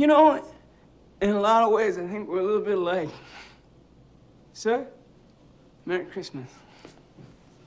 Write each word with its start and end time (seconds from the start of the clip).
You 0.00 0.06
know, 0.06 0.42
in 1.20 1.28
a 1.28 1.38
lot 1.38 1.62
of 1.62 1.72
ways, 1.72 1.98
I 1.98 2.06
think 2.06 2.26
we're 2.26 2.40
a 2.40 2.42
little 2.42 2.62
bit 2.62 2.78
alike. 2.78 3.10
Sir, 4.54 4.86
Merry 5.84 6.06
Christmas. 6.06 6.48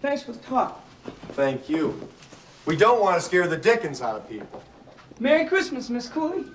Thanks 0.01 0.23
for 0.23 0.31
the 0.31 0.39
talk. 0.39 0.83
Thank 1.33 1.69
you. 1.69 2.09
We 2.65 2.75
don't 2.75 2.99
want 2.99 3.17
to 3.17 3.21
scare 3.21 3.47
the 3.47 3.55
dickens 3.55 4.01
out 4.01 4.15
of 4.15 4.27
people. 4.27 4.63
Merry 5.19 5.45
Christmas, 5.45 5.91
Miss 5.91 6.07
Cooley. 6.09 6.45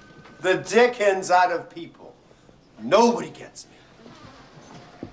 The 0.41 0.57
dickens 0.57 1.31
out 1.31 1.53
of 1.53 1.71
people. 1.71 2.13
Nobody 2.83 3.31
gets 3.31 3.69
me. 3.69 5.09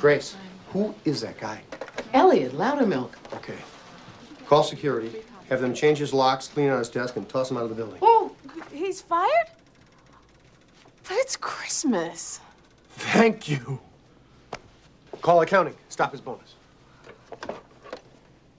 Grace, 0.00 0.34
who 0.70 0.96
is 1.04 1.20
that 1.20 1.38
guy? 1.38 1.62
Elliot, 2.12 2.54
Loudermilk. 2.54 3.12
Okay. 3.34 3.58
Call 4.48 4.64
security. 4.64 5.22
Have 5.48 5.60
them 5.60 5.72
change 5.72 5.98
his 5.98 6.12
locks, 6.12 6.48
clean 6.48 6.70
out 6.70 6.80
his 6.80 6.88
desk, 6.88 7.14
and 7.14 7.28
toss 7.28 7.48
him 7.48 7.56
out 7.56 7.62
of 7.62 7.68
the 7.68 7.76
building. 7.76 8.00
Oh, 8.02 8.34
he's 8.72 9.00
fired? 9.00 9.46
But 11.08 11.16
it's 11.18 11.36
Christmas. 11.36 12.40
Thank 12.90 13.48
you. 13.48 13.80
Call 15.20 15.40
accounting. 15.42 15.74
Stop 15.88 16.12
his 16.12 16.20
bonus. 16.20 16.54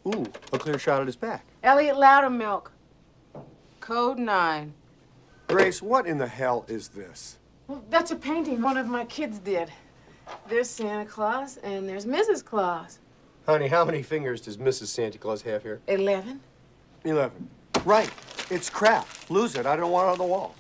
Ooh, 0.08 0.26
a 0.52 0.60
clear 0.60 0.78
shot 0.78 1.02
at 1.02 1.08
his 1.08 1.16
back. 1.16 1.46
Elliot 1.64 1.96
Loudermilk. 1.96 2.68
Code 3.80 4.20
9. 4.20 4.74
Grace, 5.48 5.82
what 5.82 6.06
in 6.08 6.18
the 6.18 6.28
hell 6.28 6.66
is 6.68 6.90
this? 6.90 7.38
Well, 7.68 7.84
that's 7.90 8.12
a 8.12 8.16
painting 8.16 8.62
one 8.62 8.78
of 8.78 8.88
my 8.88 9.06
kids 9.06 9.40
did. 9.40 9.72
There's 10.48 10.70
Santa 10.70 11.06
Claus 11.06 11.58
and 11.58 11.88
there's 11.88 12.06
Mrs. 12.06 12.44
Claus. 12.44 13.00
Honey, 13.46 13.68
how 13.68 13.84
many 13.84 14.04
fingers 14.04 14.42
does 14.42 14.58
Mrs. 14.58 14.88
Santa 14.88 15.18
Claus 15.18 15.42
have 15.42 15.64
here? 15.64 15.82
11. 15.88 16.40
Eleven. 17.04 17.50
Right. 17.86 18.10
It's 18.50 18.70
crap. 18.70 19.08
Lose 19.30 19.56
it. 19.56 19.66
I 19.66 19.76
don't 19.76 19.92
want 19.92 20.08
it 20.08 20.12
on 20.14 20.18
the 20.18 20.24
walls. 20.34 20.56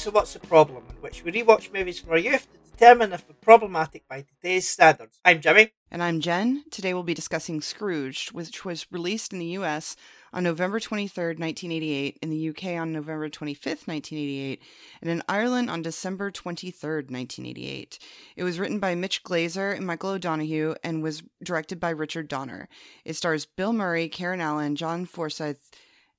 So 0.00 0.10
What's 0.10 0.32
the 0.32 0.40
Problem, 0.40 0.82
in 0.88 0.96
which 1.02 1.22
we 1.22 1.30
rewatch 1.30 1.74
movies 1.74 1.98
from 1.98 2.12
our 2.12 2.18
youth 2.18 2.48
to 2.50 2.70
determine 2.70 3.12
if 3.12 3.26
they're 3.26 3.36
problematic 3.42 4.08
by 4.08 4.22
today's 4.22 4.66
standards. 4.66 5.20
I'm 5.26 5.42
Jimmy. 5.42 5.72
And 5.90 6.02
I'm 6.02 6.20
Jen. 6.20 6.64
Today 6.70 6.94
we'll 6.94 7.02
be 7.02 7.12
discussing 7.12 7.60
Scrooged, 7.60 8.32
which 8.32 8.64
was 8.64 8.86
released 8.90 9.34
in 9.34 9.40
the 9.40 9.58
US 9.58 9.96
on 10.32 10.42
November 10.42 10.80
23rd, 10.80 11.38
1988, 11.38 12.18
in 12.22 12.30
the 12.30 12.48
UK 12.48 12.80
on 12.80 12.92
November 12.92 13.28
25th, 13.28 13.86
1988, 13.86 14.62
and 15.02 15.10
in 15.10 15.22
Ireland 15.28 15.68
on 15.68 15.82
December 15.82 16.30
23rd, 16.30 17.10
1988. 17.10 17.98
It 18.36 18.42
was 18.42 18.58
written 18.58 18.78
by 18.78 18.94
Mitch 18.94 19.22
Glazer 19.22 19.76
and 19.76 19.86
Michael 19.86 20.12
O'Donoghue 20.12 20.76
and 20.82 21.02
was 21.02 21.22
directed 21.42 21.78
by 21.78 21.90
Richard 21.90 22.26
Donner. 22.26 22.70
It 23.04 23.16
stars 23.16 23.44
Bill 23.44 23.74
Murray, 23.74 24.08
Karen 24.08 24.40
Allen, 24.40 24.76
John 24.76 25.04
Forsythe, 25.04 25.58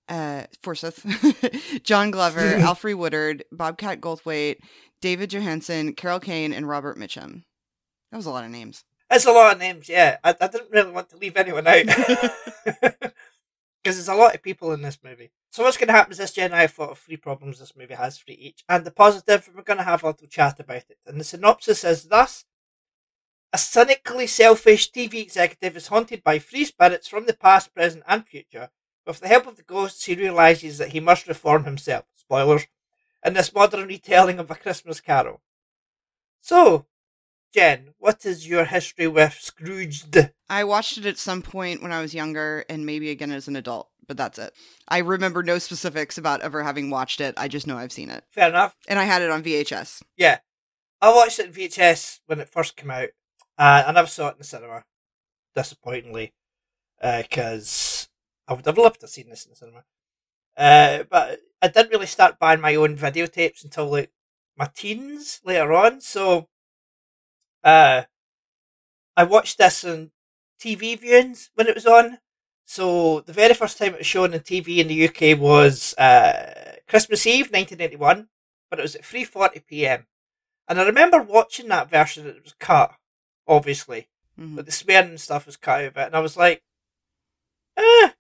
uh, 0.10 0.44
Forsythe, 0.62 1.00
John 1.84 2.12
Glover, 2.12 2.40
Alfre 2.58 2.96
Woodard, 2.96 3.44
Bobcat 3.52 4.02
Goldthwait, 4.02 4.58
David 5.02 5.32
Johansen, 5.32 5.96
Carol 5.96 6.20
Kane, 6.20 6.54
and 6.54 6.68
Robert 6.68 6.98
Mitchum. 6.98 7.44
That 8.12 8.18
was 8.18 8.26
a 8.26 8.32
lot 8.32 8.46
of 8.46 8.52
names. 8.52 8.84
That's 9.10 9.26
a 9.26 9.32
lot 9.32 9.54
of 9.54 9.60
names, 9.60 9.90
yeah. 9.90 10.18
I, 10.24 10.36
I 10.40 10.48
didn't 10.48 10.72
really 10.72 10.92
want 10.92 11.10
to 11.10 11.18
leave 11.18 11.38
anyone 11.38 11.68
out. 11.68 11.86
Because 13.84 13.98
there's 13.98 14.08
a 14.10 14.14
lot 14.14 14.36
of 14.36 14.44
people 14.44 14.74
in 14.74 14.84
this 14.84 15.00
movie. 15.04 15.32
So 15.52 15.64
what's 15.64 15.78
going 15.78 15.88
to 15.88 15.94
happen 15.94 16.12
is 16.12 16.20
this, 16.20 16.34
Jen 16.34 16.46
and 16.46 16.56
I 16.56 16.62
have 16.62 16.72
thought 16.72 16.92
of 16.92 17.00
three 17.00 17.18
problems 17.18 17.60
this 17.60 17.76
movie 17.76 17.96
has 17.96 18.20
for 18.20 18.30
each. 18.30 18.64
And 18.70 18.86
the 18.86 18.92
positive, 18.92 19.50
we're 19.56 19.64
going 19.64 19.78
to 19.78 19.84
have 19.84 20.04
a 20.04 20.08
little 20.08 20.28
chat 20.28 20.60
about 20.60 20.76
it. 20.76 20.98
And 21.08 21.20
the 21.20 21.24
synopsis 21.24 21.84
is 21.84 22.04
thus. 22.04 22.46
A 23.52 23.58
cynically 23.58 24.28
selfish 24.28 24.92
TV 24.92 25.16
executive 25.16 25.76
is 25.76 25.88
haunted 25.88 26.24
by 26.24 26.38
three 26.38 26.64
spirits 26.64 27.08
from 27.08 27.26
the 27.26 27.34
past, 27.34 27.74
present, 27.74 28.04
and 28.08 28.26
future. 28.26 28.70
With 29.06 29.20
the 29.20 29.28
help 29.28 29.48
of 29.48 29.58
the 29.58 29.64
ghosts, 29.64 30.06
he 30.06 30.16
realizes 30.16 30.78
that 30.78 30.90
he 30.90 31.00
must 31.00 31.28
reform 31.28 31.64
himself. 31.64 32.06
Spoilers. 32.16 32.68
In 33.24 33.34
this 33.34 33.54
modern 33.54 33.88
retelling 33.88 34.40
of 34.40 34.50
A 34.50 34.56
Christmas 34.56 35.00
Carol. 35.00 35.42
So, 36.42 36.86
Jen, 37.54 37.94
what 38.00 38.26
is 38.26 38.48
your 38.48 38.66
history 38.66 39.08
with 39.08 39.34
Scrooged? 39.34 40.32
I 40.50 40.64
watched 40.64 40.98
it 40.98 41.06
at 41.06 41.18
some 41.18 41.42
point 41.42 41.82
when 41.84 41.92
I 41.92 42.02
was 42.02 42.16
younger 42.16 42.66
and 42.70 42.86
maybe 42.86 43.10
again 43.10 43.32
as 43.32 43.48
an 43.48 43.56
adult, 43.56 43.90
but 44.08 44.18
that's 44.18 44.40
it. 44.40 44.54
I 44.88 45.00
remember 45.00 45.44
no 45.44 45.60
specifics 45.60 46.18
about 46.18 46.42
ever 46.42 46.64
having 46.64 46.90
watched 46.90 47.22
it. 47.22 47.36
I 47.38 47.48
just 47.48 47.68
know 47.68 47.78
I've 47.78 47.92
seen 47.92 48.10
it. 48.10 48.24
Fair 48.32 48.50
enough. 48.50 48.76
And 48.88 48.98
I 48.98 49.04
had 49.04 49.22
it 49.22 49.30
on 49.30 49.44
VHS. 49.44 50.02
Yeah. 50.18 50.40
I 51.02 51.14
watched 51.14 51.40
it 51.40 51.48
in 51.48 51.54
VHS 51.54 52.20
when 52.28 52.40
it 52.40 52.50
first 52.50 52.76
came 52.76 52.92
out. 52.92 53.10
Uh, 53.58 53.84
I 53.86 53.92
never 53.92 54.08
saw 54.08 54.30
it 54.30 54.34
in 54.34 54.38
the 54.40 54.44
cinema, 54.44 54.84
disappointingly, 55.56 56.34
because 57.02 57.70
I 58.48 58.54
would 58.54 58.66
have 58.66 58.78
loved 58.78 59.00
to 59.02 59.06
have 59.06 59.12
seen 59.12 59.30
this 59.30 59.46
in 59.46 59.52
the 59.52 59.56
cinema. 59.56 59.84
Uh, 60.58 61.04
but 61.10 61.42
I 61.62 61.70
didn't 61.70 61.92
really 61.92 62.08
start 62.08 62.40
buying 62.40 62.62
my 62.62 62.76
own 62.76 62.98
videotapes 62.98 63.64
until 63.64 63.88
like 63.88 64.12
my 64.58 64.70
teens 64.76 65.42
later 65.46 65.74
on. 65.74 66.02
So, 66.02 66.50
uh, 67.64 68.04
I 69.18 69.24
watched 69.24 69.58
this 69.58 69.84
on 69.86 70.12
TV 70.60 70.98
viewings 70.98 71.50
when 71.56 71.68
it 71.68 71.76
was 71.76 71.86
on. 71.86 72.20
So 72.66 73.22
the 73.22 73.34
very 73.34 73.54
first 73.54 73.78
time 73.78 73.94
it 73.94 74.00
was 74.00 74.08
shown 74.08 74.34
on 74.34 74.40
TV 74.42 74.80
in 74.82 74.88
the 74.88 74.94
UK 74.96 75.34
was 75.34 75.94
uh, 75.98 76.78
Christmas 76.88 77.26
Eve, 77.26 77.52
1981, 77.52 78.30
but 78.70 78.80
it 78.80 78.84
was 78.84 78.96
at 78.96 79.06
3:40 79.06 79.60
p.m. 79.60 80.08
And 80.68 80.80
I 80.80 80.84
remember 80.86 81.22
watching 81.22 81.68
that 81.70 81.90
version. 81.90 82.28
It 82.28 82.44
was 82.44 82.54
cut, 82.60 82.96
obviously, 83.48 84.10
Mhm. 84.40 84.56
but 84.58 84.66
the 84.66 84.72
swearing 84.72 85.10
and 85.12 85.22
stuff 85.22 85.46
was 85.46 85.58
cut 85.58 85.82
out 85.82 85.86
of 85.88 85.98
it, 85.98 86.06
and 86.08 86.16
I 86.16 86.20
was 86.20 86.38
like, 86.38 86.64
eh, 87.78 88.12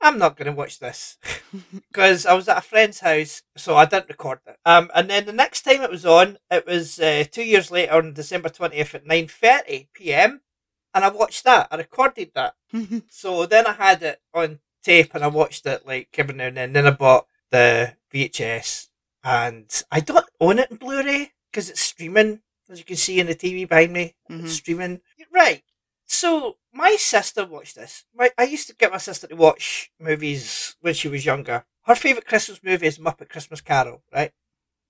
I'm 0.00 0.18
not 0.18 0.36
going 0.36 0.46
to 0.46 0.52
watch 0.52 0.78
this 0.78 1.16
because 1.92 2.26
I 2.26 2.34
was 2.34 2.48
at 2.48 2.58
a 2.58 2.62
friend's 2.62 3.00
house, 3.00 3.42
so 3.56 3.76
I 3.76 3.86
didn't 3.86 4.08
record 4.10 4.40
it. 4.46 4.56
Um, 4.64 4.90
and 4.94 5.08
then 5.08 5.24
the 5.26 5.32
next 5.32 5.62
time 5.62 5.82
it 5.82 5.90
was 5.90 6.04
on, 6.06 6.38
it 6.50 6.66
was 6.66 7.00
uh, 7.00 7.24
two 7.30 7.42
years 7.44 7.70
later 7.70 7.94
on 7.94 8.12
December 8.12 8.48
twentieth 8.50 8.94
at 8.94 9.06
nine 9.06 9.26
thirty 9.28 9.88
p.m. 9.94 10.42
And 10.94 11.04
I 11.04 11.08
watched 11.10 11.44
that. 11.44 11.68
I 11.70 11.76
recorded 11.76 12.32
that. 12.34 12.54
So 13.10 13.46
then 13.46 13.66
I 13.66 13.72
had 13.72 14.02
it 14.02 14.20
on 14.34 14.60
tape 14.82 15.14
and 15.14 15.24
I 15.24 15.28
watched 15.28 15.66
it 15.66 15.86
like 15.86 16.08
every 16.18 16.34
now 16.34 16.46
and 16.46 16.56
then. 16.56 16.72
Then 16.72 16.86
I 16.86 16.90
bought 16.90 17.26
the 17.50 17.94
VHS 18.12 18.88
and 19.24 19.82
I 19.90 20.00
don't 20.00 20.26
own 20.40 20.58
it 20.58 20.70
in 20.70 20.76
Blu-ray 20.76 21.32
because 21.50 21.68
it's 21.70 21.80
streaming, 21.82 22.40
as 22.70 22.78
you 22.78 22.84
can 22.84 22.96
see 22.96 23.18
in 23.20 23.26
the 23.26 23.34
TV 23.34 23.68
behind 23.68 23.92
me. 23.92 24.14
Mhm. 24.30 24.44
It's 24.44 24.52
streaming. 24.54 25.00
Right. 25.32 25.62
So 26.06 26.56
my 26.72 26.96
sister 26.96 27.44
watched 27.44 27.74
this. 27.76 28.04
My, 28.14 28.30
I 28.38 28.44
used 28.44 28.68
to 28.68 28.76
get 28.76 28.92
my 28.92 28.98
sister 28.98 29.26
to 29.26 29.36
watch 29.36 29.90
movies 29.98 30.76
when 30.80 30.94
she 30.94 31.08
was 31.08 31.26
younger. 31.26 31.64
Her 31.82 31.94
favourite 31.94 32.26
Christmas 32.26 32.60
movie 32.62 32.86
is 32.86 32.98
Muppet 32.98 33.28
Christmas 33.28 33.60
Carol, 33.60 34.02
right? 34.12 34.32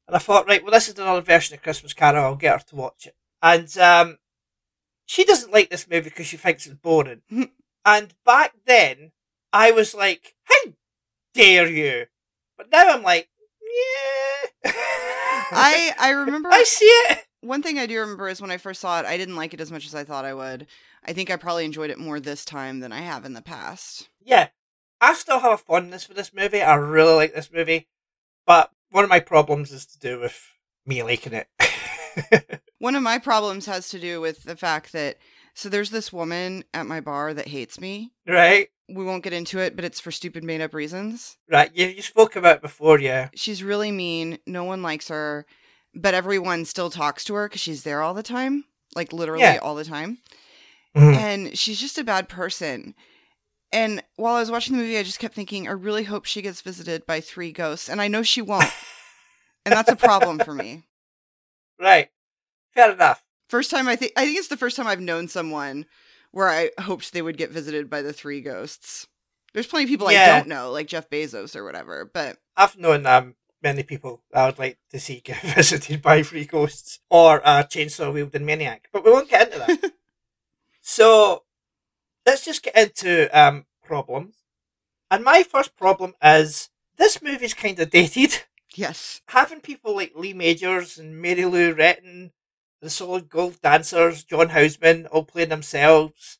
And 0.06 0.16
I 0.16 0.18
thought, 0.18 0.46
right, 0.46 0.62
well, 0.62 0.72
this 0.72 0.88
is 0.88 0.98
another 0.98 1.20
version 1.20 1.54
of 1.54 1.62
Christmas 1.62 1.94
Carol. 1.94 2.24
I'll 2.24 2.36
get 2.36 2.60
her 2.60 2.66
to 2.68 2.76
watch 2.76 3.06
it. 3.06 3.16
And 3.42 3.76
um, 3.78 4.18
she 5.06 5.24
doesn't 5.24 5.52
like 5.52 5.70
this 5.70 5.88
movie 5.88 6.10
because 6.10 6.26
she 6.26 6.36
thinks 6.36 6.66
it's 6.66 6.74
boring. 6.74 7.22
and 7.84 8.14
back 8.24 8.54
then, 8.66 9.12
I 9.52 9.72
was 9.72 9.94
like, 9.94 10.34
how 10.44 10.72
dare 11.34 11.68
you? 11.68 12.06
But 12.56 12.70
now 12.70 12.88
I'm 12.90 13.02
like, 13.02 13.28
yeah. 13.62 14.72
I 15.52 15.92
I 15.98 16.10
remember 16.16 16.48
I 16.52 16.62
see 16.64 16.84
it. 16.84 17.25
One 17.46 17.62
thing 17.62 17.78
I 17.78 17.86
do 17.86 17.98
remember 18.00 18.28
is 18.28 18.40
when 18.40 18.50
I 18.50 18.56
first 18.56 18.80
saw 18.80 19.00
it, 19.00 19.06
I 19.06 19.16
didn't 19.16 19.36
like 19.36 19.54
it 19.54 19.60
as 19.60 19.70
much 19.72 19.86
as 19.86 19.94
I 19.94 20.04
thought 20.04 20.24
I 20.24 20.34
would. 20.34 20.66
I 21.04 21.12
think 21.12 21.30
I 21.30 21.36
probably 21.36 21.64
enjoyed 21.64 21.90
it 21.90 21.98
more 21.98 22.18
this 22.20 22.44
time 22.44 22.80
than 22.80 22.92
I 22.92 23.00
have 23.00 23.24
in 23.24 23.32
the 23.34 23.42
past. 23.42 24.08
Yeah, 24.24 24.48
I 25.00 25.14
still 25.14 25.38
have 25.40 25.52
a 25.52 25.56
fondness 25.56 26.04
for 26.04 26.14
this 26.14 26.32
movie. 26.34 26.62
I 26.62 26.74
really 26.74 27.14
like 27.14 27.34
this 27.34 27.52
movie, 27.52 27.86
but 28.46 28.70
one 28.90 29.04
of 29.04 29.10
my 29.10 29.20
problems 29.20 29.72
is 29.72 29.86
to 29.86 29.98
do 29.98 30.18
with 30.20 30.40
me 30.84 31.02
liking 31.02 31.32
it. 31.32 31.48
One 32.78 32.94
of 32.94 33.02
my 33.02 33.18
problems 33.18 33.66
has 33.66 33.88
to 33.88 33.98
do 33.98 34.20
with 34.20 34.44
the 34.44 34.56
fact 34.56 34.92
that 34.92 35.16
so 35.54 35.68
there's 35.70 35.90
this 35.90 36.12
woman 36.12 36.62
at 36.74 36.86
my 36.86 37.00
bar 37.00 37.32
that 37.32 37.48
hates 37.48 37.80
me. 37.80 38.12
right, 38.28 38.68
We 38.88 39.02
won't 39.04 39.24
get 39.24 39.32
into 39.32 39.58
it, 39.58 39.74
but 39.74 39.84
it's 39.84 39.98
for 39.98 40.12
stupid 40.12 40.44
made 40.44 40.60
up 40.60 40.74
reasons. 40.74 41.38
right. 41.50 41.70
You 41.74 41.86
you 41.86 42.02
spoke 42.02 42.36
about 42.36 42.56
it 42.56 42.62
before, 42.62 43.00
yeah. 43.00 43.30
She's 43.34 43.62
really 43.62 43.90
mean. 43.90 44.38
No 44.46 44.64
one 44.64 44.82
likes 44.82 45.08
her, 45.08 45.46
but 45.96 46.14
everyone 46.14 46.64
still 46.64 46.90
talks 46.90 47.24
to 47.24 47.34
her 47.34 47.48
because 47.48 47.60
she's 47.60 47.82
there 47.82 48.02
all 48.02 48.14
the 48.14 48.22
time, 48.22 48.64
like 48.94 49.12
literally 49.12 49.42
Yeah. 49.42 49.58
all 49.62 49.74
the 49.74 49.84
time. 49.84 50.18
Mhm. 50.96 51.16
And 51.16 51.58
she's 51.58 51.80
just 51.80 51.98
a 51.98 52.04
bad 52.04 52.28
person. 52.28 52.94
And 53.72 54.02
while 54.14 54.36
I 54.36 54.40
was 54.40 54.50
watching 54.50 54.76
the 54.76 54.82
movie, 54.82 54.96
I 54.98 55.02
just 55.02 55.18
kept 55.18 55.34
thinking, 55.34 55.66
I 55.68 55.72
really 55.72 56.04
hope 56.04 56.24
she 56.24 56.40
gets 56.42 56.60
visited 56.60 57.04
by 57.06 57.20
three 57.20 57.52
ghosts. 57.52 57.88
And 57.88 58.00
I 58.00 58.08
know 58.08 58.22
she 58.22 58.40
won't. 58.40 58.70
and 59.64 59.72
that's 59.72 59.90
a 59.90 59.96
problem 59.96 60.38
for 60.38 60.54
me. 60.54 60.84
Right, 61.78 62.08
fair 62.74 62.92
enough. 62.92 63.22
First 63.50 63.70
time 63.70 63.86
I 63.86 63.96
think 63.96 64.12
I 64.16 64.24
think 64.24 64.38
it's 64.38 64.48
the 64.48 64.56
first 64.56 64.76
time 64.78 64.86
I've 64.86 64.98
known 65.00 65.28
someone 65.28 65.84
where 66.30 66.48
I 66.48 66.70
hoped 66.80 67.12
they 67.12 67.20
would 67.20 67.36
get 67.36 67.50
visited 67.50 67.90
by 67.90 68.00
the 68.00 68.14
three 68.14 68.40
ghosts. 68.40 69.06
There's 69.52 69.66
plenty 69.66 69.84
of 69.84 69.90
people 69.90 70.08
I 70.08 70.14
don't 70.26 70.48
know, 70.48 70.70
like 70.70 70.86
Jeff 70.86 71.10
Bezos 71.10 71.54
or 71.54 71.64
whatever, 71.64 72.10
but 72.12 72.38
I've 72.56 72.78
known 72.78 73.04
um, 73.04 73.34
many 73.66 73.82
people 73.82 74.22
I 74.32 74.46
would 74.46 74.58
like 74.58 74.78
to 74.90 75.00
see 75.00 75.20
get 75.20 75.42
visited 75.56 76.00
by 76.00 76.22
free 76.22 76.44
ghosts 76.44 77.00
or 77.10 77.38
a 77.38 77.64
chainsaw 77.64 78.12
wielding 78.12 78.44
maniac, 78.44 78.88
but 78.92 79.04
we 79.04 79.10
won't 79.10 79.28
get 79.28 79.52
into 79.52 79.58
that. 79.58 79.92
so 80.80 81.42
let's 82.24 82.44
just 82.44 82.62
get 82.62 82.76
into 82.76 83.28
um, 83.38 83.66
problems. 83.84 84.36
And 85.10 85.24
my 85.24 85.42
first 85.42 85.76
problem 85.76 86.14
is 86.22 86.70
this 86.96 87.20
movie's 87.20 87.54
kind 87.54 87.78
of 87.80 87.90
dated. 87.90 88.44
yes. 88.74 89.20
Having 89.28 89.60
people 89.60 89.94
like 89.96 90.12
Lee 90.14 90.32
Majors 90.32 90.98
and 90.98 91.20
Mary 91.20 91.44
Lou 91.44 91.74
Retton, 91.74 92.30
the 92.80 92.90
Solid 92.90 93.28
Gold 93.28 93.60
Dancers, 93.62 94.22
John 94.22 94.50
Houseman, 94.50 95.06
all 95.06 95.24
playing 95.24 95.48
themselves. 95.48 96.38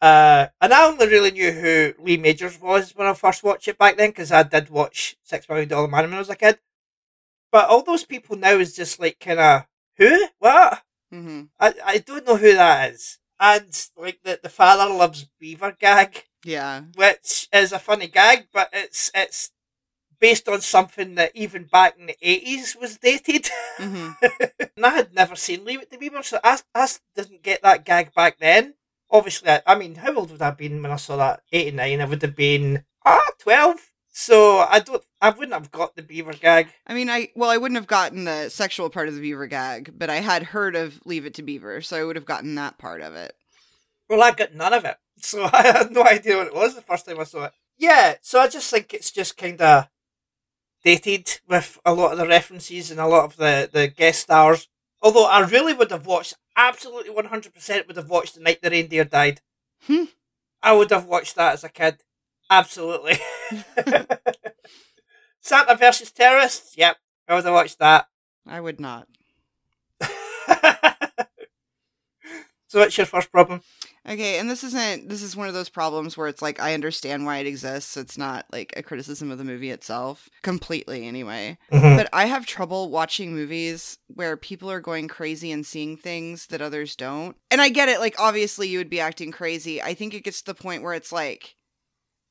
Uh, 0.00 0.46
and 0.60 0.72
I 0.72 0.86
only 0.86 1.06
really 1.08 1.30
knew 1.30 1.52
who 1.52 1.94
Lee 1.98 2.16
Majors 2.16 2.58
was 2.60 2.92
when 2.96 3.06
I 3.06 3.14
first 3.14 3.42
watched 3.42 3.68
it 3.68 3.78
back 3.78 3.96
then, 3.96 4.10
because 4.10 4.32
I 4.32 4.42
did 4.42 4.70
watch 4.70 5.16
Six 5.22 5.48
Million 5.48 5.68
Dollar 5.68 5.88
Man 5.88 6.04
when 6.04 6.14
I 6.14 6.18
was 6.18 6.30
a 6.30 6.36
kid. 6.36 6.58
But 7.52 7.68
all 7.68 7.82
those 7.82 8.04
people 8.04 8.36
now 8.36 8.52
is 8.58 8.74
just 8.76 9.00
like 9.00 9.18
kind 9.20 9.40
of 9.40 9.66
who, 9.96 10.26
what? 10.38 10.82
hmm 11.12 11.42
I 11.58 11.74
I 11.84 11.98
don't 11.98 12.26
know 12.26 12.36
who 12.36 12.54
that 12.54 12.92
is. 12.92 13.18
And 13.38 13.66
like 13.96 14.20
the 14.22 14.38
the 14.42 14.48
father 14.48 14.92
loves 14.92 15.26
beaver 15.38 15.72
gag, 15.78 16.24
Yeah. 16.44 16.82
which 16.94 17.48
is 17.52 17.72
a 17.72 17.78
funny 17.78 18.06
gag, 18.06 18.48
but 18.52 18.70
it's 18.72 19.10
it's 19.14 19.50
based 20.20 20.48
on 20.48 20.60
something 20.60 21.14
that 21.16 21.32
even 21.34 21.64
back 21.64 21.98
in 21.98 22.06
the 22.06 22.16
eighties 22.22 22.76
was 22.80 22.98
dated. 22.98 23.48
hmm 23.78 24.10
and 24.76 24.86
I 24.86 24.90
had 24.90 25.12
never 25.14 25.34
seen 25.36 25.64
Leave 25.64 25.82
It 25.82 25.90
to 25.90 25.98
Beaver, 25.98 26.22
so 26.22 26.38
I, 26.44 26.60
I 26.74 26.88
didn't 27.16 27.42
get 27.42 27.62
that 27.62 27.84
gag 27.84 28.14
back 28.14 28.38
then. 28.38 28.74
Obviously, 29.10 29.50
I, 29.50 29.62
I 29.66 29.74
mean, 29.74 29.96
how 29.96 30.14
old 30.14 30.30
would 30.30 30.42
I 30.42 30.46
have 30.46 30.56
been 30.56 30.82
when 30.82 30.92
I 30.92 30.96
saw 30.96 31.16
that? 31.16 31.42
89. 31.52 32.00
I 32.00 32.04
would 32.04 32.22
have 32.22 32.36
been, 32.36 32.84
ah, 33.04 33.30
12. 33.40 33.90
So 34.12 34.58
I 34.58 34.80
don't, 34.80 35.02
I 35.20 35.30
wouldn't 35.30 35.52
have 35.52 35.70
got 35.70 35.94
the 35.94 36.02
beaver 36.02 36.32
gag. 36.32 36.68
I 36.86 36.94
mean, 36.94 37.08
I 37.08 37.30
well, 37.34 37.50
I 37.50 37.56
wouldn't 37.56 37.78
have 37.78 37.86
gotten 37.86 38.24
the 38.24 38.48
sexual 38.48 38.90
part 38.90 39.08
of 39.08 39.14
the 39.14 39.20
beaver 39.20 39.46
gag, 39.46 39.94
but 39.96 40.10
I 40.10 40.16
had 40.16 40.42
heard 40.42 40.74
of 40.74 41.00
Leave 41.04 41.26
It 41.26 41.34
to 41.34 41.42
Beaver, 41.42 41.80
so 41.80 41.96
I 41.96 42.04
would 42.04 42.16
have 42.16 42.26
gotten 42.26 42.56
that 42.56 42.76
part 42.76 43.02
of 43.02 43.14
it. 43.14 43.34
Well, 44.08 44.22
I 44.22 44.32
got 44.32 44.54
none 44.54 44.72
of 44.72 44.84
it. 44.84 44.96
So 45.22 45.46
I 45.52 45.66
had 45.66 45.90
no 45.90 46.02
idea 46.02 46.38
what 46.38 46.46
it 46.46 46.54
was 46.54 46.74
the 46.74 46.80
first 46.80 47.04
time 47.04 47.20
I 47.20 47.24
saw 47.24 47.44
it. 47.44 47.52
Yeah, 47.76 48.14
so 48.22 48.40
I 48.40 48.48
just 48.48 48.70
think 48.70 48.94
it's 48.94 49.10
just 49.10 49.36
kind 49.36 49.60
of 49.60 49.86
dated 50.82 51.40
with 51.46 51.78
a 51.84 51.92
lot 51.92 52.12
of 52.12 52.18
the 52.18 52.26
references 52.26 52.90
and 52.90 52.98
a 52.98 53.06
lot 53.06 53.24
of 53.24 53.36
the, 53.36 53.68
the 53.70 53.88
guest 53.88 54.20
stars. 54.20 54.68
Although 55.02 55.26
I 55.26 55.40
really 55.40 55.74
would 55.74 55.90
have 55.90 56.06
watched, 56.06 56.36
absolutely 56.60 57.12
100% 57.14 57.86
would 57.86 57.96
have 57.96 58.10
watched 58.10 58.34
The 58.34 58.40
Night 58.40 58.60
the 58.62 58.70
Reindeer 58.70 59.04
Died. 59.04 59.40
Hmm. 59.86 60.04
I 60.62 60.72
would 60.74 60.90
have 60.90 61.06
watched 61.06 61.36
that 61.36 61.54
as 61.54 61.64
a 61.64 61.68
kid. 61.70 62.02
Absolutely. 62.50 63.18
Santa 65.40 65.74
versus 65.76 66.10
Terrorists? 66.12 66.76
Yep, 66.76 66.96
I 67.28 67.34
would 67.34 67.44
have 67.44 67.54
watched 67.54 67.78
that. 67.78 68.06
I 68.46 68.60
would 68.60 68.78
not. 68.78 69.08
so 72.66 72.80
what's 72.80 72.98
your 72.98 73.06
first 73.06 73.32
problem? 73.32 73.62
Okay, 74.08 74.38
and 74.38 74.48
this 74.48 74.64
isn't 74.64 75.08
this 75.10 75.22
is 75.22 75.36
one 75.36 75.48
of 75.48 75.54
those 75.54 75.68
problems 75.68 76.16
where 76.16 76.26
it's 76.26 76.40
like 76.40 76.58
I 76.60 76.72
understand 76.72 77.26
why 77.26 77.38
it 77.38 77.46
exists. 77.46 77.96
It's 77.96 78.16
not 78.16 78.46
like 78.50 78.72
a 78.76 78.82
criticism 78.82 79.30
of 79.30 79.36
the 79.36 79.44
movie 79.44 79.70
itself 79.70 80.30
completely 80.42 81.06
anyway. 81.06 81.58
Mm-hmm. 81.70 81.96
But 81.96 82.08
I 82.12 82.24
have 82.24 82.46
trouble 82.46 82.90
watching 82.90 83.34
movies 83.34 83.98
where 84.08 84.36
people 84.38 84.70
are 84.70 84.80
going 84.80 85.06
crazy 85.06 85.52
and 85.52 85.66
seeing 85.66 85.96
things 85.96 86.46
that 86.46 86.62
others 86.62 86.96
don't. 86.96 87.36
And 87.50 87.60
I 87.60 87.68
get 87.68 87.90
it, 87.90 88.00
like 88.00 88.14
obviously 88.18 88.68
you 88.68 88.78
would 88.78 88.90
be 88.90 89.00
acting 89.00 89.32
crazy. 89.32 89.82
I 89.82 89.92
think 89.92 90.14
it 90.14 90.24
gets 90.24 90.40
to 90.40 90.46
the 90.46 90.62
point 90.62 90.82
where 90.82 90.94
it's 90.94 91.12
like 91.12 91.56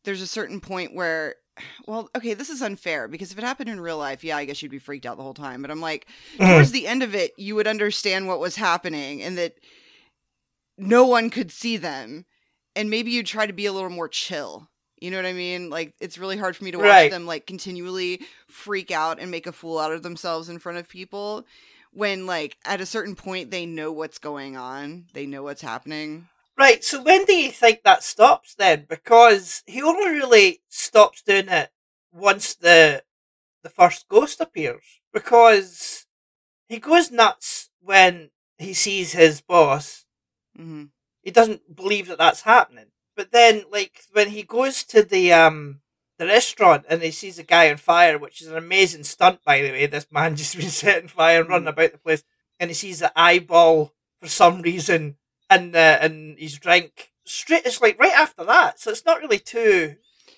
there's 0.06 0.22
a 0.22 0.28
certain 0.28 0.60
point 0.60 0.96
where 0.96 1.36
well, 1.88 2.10
okay, 2.16 2.34
this 2.34 2.50
is 2.50 2.64
unfair 2.64 3.08
because 3.08 3.32
if 3.32 3.38
it 3.38 3.44
happened 3.44 3.70
in 3.70 3.80
real 3.80 3.98
life, 3.98 4.24
yeah, 4.24 4.38
I 4.38 4.46
guess 4.46 4.62
you'd 4.62 4.72
be 4.72 4.80
freaked 4.80 5.06
out 5.06 5.18
the 5.18 5.24
whole 5.24 5.34
time. 5.34 5.62
But 5.62 5.72
I'm 5.72 5.82
like, 5.82 6.08
mm-hmm. 6.36 6.52
towards 6.52 6.72
the 6.72 6.88
end 6.88 7.04
of 7.04 7.14
it, 7.14 7.34
you 7.38 7.56
would 7.56 7.68
understand 7.68 8.28
what 8.28 8.40
was 8.40 8.56
happening 8.56 9.22
and 9.22 9.38
that 9.38 9.54
no 10.80 11.06
one 11.06 11.30
could 11.30 11.52
see 11.52 11.78
them. 11.78 12.26
And 12.76 12.90
maybe 12.90 13.12
you'd 13.12 13.26
try 13.26 13.46
to 13.46 13.54
be 13.54 13.66
a 13.66 13.74
little 13.74 13.90
more 13.90 14.08
chill. 14.08 14.70
You 15.02 15.12
know 15.12 15.18
what 15.18 15.26
I 15.26 15.34
mean? 15.34 15.70
Like, 15.70 15.94
it's 16.00 16.18
really 16.18 16.38
hard 16.38 16.56
for 16.56 16.64
me 16.64 16.72
to 16.72 16.78
watch 16.78 16.86
Right. 16.86 17.10
them, 17.10 17.26
like, 17.26 17.46
continually 17.48 18.22
freak 18.48 18.92
out 18.92 19.20
and 19.20 19.32
make 19.32 19.48
a 19.48 19.52
fool 19.52 19.80
out 19.80 19.92
of 19.94 20.04
themselves 20.04 20.50
in 20.50 20.60
front 20.60 20.78
of 20.78 20.90
people 20.90 21.46
when, 21.92 22.26
like, 22.26 22.58
at 22.66 22.82
a 22.82 22.86
certain 22.86 23.16
point, 23.16 23.50
they 23.52 23.66
know 23.66 23.92
what's 23.92 24.20
going 24.20 24.56
on, 24.58 25.08
they 25.14 25.26
know 25.26 25.44
what's 25.44 25.62
happening. 25.62 26.28
Right, 26.58 26.84
so 26.84 27.02
when 27.02 27.26
do 27.26 27.34
you 27.34 27.52
think 27.52 27.84
that 27.84 28.04
stops 28.04 28.56
then? 28.56 28.86
Because 28.90 29.64
he 29.66 29.82
only 29.82 30.10
really 30.10 30.62
stops 30.68 31.22
doing 31.22 31.48
it 31.50 31.72
once 32.12 32.56
the 32.56 33.04
the 33.64 33.70
first 33.70 34.08
ghost 34.10 34.42
appears. 34.42 35.02
Because 35.14 36.06
he 36.68 36.80
goes 36.80 37.12
nuts 37.12 37.70
when 37.82 38.32
he 38.58 38.74
sees 38.74 39.14
his 39.14 39.42
boss. 39.42 40.06
Hmm 40.60 40.86
He 41.24 41.32
doesn't 41.32 41.76
believe 41.76 42.08
that 42.08 42.18
that's 42.18 42.42
happening. 42.42 42.88
But 43.16 43.32
then, 43.32 43.66
like 43.72 44.04
when 44.12 44.30
he 44.30 44.44
goes 44.44 44.84
to 44.86 45.04
the 45.04 45.34
um 45.34 45.82
the 46.18 46.26
restaurant 46.26 46.86
and 46.90 47.02
he 47.02 47.12
sees 47.12 47.40
a 47.40 47.44
guy 47.44 47.70
on 47.70 47.78
fire, 47.78 48.18
which 48.18 48.42
is 48.42 48.48
an 48.48 48.58
amazing 48.58 49.04
stunt 49.04 49.44
by 49.44 49.62
the 49.62 49.72
way. 49.72 49.86
This 49.88 50.08
man 50.12 50.36
just 50.42 50.58
been 50.58 50.70
setting 50.70 51.10
fire 51.10 51.42
and 51.42 51.50
running 51.50 51.68
about 51.68 51.92
the 51.92 51.98
place, 51.98 52.24
and 52.60 52.70
he 52.70 52.74
sees 52.74 53.00
the 53.00 53.12
eyeball 53.16 53.94
for 54.22 54.28
some 54.28 54.62
reason 54.62 55.18
and 55.50 55.76
uh, 55.76 55.98
and 56.02 56.38
his 56.38 56.58
drink. 56.58 57.12
Straight, 57.26 57.66
it's 57.66 57.82
like 57.82 58.00
right 58.00 58.14
after 58.14 58.44
that, 58.46 58.80
so 58.80 58.92
it's 58.92 59.06
not 59.06 59.20
really 59.22 59.40
too 59.40 59.96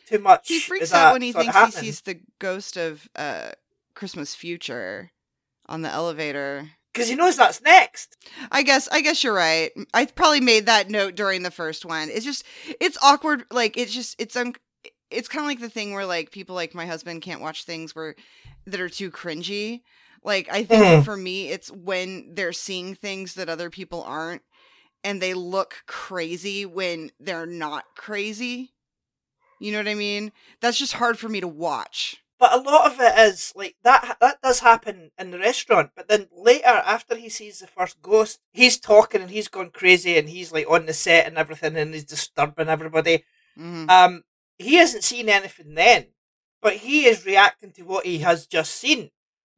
too 0.08 0.20
much. 0.20 0.48
He 0.48 0.60
freaks 0.60 0.94
out 0.94 1.14
when 1.14 1.22
he 1.22 1.32
thinks 1.32 1.56
he 1.58 1.72
sees 1.72 2.02
the 2.02 2.20
ghost 2.40 2.78
of 2.78 3.08
uh, 3.16 3.52
Christmas 3.96 4.36
Future 4.36 5.12
on 5.68 5.82
the 5.82 5.90
elevator. 5.90 6.72
Because 6.94 7.08
he 7.10 7.16
knows 7.16 7.38
that's 7.38 7.62
next. 7.62 8.18
I 8.52 8.64
guess 8.64 8.88
I 8.90 9.02
guess 9.02 9.24
you're 9.24 9.34
right. 9.34 9.72
I 9.94 10.06
probably 10.06 10.42
made 10.42 10.66
that 10.66 10.90
note 10.90 11.16
during 11.16 11.44
the 11.44 11.52
first 11.52 11.86
one. 11.86 12.10
It's 12.10 12.26
just 12.26 12.44
it's 12.80 12.98
awkward 13.02 13.46
like 13.52 13.78
it's 13.78 13.94
just 13.94 14.16
it's 14.20 14.36
un- 14.36 14.56
it's 15.10 15.28
kind 15.28 15.44
of 15.44 15.48
like 15.48 15.60
the 15.60 15.70
thing 15.70 15.94
where 15.94 16.06
like 16.06 16.32
people 16.32 16.56
like 16.56 16.74
my 16.76 16.86
husband 16.86 17.22
can't 17.22 17.42
watch 17.42 17.64
things 17.64 17.96
where 17.96 18.16
that 18.66 18.80
are 18.80 18.90
too 18.90 19.12
cringy. 19.12 19.82
Like 20.24 20.48
I 20.52 20.64
think 20.64 20.84
Mhm. 20.84 21.06
for 21.06 21.18
me 21.18 21.50
it's 21.50 21.72
when 21.72 22.34
they're 22.36 22.54
seeing 22.54 22.96
things 22.96 23.34
that 23.36 23.50
other 23.50 23.70
people 23.70 24.04
aren't 24.04 24.42
and 25.04 25.22
they 25.22 25.34
look 25.34 25.84
crazy 25.88 26.66
when 26.66 27.12
they're 27.20 27.48
not 27.48 27.86
crazy. 27.96 28.74
You 29.60 29.72
know 29.72 29.80
what 29.80 29.88
I 29.88 29.96
mean? 29.96 30.32
That's 30.62 30.78
just 30.78 30.94
hard 30.94 31.18
for 31.20 31.28
me 31.30 31.40
to 31.42 31.48
watch. 31.48 32.21
But 32.42 32.54
a 32.54 32.58
lot 32.58 32.92
of 32.92 33.00
it 33.00 33.20
is 33.20 33.54
like 33.56 33.76
that. 33.84 34.18
That 34.20 34.42
does 34.42 34.62
happen 34.62 35.12
in 35.20 35.30
the 35.30 35.38
restaurant. 35.38 35.92
But 35.96 36.08
then 36.08 36.28
later, 36.36 36.66
after 36.66 37.16
he 37.16 37.30
sees 37.30 37.60
the 37.60 37.68
first 37.68 38.02
ghost, 38.02 38.40
he's 38.52 38.80
talking 38.80 39.22
and 39.22 39.30
he's 39.30 39.48
gone 39.48 39.70
crazy 39.70 40.18
and 40.18 40.28
he's 40.28 40.52
like 40.52 40.68
on 40.68 40.88
the 40.88 40.94
set 40.94 41.28
and 41.28 41.38
everything 41.38 41.78
and 41.78 41.94
he's 41.94 42.04
disturbing 42.04 42.68
everybody. 42.68 43.26
Mhm. 43.56 43.88
Um, 43.92 44.24
he 44.58 44.74
hasn't 44.78 45.04
seen 45.04 45.30
anything 45.30 45.76
then, 45.76 46.08
but 46.64 46.78
he 46.78 47.06
is 47.06 47.28
reacting 47.28 47.74
to 47.74 47.84
what 47.84 48.08
he 48.08 48.18
has 48.20 48.48
just 48.48 48.74
seen, 48.74 49.12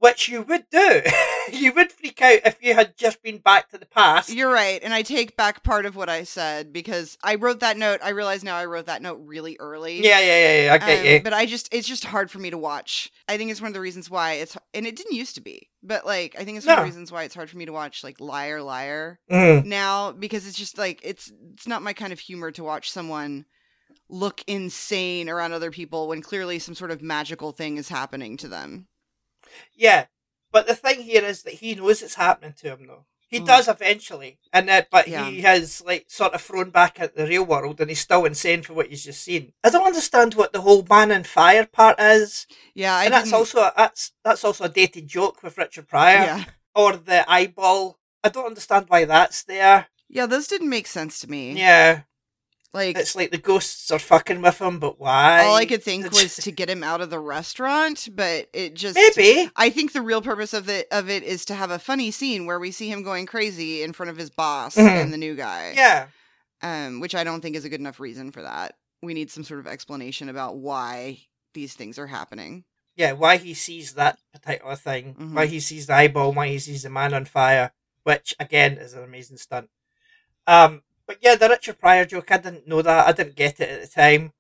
which 0.04 0.28
you 0.28 0.42
would 0.42 0.66
do. 0.70 1.02
you 1.52 1.72
would 1.74 1.92
freak 1.92 2.22
out 2.22 2.40
if 2.46 2.58
you 2.62 2.74
had 2.74 2.98
just 2.98 3.24
been 3.24 3.38
back 3.38 3.70
to 3.70 3.78
the 3.78 3.86
past. 3.86 4.30
You're 4.34 4.52
right, 4.52 4.80
and 4.84 4.94
I 4.94 5.02
take 5.02 5.38
back 5.38 5.64
part 5.64 5.86
of 5.86 5.96
what 5.96 6.10
I 6.10 6.24
said 6.24 6.74
because 6.74 7.18
I 7.24 7.36
wrote 7.36 7.62
that 7.62 7.78
note. 7.78 8.00
I 8.04 8.10
realize 8.10 8.44
now 8.44 8.58
I 8.58 8.66
wrote 8.66 8.88
that 8.88 9.02
note 9.02 9.20
really 9.24 9.56
early. 9.60 10.04
yeah, 10.04 10.20
yeah, 10.20 10.26
yeah, 10.40 10.66
yeah. 10.66 10.74
I 10.74 10.78
get 10.78 11.00
Um, 11.00 11.06
you. 11.06 11.22
But 11.24 11.34
I 11.34 11.46
just 11.46 11.74
it's 11.74 11.88
just 11.88 12.06
hard 12.06 12.30
for 12.30 12.40
me 12.40 12.50
to 12.50 12.58
watch. 12.58 13.12
I 13.28 13.38
think 13.38 13.50
it's 13.52 13.62
one 13.62 13.70
of 13.70 13.74
the 13.74 13.80
reasons 13.82 14.10
why 14.10 14.34
it's 14.34 14.58
and 14.74 14.86
it 14.86 14.96
didn't 14.96 15.16
used 15.16 15.36
to 15.36 15.42
be. 15.42 15.70
But 15.82 16.06
like 16.06 16.36
I 16.38 16.44
think 16.44 16.58
it's 16.58 16.68
one 16.68 16.78
of 16.78 16.84
the 16.84 16.90
reasons 16.90 17.12
why 17.12 17.24
it's 17.24 17.36
hard 17.36 17.50
for 17.50 17.58
me 17.58 17.66
to 17.66 17.74
watch 17.74 18.04
like 18.04 18.20
Liar 18.20 18.62
Liar 18.62 19.20
Mhm. 19.32 19.66
now 19.66 20.12
because 20.12 20.46
it's 20.48 20.58
just 20.58 20.78
like 20.78 21.00
it's 21.04 21.32
it's 21.54 21.68
not 21.68 21.82
my 21.82 21.94
kind 21.94 22.12
of 22.12 22.20
humor 22.20 22.52
to 22.52 22.64
watch 22.64 22.92
someone 22.92 23.46
look 24.10 24.44
insane 24.48 25.30
around 25.30 25.54
other 25.54 25.72
people 25.72 26.08
when 26.08 26.22
clearly 26.22 26.60
some 26.60 26.76
sort 26.76 26.92
of 26.92 27.02
magical 27.02 27.52
thing 27.52 27.78
is 27.78 27.90
happening 27.90 28.38
to 28.38 28.48
them. 28.48 28.88
Yeah, 29.76 30.06
but 30.52 30.68
the 30.68 30.76
thing 30.76 31.02
here 31.02 31.24
is 31.24 31.44
that 31.44 31.56
he 31.56 31.76
knows 31.76 32.02
it's 32.02 32.16
happening 32.16 32.54
to 32.60 32.70
him, 32.76 32.88
though. 32.88 33.06
He 33.28 33.40
Mm. 33.40 33.48
does 33.48 33.68
eventually, 33.68 34.38
and 34.52 34.70
that, 34.70 34.90
but 34.92 35.08
Yeah. 35.08 35.28
he 35.28 35.42
has 35.42 35.82
like 35.82 36.06
sort 36.08 36.34
of 36.36 36.42
thrown 36.44 36.70
back 36.70 37.00
at 37.00 37.16
the 37.16 37.26
real 37.26 37.44
world, 37.44 37.82
and 37.82 37.90
he's 37.90 38.00
still 38.00 38.26
insane 38.26 38.62
for 38.62 38.74
what 38.74 38.88
he's 38.90 39.04
just 39.06 39.24
seen. 39.24 39.54
I 39.64 39.70
don't 39.72 39.88
understand 39.88 40.36
what 40.36 40.54
the 40.54 40.62
whole 40.62 40.86
man 40.88 41.12
on 41.12 41.24
fire 41.24 41.66
part 41.66 42.00
is, 42.00 42.46
Yeah, 42.76 42.96
I 42.96 43.06
and 43.06 43.14
that's 43.14 43.26
didn't- 43.26 43.36
also 43.40 43.60
a, 43.62 43.74
that's 43.76 44.12
that's 44.24 44.44
also 44.44 44.66
a 44.66 44.70
dated 44.70 45.08
joke 45.08 45.42
with 45.42 45.58
Richard 45.58 45.88
Pryor, 45.88 46.26
yeah. 46.26 46.44
or 46.76 46.96
the 46.96 47.26
eyeball. 47.32 47.98
I 48.24 48.30
don't 48.30 48.46
understand 48.46 48.86
why 48.90 49.06
that's 49.06 49.44
there. 49.44 49.88
Yeah, 50.08 50.28
those 50.28 50.46
didn't 50.48 50.70
make 50.70 50.86
sense 50.86 51.20
to 51.22 51.28
me. 51.30 51.54
Yeah, 51.54 52.02
Like 52.74 52.98
it's 52.98 53.16
like 53.16 53.30
the 53.30 53.38
ghosts 53.38 53.92
are 53.92 54.00
fucking 54.00 54.42
with 54.42 54.60
him, 54.60 54.80
but 54.80 55.00
why? 55.00 55.46
all 55.46 55.56
I 55.56 55.66
could 55.66 55.84
think 55.84 56.12
was 56.12 56.38
to 56.38 56.52
get 56.52 56.70
him 56.72 56.84
out 56.84 57.02
of 57.02 57.12
the 57.12 57.20
restaurant, 57.20 58.10
but 58.12 58.50
it 58.52 58.74
just 58.74 58.96
maybe. 58.96 59.50
I 59.56 59.70
think 59.70 59.94
the 59.94 60.02
real 60.02 60.24
purpose 60.24 60.54
of 60.56 60.68
it 60.70 60.88
of 60.92 61.08
it 61.10 61.22
is 61.22 61.46
to 61.46 61.54
have 61.56 61.70
a 61.70 61.78
funny 61.78 62.10
scene 62.10 62.48
where 62.48 62.60
we 62.60 62.72
see 62.72 62.90
him 62.90 63.04
going 63.04 63.28
crazy 63.28 63.84
in 63.84 63.94
front 63.94 64.10
of 64.10 64.18
his 64.18 64.32
boss 64.32 64.76
Mhm. 64.76 64.88
and 65.04 65.14
the 65.14 65.18
new 65.18 65.36
guy. 65.36 65.74
Yeah. 65.76 66.08
Um, 66.64 67.00
which 67.00 67.14
I 67.14 67.24
don't 67.24 67.42
think 67.42 67.56
is 67.56 67.66
a 67.66 67.70
good 67.70 67.80
enough 67.80 68.00
reason 68.00 68.32
for 68.32 68.42
that. 68.42 68.76
We 69.04 69.14
need 69.14 69.30
some 69.30 69.44
sort 69.44 69.60
of 69.60 69.68
explanation 69.68 70.28
about 70.30 70.56
why 70.56 71.20
these 71.54 71.76
things 71.76 72.00
are 72.00 72.08
happening. 72.08 72.64
Yeah, 72.96 73.12
why 73.12 73.38
he 73.38 73.54
sees 73.54 73.94
that 73.94 74.18
particular 74.32 74.76
thing, 74.76 75.14
Mhm. 75.16 75.34
why 75.34 75.46
he 75.46 75.60
sees 75.60 75.86
the 75.88 75.94
eyeball, 75.94 76.32
why 76.34 76.48
he 76.48 76.58
sees 76.60 76.84
the 76.84 76.90
man 76.90 77.14
on 77.14 77.26
fire, 77.26 77.72
which 78.04 78.34
again 78.40 78.78
is 78.80 78.94
an 78.94 79.04
amazing 79.04 79.38
stunt. 79.38 79.70
Um, 80.48 80.82
but 81.08 81.18
yeah, 81.22 81.36
the 81.36 81.50
Richard 81.50 81.80
Pryor 81.80 82.06
joke, 82.06 82.32
I 82.32 82.38
didn't 82.38 82.68
know 82.68 82.82
that, 82.82 83.08
I 83.08 83.12
didn't 83.12 83.36
get 83.36 83.60
it 83.60 83.70
at 83.70 83.82
the 83.82 83.88
time, 83.88 84.34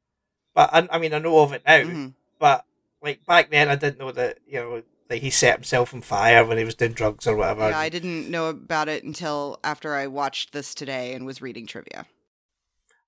but 0.54 0.70
I, 0.74 0.88
I 0.92 0.98
mean, 1.00 1.14
I 1.14 1.20
know 1.20 1.40
of 1.40 1.54
it 1.54 1.64
now. 1.66 1.80
Mhm. 1.82 2.14
But 2.40 2.66
like 3.02 3.26
back 3.26 3.50
then, 3.52 3.70
I 3.70 3.76
didn't 3.76 4.00
know 4.00 4.12
that 4.12 4.40
you 4.48 4.60
know 4.60 4.84
that 5.10 5.18
he 5.18 5.30
set 5.30 5.56
himself 5.56 5.94
on 5.94 6.02
fire 6.02 6.46
when 6.46 6.58
he 6.58 6.64
was 6.64 6.76
doing 6.76 6.94
drugs 6.94 7.28
or 7.28 7.36
whatever. 7.36 7.70
Yeah, 7.70 7.78
I 7.78 7.90
didn't 7.90 8.30
know 8.30 8.48
about 8.48 8.88
it 8.90 9.04
until 9.04 9.60
after 9.64 9.94
I 9.96 10.08
watched 10.08 10.54
this 10.54 10.74
today 10.74 11.14
and 11.14 11.26
was 11.26 11.42
reading 11.42 11.68
trivia. 11.68 12.06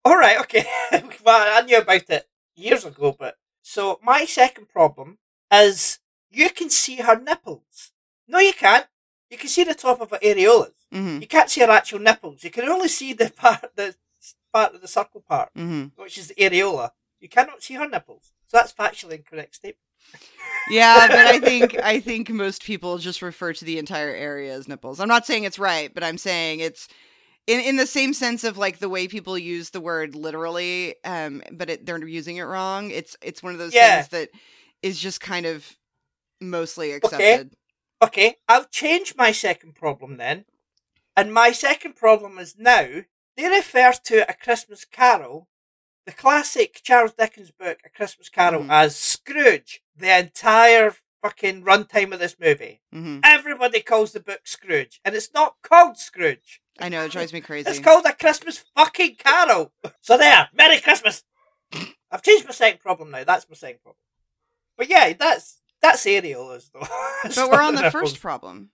All 0.04 0.18
right, 0.18 0.40
okay. 0.42 0.66
well, 1.26 1.58
I 1.58 1.66
knew 1.66 1.80
about 1.80 2.10
it 2.10 2.28
years 2.56 2.86
ago, 2.86 3.16
but 3.18 3.38
so 3.62 4.00
my 4.04 4.26
second 4.26 4.70
problem 4.70 5.18
is 5.52 6.00
you 6.30 6.50
can 6.50 6.70
see 6.70 6.98
her 6.98 7.20
nipples. 7.20 7.92
No, 8.28 8.40
you 8.40 8.54
can't. 8.54 8.86
You 9.29 9.38
can 9.38 9.50
see 9.50 9.63
the 9.63 9.74
top 9.74 10.01
of 10.01 10.12
her 10.12 10.20
areolas. 10.20 10.74
hmm 10.91 11.20
You 11.20 11.27
can't 11.27 11.50
see 11.50 11.62
her 11.62 11.70
actual 11.72 12.00
nipples. 12.00 12.44
You 12.44 12.51
can 12.51 12.67
only 12.70 12.88
see 12.88 13.13
the 13.13 13.29
part, 13.36 13.75
the 13.75 13.96
part 14.53 14.75
of 14.75 14.82
the 14.82 14.88
circle 14.88 15.22
part, 15.27 15.50
hmm 15.55 15.86
which 15.96 16.17
is 16.17 16.27
the 16.27 16.36
areola. 16.36 16.91
You 17.20 17.29
cannot 17.29 17.63
see 17.63 17.75
her 17.75 17.88
nipples. 17.88 18.34
So 18.48 18.58
that's 18.58 18.74
factually 18.74 19.13
incorrect 19.17 19.55
statement. 19.55 19.77
Yeah, 20.72 21.08
but 21.08 21.27
I 21.27 21.39
think 21.39 21.77
I 21.84 22.00
think 22.00 22.29
most 22.29 22.63
people 22.63 22.98
just 22.98 23.22
refer 23.22 23.53
to 23.53 23.65
the 23.65 23.77
entire 23.77 24.10
area 24.10 24.53
as 24.53 24.67
nipples. 24.67 25.00
I'm 25.00 25.08
not 25.08 25.25
saying 25.25 25.44
it's 25.44 25.60
right, 25.60 25.94
but 25.94 26.03
I'm 26.03 26.17
saying 26.17 26.60
it's 26.60 26.88
in 27.48 27.60
in 27.60 27.75
the 27.77 27.86
same 27.86 28.13
sense 28.13 28.44
of 28.44 28.58
like 28.58 28.79
the 28.79 28.89
way 28.89 29.08
people 29.08 29.38
use 29.38 29.70
the 29.70 29.82
word 29.82 30.15
literally, 30.15 30.96
um, 31.03 31.44
but 31.51 31.70
it, 31.70 31.86
they're 31.86 32.03
using 32.08 32.38
it 32.38 32.44
wrong. 32.44 32.89
It's 32.89 33.15
it's 33.22 33.44
one 33.44 33.53
of 33.53 33.60
those 33.60 33.75
Yeah. 33.75 33.98
things 33.98 34.08
that 34.10 34.29
is 34.82 35.00
just 35.00 35.22
kind 35.22 35.46
of 35.46 35.72
mostly 36.41 36.91
accepted. 36.94 37.24
Okay, 37.24 37.50
I'll 38.02 38.66
change 38.66 39.16
my 39.16 39.32
second 39.32 39.75
problem 39.75 40.18
then. 40.18 40.46
And 41.16 41.34
my 41.34 41.52
second 41.52 41.96
problem 41.96 42.38
is 42.38 42.58
now 42.58 43.04
they 43.38 43.48
refer 43.48 43.94
to 44.06 44.30
A 44.30 44.34
Christmas 44.34 44.86
Carol, 44.86 45.48
the 46.06 46.12
classic 46.12 46.82
Charles 46.84 47.14
Dickens 47.14 47.52
book, 47.52 47.80
A 47.86 47.90
Christmas 47.90 48.30
Carol, 48.30 48.64
Mhm. 48.64 48.72
as 48.72 48.96
Scrooge, 48.96 49.82
the 49.96 50.18
entire 50.18 50.96
fucking 51.24 51.64
runtime 51.64 52.14
of 52.14 52.20
this 52.20 52.38
movie. 52.40 52.82
hmm 52.92 53.20
Everybody 53.24 53.82
calls 53.82 54.12
the 54.12 54.20
book 54.20 54.46
Scrooge, 54.46 55.02
and 55.04 55.16
it's 55.16 55.34
not 55.34 55.56
called 55.64 55.98
Scrooge. 55.98 56.62
I 56.80 56.90
know 56.90 57.06
it 57.06 57.12
drives 57.12 57.34
me 57.34 57.42
crazy. 57.42 57.70
It's 57.70 57.80
called 57.80 58.06
A 58.06 58.14
Christmas 58.14 58.64
fucking 58.75 59.16
Carol. 59.16 59.74
So 60.02 60.18
there, 60.18 60.50
Merry 60.54 60.80
Christmas. 60.80 61.24
I've 62.12 62.22
changed 62.22 62.46
my 62.46 62.52
second 62.52 62.80
problem 62.82 63.10
now. 63.12 63.24
That's 63.24 63.50
my 63.50 63.56
second 63.56 63.80
problem. 63.82 63.98
But 64.78 64.90
yeah, 64.90 65.14
that's 65.14 65.62
that's 65.89 66.06
areolas 66.06 66.70
though. 66.74 66.88
It's 67.25 67.36
but 67.36 67.50
we're 67.51 67.62
on 67.62 67.75
the 67.75 67.92
first 67.92 68.20
problem. 68.22 68.70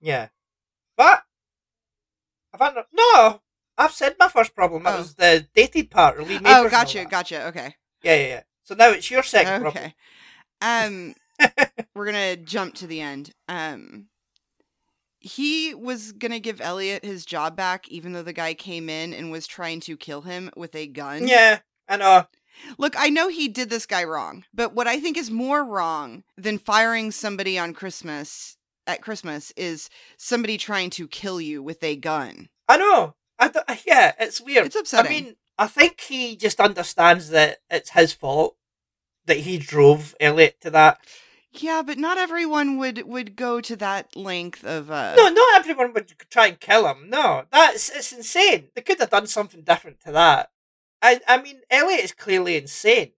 Yeah. 0.00 0.28
But 0.96 1.22
have 2.52 2.60
I 2.62 2.72
not, 2.74 2.86
no, 2.92 3.40
I've 3.78 3.92
said 3.92 4.16
my 4.18 4.28
first 4.28 4.54
problem. 4.54 4.82
That 4.84 4.94
Oh. 4.94 4.98
was 4.98 5.14
the 5.14 5.46
dated 5.54 5.90
part. 5.90 6.18
or 6.18 6.22
Lee 6.22 6.38
Majors 6.38 6.46
Oh, 6.66 6.68
gotcha, 6.68 7.04
gotcha. 7.04 7.46
Okay. 7.48 7.74
Yeah, 8.02 8.14
yeah, 8.16 8.26
yeah. 8.26 8.42
So 8.64 8.74
now 8.74 8.90
it's 8.90 9.10
your 9.10 9.22
second 9.22 9.60
problem. 9.62 9.84
okay. 9.84 9.94
Um, 10.60 11.14
we're 11.94 12.06
gonna 12.06 12.36
jump 12.36 12.74
to 12.76 12.86
the 12.86 13.00
end. 13.00 13.32
Um, 13.48 14.06
he 15.20 15.74
was 15.74 16.12
gonna 16.12 16.40
give 16.40 16.60
Elliot 16.60 17.04
his 17.04 17.24
job 17.24 17.56
back, 17.56 17.88
even 17.88 18.12
though 18.12 18.22
the 18.22 18.32
guy 18.32 18.54
came 18.54 18.88
in 18.88 19.12
and 19.14 19.30
was 19.30 19.46
trying 19.46 19.80
to 19.80 19.96
kill 19.96 20.22
him 20.22 20.50
with 20.56 20.74
a 20.74 20.86
gun. 20.86 21.26
Yeah, 21.28 21.60
I 21.88 21.96
know. 21.96 22.26
Look, 22.78 22.94
I 22.98 23.08
know 23.08 23.28
he 23.28 23.48
did 23.48 23.70
this 23.70 23.86
guy 23.86 24.04
wrong, 24.04 24.44
but 24.52 24.74
what 24.74 24.86
I 24.86 25.00
think 25.00 25.16
is 25.16 25.30
more 25.30 25.64
wrong 25.64 26.24
than 26.36 26.58
firing 26.58 27.10
somebody 27.10 27.58
on 27.58 27.74
Christmas 27.74 28.56
at 28.86 29.02
Christmas 29.02 29.52
is 29.56 29.88
somebody 30.16 30.58
trying 30.58 30.90
to 30.90 31.08
kill 31.08 31.40
you 31.40 31.62
with 31.62 31.82
a 31.82 31.96
gun. 31.96 32.48
I 32.68 32.76
know. 32.76 33.14
I 33.38 33.48
d- 33.48 33.60
yeah, 33.86 34.12
it's 34.18 34.40
weird. 34.40 34.66
It's 34.66 34.76
upsetting. 34.76 35.10
I 35.10 35.20
mean, 35.20 35.36
I 35.58 35.66
think 35.66 36.00
he 36.00 36.36
just 36.36 36.60
understands 36.60 37.30
that 37.30 37.58
it's 37.70 37.90
his 37.90 38.12
fault 38.12 38.56
that 39.26 39.38
he 39.38 39.58
drove 39.58 40.14
Elliot 40.20 40.56
to 40.62 40.70
that. 40.70 41.00
Yeah, 41.52 41.82
but 41.84 41.98
not 41.98 42.16
everyone 42.16 42.78
would 42.78 43.06
would 43.06 43.34
go 43.34 43.60
to 43.60 43.76
that 43.76 44.14
length 44.16 44.64
of 44.64 44.90
uh 44.90 45.14
No, 45.16 45.28
not 45.28 45.60
everyone 45.60 45.92
would 45.94 46.12
try 46.30 46.46
and 46.46 46.60
kill 46.60 46.86
him. 46.86 47.10
No, 47.10 47.44
that's 47.50 47.90
it's 47.90 48.12
insane. 48.12 48.68
They 48.74 48.82
could 48.82 49.00
have 49.00 49.10
done 49.10 49.26
something 49.26 49.62
different 49.62 50.00
to 50.02 50.12
that. 50.12 50.50
I 51.02 51.20
I 51.26 51.40
mean, 51.42 51.60
Elliot 51.70 52.04
is 52.04 52.12
clearly 52.12 52.56
insane. 52.56 53.12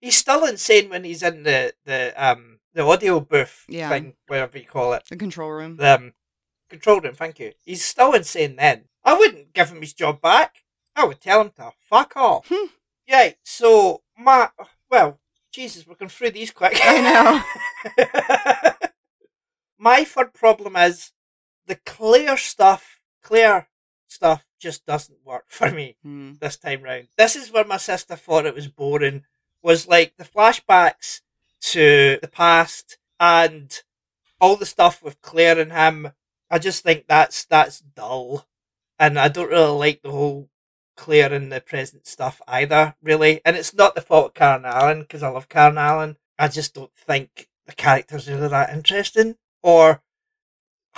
He's 0.00 0.16
still 0.16 0.44
insane 0.44 0.88
when 0.90 1.04
he's 1.04 1.22
in 1.22 1.42
the 1.42 1.74
the 1.84 2.12
um 2.16 2.58
the 2.74 2.82
audio 2.82 3.20
booth 3.20 3.64
Yeah. 3.68 3.88
thing, 3.88 4.14
whatever 4.26 4.58
you 4.58 4.66
call 4.66 4.92
it, 4.92 5.04
the 5.08 5.16
control 5.16 5.50
room. 5.50 5.76
the 5.76 5.94
um, 5.94 6.12
control 6.68 7.00
room. 7.00 7.14
Thank 7.14 7.38
you. 7.38 7.52
He's 7.64 7.84
still 7.84 8.12
insane. 8.12 8.56
Then 8.56 8.84
I 9.04 9.16
wouldn't 9.16 9.52
give 9.54 9.70
him 9.70 9.80
his 9.80 9.94
job 9.94 10.20
back. 10.20 10.62
I 10.94 11.04
would 11.04 11.20
tell 11.20 11.40
him 11.40 11.50
to 11.56 11.72
fuck 11.88 12.16
off. 12.16 12.46
Hmm. 12.48 12.66
Yeah. 13.06 13.30
So 13.44 14.02
my 14.18 14.50
well, 14.90 15.18
Jesus, 15.52 15.86
we're 15.86 15.94
going 15.94 16.08
through 16.10 16.30
these 16.32 16.50
quick. 16.50 16.78
I 16.82 17.00
know. 17.00 18.72
my 19.78 20.04
third 20.04 20.34
problem 20.34 20.76
is 20.76 21.12
the 21.66 21.76
Claire 21.76 22.36
stuff. 22.36 23.00
Claire 23.22 23.68
stuff 24.16 24.44
just 24.58 24.84
doesn't 24.86 25.24
work 25.24 25.44
for 25.58 25.70
me 25.70 25.96
Hmm. 26.02 26.32
this 26.40 26.56
time 26.56 26.82
round. 26.82 27.08
This 27.16 27.36
is 27.36 27.52
where 27.52 27.64
my 27.64 27.76
sister 27.76 28.16
thought 28.16 28.46
it 28.46 28.54
was 28.54 28.68
boring. 28.68 29.24
Was 29.62 29.86
like 29.88 30.14
the 30.16 30.24
flashbacks 30.24 31.20
to 31.72 32.18
the 32.22 32.28
past 32.28 32.98
and 33.18 33.68
all 34.40 34.56
the 34.56 34.66
stuff 34.66 35.02
with 35.02 35.20
Claire 35.22 35.58
and 35.60 35.72
him. 35.72 36.12
I 36.50 36.58
just 36.58 36.84
think 36.84 37.06
that's 37.08 37.44
that's 37.44 37.80
dull, 37.80 38.46
and 38.98 39.18
I 39.18 39.28
don't 39.28 39.50
really 39.50 39.76
like 39.86 40.02
the 40.02 40.10
whole 40.12 40.48
Claire 40.96 41.32
in 41.34 41.48
the 41.48 41.60
present 41.60 42.06
stuff 42.06 42.40
either. 42.46 42.94
Really, 43.02 43.40
and 43.44 43.56
it's 43.56 43.74
not 43.74 43.94
the 43.94 44.00
fault 44.00 44.26
of 44.28 44.34
Karen 44.34 44.64
Allen 44.64 45.00
because 45.00 45.22
I 45.24 45.28
love 45.28 45.48
Karen 45.48 45.78
Allen. 45.78 46.16
I 46.38 46.48
just 46.48 46.74
don't 46.74 46.94
think 46.94 47.48
the 47.66 47.74
characters 47.74 48.28
really 48.28 48.48
that 48.48 48.72
interesting, 48.72 49.36
or 49.62 50.02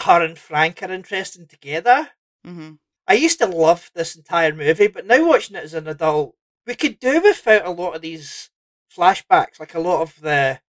her 0.04 0.22
and 0.22 0.38
Frank 0.38 0.82
are 0.82 0.92
interesting 0.92 1.46
together. 1.46 2.10
hmm 2.44 2.72
I 3.08 3.14
used 3.14 3.38
to 3.38 3.46
love 3.46 3.90
this 3.94 4.14
entire 4.14 4.54
movie, 4.54 4.86
but 4.86 5.06
now 5.06 5.26
watching 5.26 5.56
it 5.56 5.64
as 5.64 5.74
an 5.74 5.88
adult, 5.88 6.36
we 6.66 6.74
could 6.74 7.00
do 7.00 7.22
without 7.22 7.64
a 7.64 7.70
lot 7.70 7.96
of 7.96 8.02
these 8.02 8.50
flashbacks, 8.94 9.58
like 9.58 9.74
a 9.74 9.80
lot 9.80 10.02
of 10.02 10.20
the, 10.20 10.60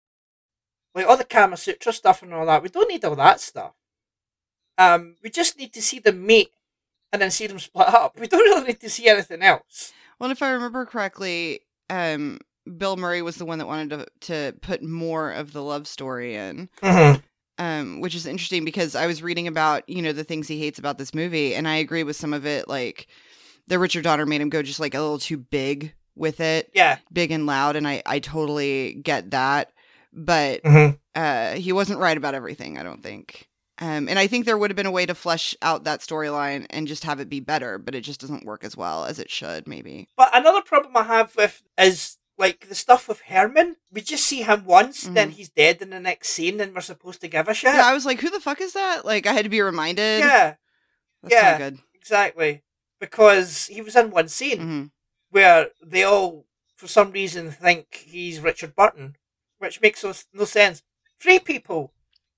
like 0.95 1.05
all 1.05 1.17
the 1.17 1.25
Kama 1.25 1.57
Sutra 1.57 1.91
stuff 1.91 2.23
and 2.23 2.33
all 2.33 2.45
that. 2.45 2.63
We 2.63 2.69
don't 2.69 2.89
need 2.89 3.03
all 3.03 3.17
that 3.17 3.41
stuff. 3.41 3.73
Um, 4.77 5.17
we 5.21 5.29
just 5.29 5.59
need 5.59 5.73
to 5.73 5.81
see 5.81 5.99
them 5.99 6.25
meet 6.25 6.51
and 7.11 7.21
then 7.21 7.31
see 7.31 7.47
them 7.47 7.59
split 7.59 7.89
up. 7.89 8.15
We 8.19 8.27
don't 8.27 8.39
really 8.39 8.67
need 8.67 8.79
to 8.79 8.89
see 8.89 9.09
anything 9.09 9.41
else. 9.41 9.91
Well, 10.19 10.31
if 10.31 10.41
I 10.41 10.51
remember 10.51 10.85
correctly, 10.85 11.61
um, 11.89 12.39
Bill 12.77 12.95
Murray 12.95 13.21
was 13.21 13.35
the 13.35 13.45
one 13.45 13.57
that 13.59 13.67
wanted 13.67 13.89
to 13.89 14.05
to 14.51 14.57
put 14.61 14.83
more 14.83 15.31
of 15.31 15.53
the 15.53 15.63
love 15.63 15.87
story 15.87 16.35
in, 16.35 16.69
Mm-hmm. 16.81 17.19
Um, 17.59 17.99
which 17.99 18.15
is 18.15 18.25
interesting 18.25 18.65
because 18.65 18.95
I 18.95 19.05
was 19.05 19.21
reading 19.21 19.47
about 19.47 19.87
you 19.87 20.01
know 20.01 20.11
the 20.13 20.23
things 20.23 20.47
he 20.47 20.59
hates 20.59 20.79
about 20.79 20.97
this 20.97 21.13
movie, 21.13 21.53
and 21.53 21.67
I 21.67 21.75
agree 21.75 22.03
with 22.03 22.15
some 22.15 22.33
of 22.33 22.45
it. 22.47 22.67
Like 22.67 23.07
the 23.67 23.77
Richard 23.77 24.03
Donner 24.05 24.25
made 24.25 24.41
him 24.41 24.49
go 24.49 24.63
just 24.63 24.79
like 24.79 24.95
a 24.95 24.99
little 25.01 25.19
too 25.19 25.37
big 25.37 25.93
with 26.15 26.39
it, 26.39 26.71
Yeah. 26.73 26.97
big 27.13 27.29
and 27.31 27.45
loud, 27.45 27.75
and 27.75 27.87
I 27.87 28.01
I 28.05 28.19
totally 28.19 28.93
get 28.95 29.29
that, 29.31 29.71
but 30.11 30.63
Mm-hmm. 30.63 30.95
uh, 31.15 31.51
he 31.53 31.71
wasn't 31.71 31.99
right 31.99 32.17
about 32.17 32.33
everything. 32.33 32.77
I 32.77 32.83
don't 32.83 33.03
think. 33.03 33.45
Um, 33.81 34.09
and 34.09 34.19
I 34.19 34.27
think 34.27 34.45
there 34.45 34.57
would 34.57 34.71
have 34.71 34.75
been 34.75 34.85
a 34.85 34.91
way 34.91 35.05
to 35.05 35.15
flesh 35.15 35.55
out 35.61 35.85
that 35.85 36.01
storyline 36.01 36.65
and 36.69 36.85
just 36.85 37.05
have 37.05 37.21
it 37.21 37.29
be 37.29 37.39
better, 37.39 37.77
but 37.77 37.95
it 37.95 38.01
just 38.01 38.19
doesn't 38.19 38.43
work 38.45 38.65
as 38.65 38.75
well 38.75 39.05
as 39.05 39.19
it 39.19 39.29
should, 39.31 39.69
maybe. 39.69 40.09
But 40.17 40.35
another 40.35 40.59
problem 40.61 40.97
I 40.97 41.03
have 41.03 41.33
with 41.37 41.63
is 41.77 42.17
like 42.39 42.67
the 42.69 42.75
stuff 42.75 43.07
with 43.07 43.19
Herman. 43.21 43.75
We 43.91 44.01
just 44.01 44.25
see 44.25 44.41
him 44.41 44.65
once, 44.65 45.03
then 45.03 45.29
Mhm. 45.29 45.33
he's 45.33 45.49
dead 45.49 45.81
in 45.81 45.91
the 45.91 45.99
next 45.99 46.29
scene, 46.29 46.59
and 46.61 46.73
we're 46.73 46.81
supposed 46.81 47.21
to 47.21 47.27
give 47.27 47.47
a 47.47 47.53
shit. 47.53 47.75
Yeah, 47.75 47.85
I 47.85 47.93
was 47.93 48.05
like, 48.05 48.19
who 48.21 48.29
the 48.31 48.39
fuck 48.39 48.61
is 48.61 48.73
that? 48.73 49.05
Like, 49.05 49.27
I 49.27 49.33
had 49.33 49.43
to 49.43 49.49
be 49.49 49.61
reminded. 49.61 50.19
yeah. 50.21 50.55
That's 51.21 51.33
yeah. 51.33 51.57
good. 51.57 51.79
Exactly. 51.93 52.63
Because 52.99 53.67
he 53.67 53.81
was 53.81 53.95
in 53.95 54.09
one 54.09 54.29
scene 54.29 54.59
hmm 54.59 54.85
where 55.31 55.69
they 55.85 56.03
all, 56.03 56.47
for 56.75 56.87
some 56.87 57.11
reason, 57.11 57.51
think 57.51 57.93
he's 58.07 58.39
Richard 58.39 58.75
Burton, 58.75 59.15
which 59.59 59.79
makes 59.79 60.03
no, 60.33 60.45
sense. 60.45 60.81
Three 61.19 61.37
people 61.37 61.93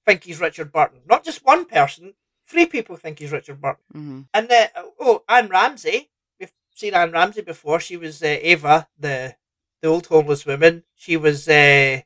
think 0.05 0.23
he's 0.25 0.41
Richard 0.41 0.73
Burton. 0.73 0.99
Not 1.05 1.23
just 1.23 1.45
one 1.45 1.63
person. 1.65 2.15
Three 2.47 2.65
people 2.65 2.97
think 2.97 3.19
he's 3.19 3.31
Richard 3.31 3.61
Burton. 3.61 3.83
hmm 3.93 4.21
And 4.33 4.49
then, 4.49 4.69
oh, 4.99 5.23
Anne 5.29 5.47
Ramsey. 5.47 6.09
We've 6.37 6.51
seen 6.75 6.93
Anne 6.95 7.11
Ramsey 7.13 7.41
before. 7.43 7.79
She 7.79 7.95
was 7.95 8.21
uh, 8.21 8.27
Ava, 8.41 8.89
the 8.99 9.35
the 9.81 9.87
old 9.87 10.07
homeless 10.07 10.45
woman. 10.45 10.83
She 10.95 11.17
was 11.17 11.47
uh, 11.47 12.01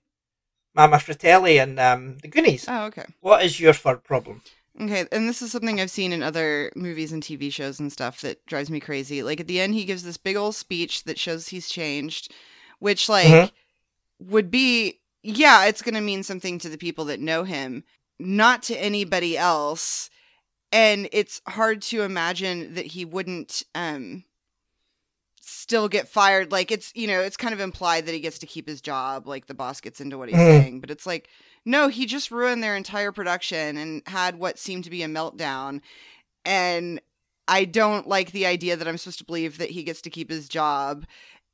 Mama 0.73 0.99
Fratelli 0.99 1.57
in 1.57 1.79
um, 1.79 2.17
the 2.19 2.27
Goonies. 2.27 2.65
Oh, 2.67 2.85
okay. 2.85 3.05
What 3.21 3.43
is 3.43 3.59
your 3.59 3.73
third 3.73 4.03
problem? 4.03 4.41
Okay, 4.81 5.05
and 5.11 5.27
this 5.29 5.41
is 5.41 5.51
something 5.51 5.79
I've 5.79 5.89
seen 5.89 6.11
in 6.11 6.21
other 6.21 6.69
movies 6.75 7.13
and 7.13 7.23
TV 7.23 7.49
shows 7.51 7.79
and 7.79 7.91
stuff 7.91 8.19
that 8.21 8.45
drives 8.45 8.69
me 8.69 8.81
crazy. 8.81 9.23
Like 9.23 9.39
at 9.39 9.47
the 9.47 9.61
end, 9.61 9.73
he 9.73 9.85
gives 9.85 10.03
this 10.03 10.17
big 10.17 10.35
old 10.35 10.55
speech 10.55 11.05
that 11.05 11.17
shows 11.17 11.47
he's 11.47 11.69
changed, 11.69 12.33
which 12.79 13.07
like 13.07 13.27
Mhm. 13.27 13.51
would 14.19 14.51
be 14.51 14.99
yeah, 15.23 15.65
it's 15.65 15.81
going 15.81 15.95
to 15.95 16.01
mean 16.01 16.21
something 16.21 16.59
to 16.59 16.69
the 16.69 16.77
people 16.77 17.05
that 17.05 17.19
know 17.19 17.43
him, 17.45 17.83
not 18.19 18.61
to 18.63 18.75
anybody 18.79 19.35
else. 19.35 20.11
And 20.71 21.09
it's 21.11 21.41
hard 21.47 21.81
to 21.83 22.03
imagine 22.03 22.75
that 22.75 22.85
he 22.87 23.05
wouldn't 23.05 23.63
um 23.73 24.23
still 25.47 25.87
get 25.87 26.07
fired. 26.07 26.51
Like 26.51 26.71
it's 26.71 26.91
you 26.95 27.07
know 27.07 27.21
it's 27.21 27.37
kind 27.37 27.53
of 27.53 27.59
implied 27.59 28.05
that 28.05 28.13
he 28.13 28.19
gets 28.19 28.39
to 28.39 28.45
keep 28.47 28.67
his 28.67 28.81
job, 28.81 29.27
like 29.27 29.47
the 29.47 29.53
boss 29.53 29.81
gets 29.81 30.01
into 30.01 30.17
what 30.17 30.29
he's 30.29 30.37
Mhm. 30.37 30.59
saying, 30.59 30.79
but 30.81 30.91
it's 30.91 31.05
like 31.05 31.29
no, 31.65 31.87
he 31.87 32.05
just 32.05 32.29
ruined 32.31 32.61
their 32.63 32.75
entire 32.75 33.11
production 33.11 33.75
and 33.77 34.03
had 34.07 34.37
what 34.37 34.59
seemed 34.59 34.83
to 34.83 34.89
be 34.91 35.01
a 35.01 35.07
meltdown. 35.07 35.81
And 36.45 37.01
I 37.47 37.65
don't 37.65 38.07
like 38.07 38.31
the 38.31 38.45
idea 38.45 38.75
that 38.75 38.87
I'm 38.87 38.97
supposed 38.97 39.17
to 39.19 39.25
believe 39.25 39.57
that 39.57 39.71
he 39.71 39.83
gets 39.83 40.01
to 40.01 40.09
keep 40.11 40.29
his 40.29 40.47
job. 40.47 41.05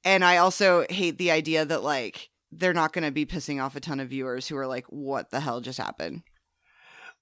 And 0.03 0.24
I 0.25 0.38
also 0.38 0.86
hate 0.89 1.17
the 1.17 1.31
idea 1.31 1.63
that 1.65 1.83
like 1.83 2.29
they're 2.51 2.74
not 2.74 2.91
going 2.91 3.05
to 3.05 3.12
be 3.12 3.25
pissing 3.25 3.63
off 3.63 3.75
a 3.77 3.79
ton 3.79 4.00
of 4.01 4.10
viewers 4.10 4.48
who 4.48 4.57
are 4.57 4.67
like, 4.67 4.86
"What 4.88 5.29
the 5.29 5.39
hell 5.39 5.62
just 5.62 5.79
happened?" 5.79 6.24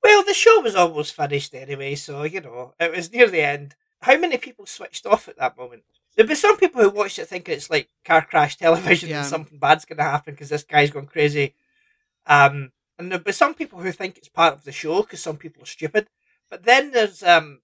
Well, 0.03 0.23
the 0.23 0.33
show 0.33 0.61
was 0.61 0.75
almost 0.75 1.13
finished 1.13 1.53
anyway, 1.53 1.95
so 1.95 2.23
you 2.23 2.41
know 2.41 2.73
it 2.79 2.91
was 2.91 3.11
near 3.11 3.27
the 3.27 3.41
end. 3.41 3.75
How 4.01 4.17
many 4.17 4.37
people 4.37 4.65
switched 4.65 5.05
off 5.05 5.27
at 5.27 5.37
that 5.37 5.57
moment? 5.57 5.83
There'd 6.19 6.27
be 6.27 6.35
some 6.35 6.57
people 6.57 6.81
who 6.81 6.89
watch 6.89 7.17
it 7.17 7.29
thinking 7.29 7.53
it's 7.55 7.69
like 7.69 7.87
car 8.03 8.21
crash 8.21 8.57
television 8.57 9.07
Yeah. 9.09 9.19
and 9.19 9.25
something 9.29 9.57
bad's 9.57 9.85
going 9.85 9.99
to 9.99 10.03
happen 10.03 10.33
because 10.33 10.49
this 10.49 10.63
guy's 10.63 10.91
gone 10.91 11.05
crazy. 11.05 11.55
Um, 12.27 12.73
and 12.97 13.09
there'd 13.09 13.23
be 13.23 13.31
some 13.31 13.53
people 13.53 13.79
who 13.79 13.93
think 13.93 14.17
it's 14.17 14.27
part 14.27 14.53
of 14.53 14.65
the 14.65 14.73
show 14.73 15.01
because 15.01 15.21
some 15.21 15.37
people 15.37 15.63
are 15.63 15.65
stupid. 15.65 16.09
But 16.49 16.63
then 16.65 16.91
there's 16.91 17.23
um, 17.23 17.61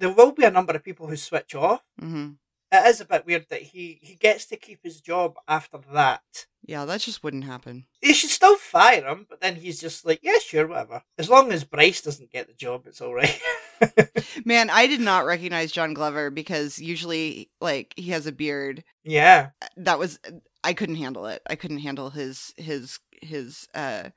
there 0.00 0.10
will 0.10 0.32
be 0.32 0.42
a 0.42 0.50
number 0.50 0.72
of 0.74 0.82
people 0.82 1.06
who 1.06 1.14
switch 1.16 1.54
off. 1.54 1.84
hmm 2.00 2.30
It 2.72 2.86
is 2.88 3.00
a 3.00 3.04
bit 3.04 3.24
weird 3.24 3.46
that 3.50 3.62
he 3.62 4.00
he 4.02 4.16
gets 4.16 4.46
to 4.46 4.56
keep 4.56 4.80
his 4.82 5.00
job 5.00 5.36
after 5.46 5.78
that. 5.92 6.46
Yeah, 6.64 6.86
that 6.86 7.02
just 7.02 7.22
wouldn't 7.22 7.44
happen. 7.44 7.86
They 8.02 8.14
should 8.14 8.30
still 8.30 8.56
fire 8.56 9.06
him, 9.06 9.26
but 9.30 9.40
then 9.40 9.54
he's 9.54 9.80
just 9.80 10.04
like, 10.04 10.18
yeah, 10.24 10.38
sure, 10.44 10.66
whatever. 10.66 11.04
As 11.18 11.30
long 11.30 11.52
as 11.52 11.62
Bryce 11.62 12.02
doesn't 12.02 12.32
get 12.32 12.48
the 12.48 12.52
job, 12.54 12.88
it's 12.88 13.00
all 13.00 13.14
right. 13.14 13.40
Man, 14.44 14.70
I 14.70 14.86
did 14.86 15.00
not 15.00 15.26
recognize 15.26 15.72
John 15.72 15.94
Glover 15.94 16.30
because 16.30 16.78
usually 16.78 17.50
like 17.60 17.94
he 17.96 18.10
has 18.10 18.26
a 18.26 18.32
beard. 18.32 18.84
yeah. 19.04 19.50
That 19.76 19.98
was 19.98 20.18
I 20.64 20.72
couldn't 20.72 20.96
handle 20.96 21.26
it. 21.26 21.42
I 21.48 21.54
couldn't 21.54 21.78
handle 21.78 22.10
his 22.10 22.52
his 22.56 22.98
his 23.22 23.68
uh 23.74 24.10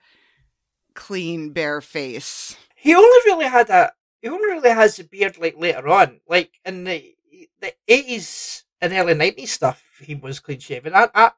clean 0.96 1.52
bare 1.52 1.82
face. 1.82 2.56
He 2.76 2.96
only 2.96 3.08
really 3.26 3.46
had 3.46 3.70
a 3.70 3.92
he 4.22 4.28
only 4.30 4.48
really 4.48 4.70
has 4.72 5.00
a 5.00 5.04
beard 5.04 5.38
like 5.38 5.56
later 5.58 5.88
on. 5.88 6.20
Like 6.28 6.60
in 6.66 6.84
the 6.84 7.16
the 7.62 7.74
eighties 7.88 8.64
and 8.82 8.94
early 8.94 9.14
nineties 9.14 9.52
stuff, 9.54 9.84
he 10.02 10.16
was 10.16 10.40
clean 10.40 10.60
shaven. 10.60 10.94
I, 10.96 11.10
I 11.14 11.32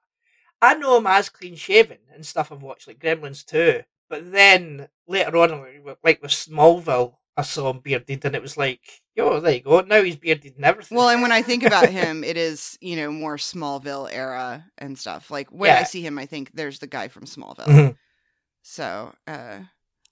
I 0.61 0.75
know 0.75 0.97
him 0.97 1.07
as 1.07 1.29
clean 1.29 1.55
shaven 1.55 1.97
and 2.13 2.25
stuff 2.25 2.51
I've 2.51 2.61
watched 2.61 2.87
like 2.87 2.99
Gremlins 2.99 3.43
2. 3.45 3.81
But 4.09 4.31
then 4.31 4.89
later 5.07 5.35
on 5.37 5.51
like 5.61 5.81
with- 5.83 5.97
like 6.03 6.21
with 6.21 6.31
Smallville 6.31 7.15
I 7.37 7.43
saw 7.43 7.69
him 7.71 7.79
bearded 7.79 8.25
and 8.25 8.35
it 8.35 8.41
was 8.41 8.57
like, 8.57 8.81
yo, 9.15 9.39
there 9.39 9.53
you 9.53 9.61
go. 9.61 9.81
Now 9.81 10.03
he's 10.03 10.17
bearded 10.17 10.55
and 10.57 10.65
everything. 10.65 10.97
Well, 10.97 11.09
and 11.09 11.21
when 11.21 11.31
I 11.31 11.41
think 11.41 11.63
about 11.63 11.89
him, 11.99 12.23
it 12.23 12.37
is, 12.37 12.77
you 12.81 12.95
know, 12.97 13.11
more 13.11 13.37
Smallville 13.37 14.09
era 14.11 14.65
and 14.77 14.97
stuff. 14.97 15.31
Like 15.31 15.49
when 15.49 15.71
I 15.71 15.83
see 15.83 16.01
him, 16.01 16.17
I 16.19 16.25
think 16.25 16.51
there's 16.53 16.79
the 16.79 16.87
guy 16.87 17.07
from 17.07 17.25
Smallville. 17.25 17.65
Mhm. 17.67 17.97
So, 18.63 19.13
uh 19.27 19.59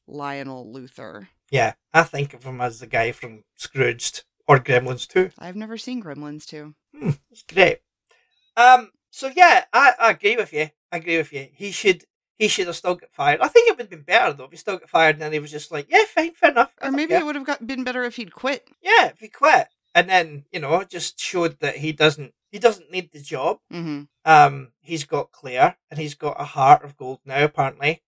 Lionel 0.07 0.65
Luthor. 0.73 1.27
Yeah, 1.51 1.73
I 1.93 2.03
think 2.03 2.33
of 2.33 2.43
him 2.43 2.61
as 2.61 2.79
the 2.79 2.87
guy 2.87 3.11
from 3.11 3.43
Scrooged 3.55 4.23
or 4.47 4.59
Gremlins 4.59 5.07
2. 5.07 5.31
I've 5.37 5.55
never 5.55 5.77
seen 5.77 6.01
Gremlins 6.01 6.45
2. 6.45 6.73
Hmm, 6.97 7.09
it's 7.31 7.43
great. 7.43 7.79
Um. 8.57 8.91
So 9.11 9.31
yeah, 9.35 9.65
I, 9.73 9.93
I 9.99 10.11
agree 10.11 10.35
with 10.35 10.53
you. 10.53 10.69
I 10.91 10.97
agree 10.97 11.17
with 11.17 11.33
you. 11.33 11.47
He 11.53 11.71
should 11.71 12.05
he 12.39 12.47
should 12.47 12.65
have 12.65 12.75
still 12.75 12.95
got 12.95 13.11
fired. 13.11 13.41
I 13.41 13.47
think 13.49 13.67
it 13.67 13.73
would 13.73 13.83
have 13.83 13.89
been 13.91 14.01
better 14.01 14.33
though 14.33 14.45
if 14.45 14.51
he 14.51 14.57
still 14.57 14.77
got 14.77 14.89
fired 14.89 15.15
and 15.17 15.21
then 15.21 15.33
he 15.33 15.39
was 15.39 15.51
just 15.51 15.71
like, 15.71 15.85
yeah, 15.91 16.05
fine, 16.05 16.31
fair 16.33 16.49
enough. 16.49 16.71
Or 16.81 16.89
maybe 16.91 17.09
care." 17.09 17.19
it 17.21 17.25
would 17.25 17.35
have 17.35 17.45
got, 17.45 17.67
been 17.67 17.83
better 17.83 18.03
if 18.03 18.15
he'd 18.15 18.33
quit. 18.33 18.67
yeah, 18.81 19.05
if 19.09 19.19
he 19.19 19.27
quit 19.27 19.67
and 19.93 20.09
then 20.09 20.45
you 20.51 20.59
know 20.59 20.83
just 20.83 21.19
showed 21.19 21.59
that 21.59 21.77
he 21.77 21.91
doesn't 21.91 22.33
he 22.51 22.57
doesn't 22.57 22.91
need 22.91 23.11
the 23.11 23.21
job. 23.21 23.59
hmm 23.69 24.03
Um, 24.25 24.71
he's 24.81 25.03
got 25.03 25.31
Claire 25.31 25.77
and 25.91 25.99
he's 25.99 26.15
got 26.15 26.41
a 26.41 26.45
heart 26.45 26.83
of 26.83 26.97
gold 26.97 27.19
now. 27.25 27.43
Apparently, 27.43 28.01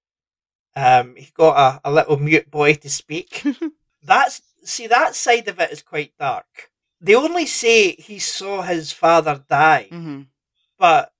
um, 0.75 1.15
he's 1.15 1.31
got 1.31 1.81
a, 1.83 1.89
a 1.89 1.91
little 1.91 2.17
mute 2.17 2.49
boy 2.49 2.73
to 2.75 2.89
speak. 2.89 3.43
That's 4.03 4.41
see 4.63 4.87
that 4.87 5.15
side 5.15 5.47
of 5.47 5.59
it 5.59 5.71
is 5.71 5.81
quite 5.83 6.13
dark. 6.17 6.71
They 6.99 7.15
only 7.15 7.45
say 7.47 7.93
he 7.93 8.19
saw 8.19 8.61
his 8.61 8.91
father 8.91 9.43
die, 9.49 9.87
hmm 9.89 10.21
but 10.77 11.11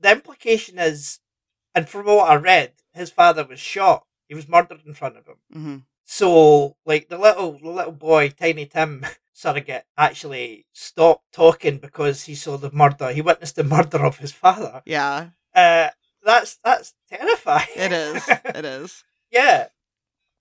the 0.00 0.12
implication 0.12 0.78
is, 0.78 1.18
and 1.74 1.88
from 1.88 2.06
what 2.06 2.30
I 2.30 2.36
read, 2.36 2.72
his 2.94 3.10
father 3.10 3.44
was 3.44 3.60
shot. 3.60 4.04
He 4.28 4.34
was 4.34 4.48
murdered 4.48 4.82
in 4.86 4.94
front 4.94 5.16
of 5.16 5.26
him. 5.26 5.36
hmm 5.52 5.76
So, 6.04 6.76
like 6.86 7.08
the 7.08 7.18
little 7.18 7.58
the 7.58 7.68
little 7.70 7.92
boy, 7.92 8.30
Tiny 8.30 8.66
Tim 8.66 9.04
surrogate, 9.32 9.84
actually 9.96 10.66
stopped 10.72 11.24
talking 11.32 11.78
because 11.78 12.24
he 12.24 12.34
saw 12.34 12.56
the 12.56 12.70
murder. 12.72 13.12
He 13.12 13.22
witnessed 13.22 13.56
the 13.56 13.64
murder 13.64 14.04
of 14.04 14.18
his 14.18 14.32
father. 14.32 14.82
Yeah, 14.86 15.30
Uh, 15.54 15.88
that's 16.24 16.56
that's 16.64 16.94
terrifying. 17.08 17.66
it 17.76 17.92
is. 17.92 18.28
it 18.44 18.64
is. 18.64 19.04
yeah. 19.30 19.68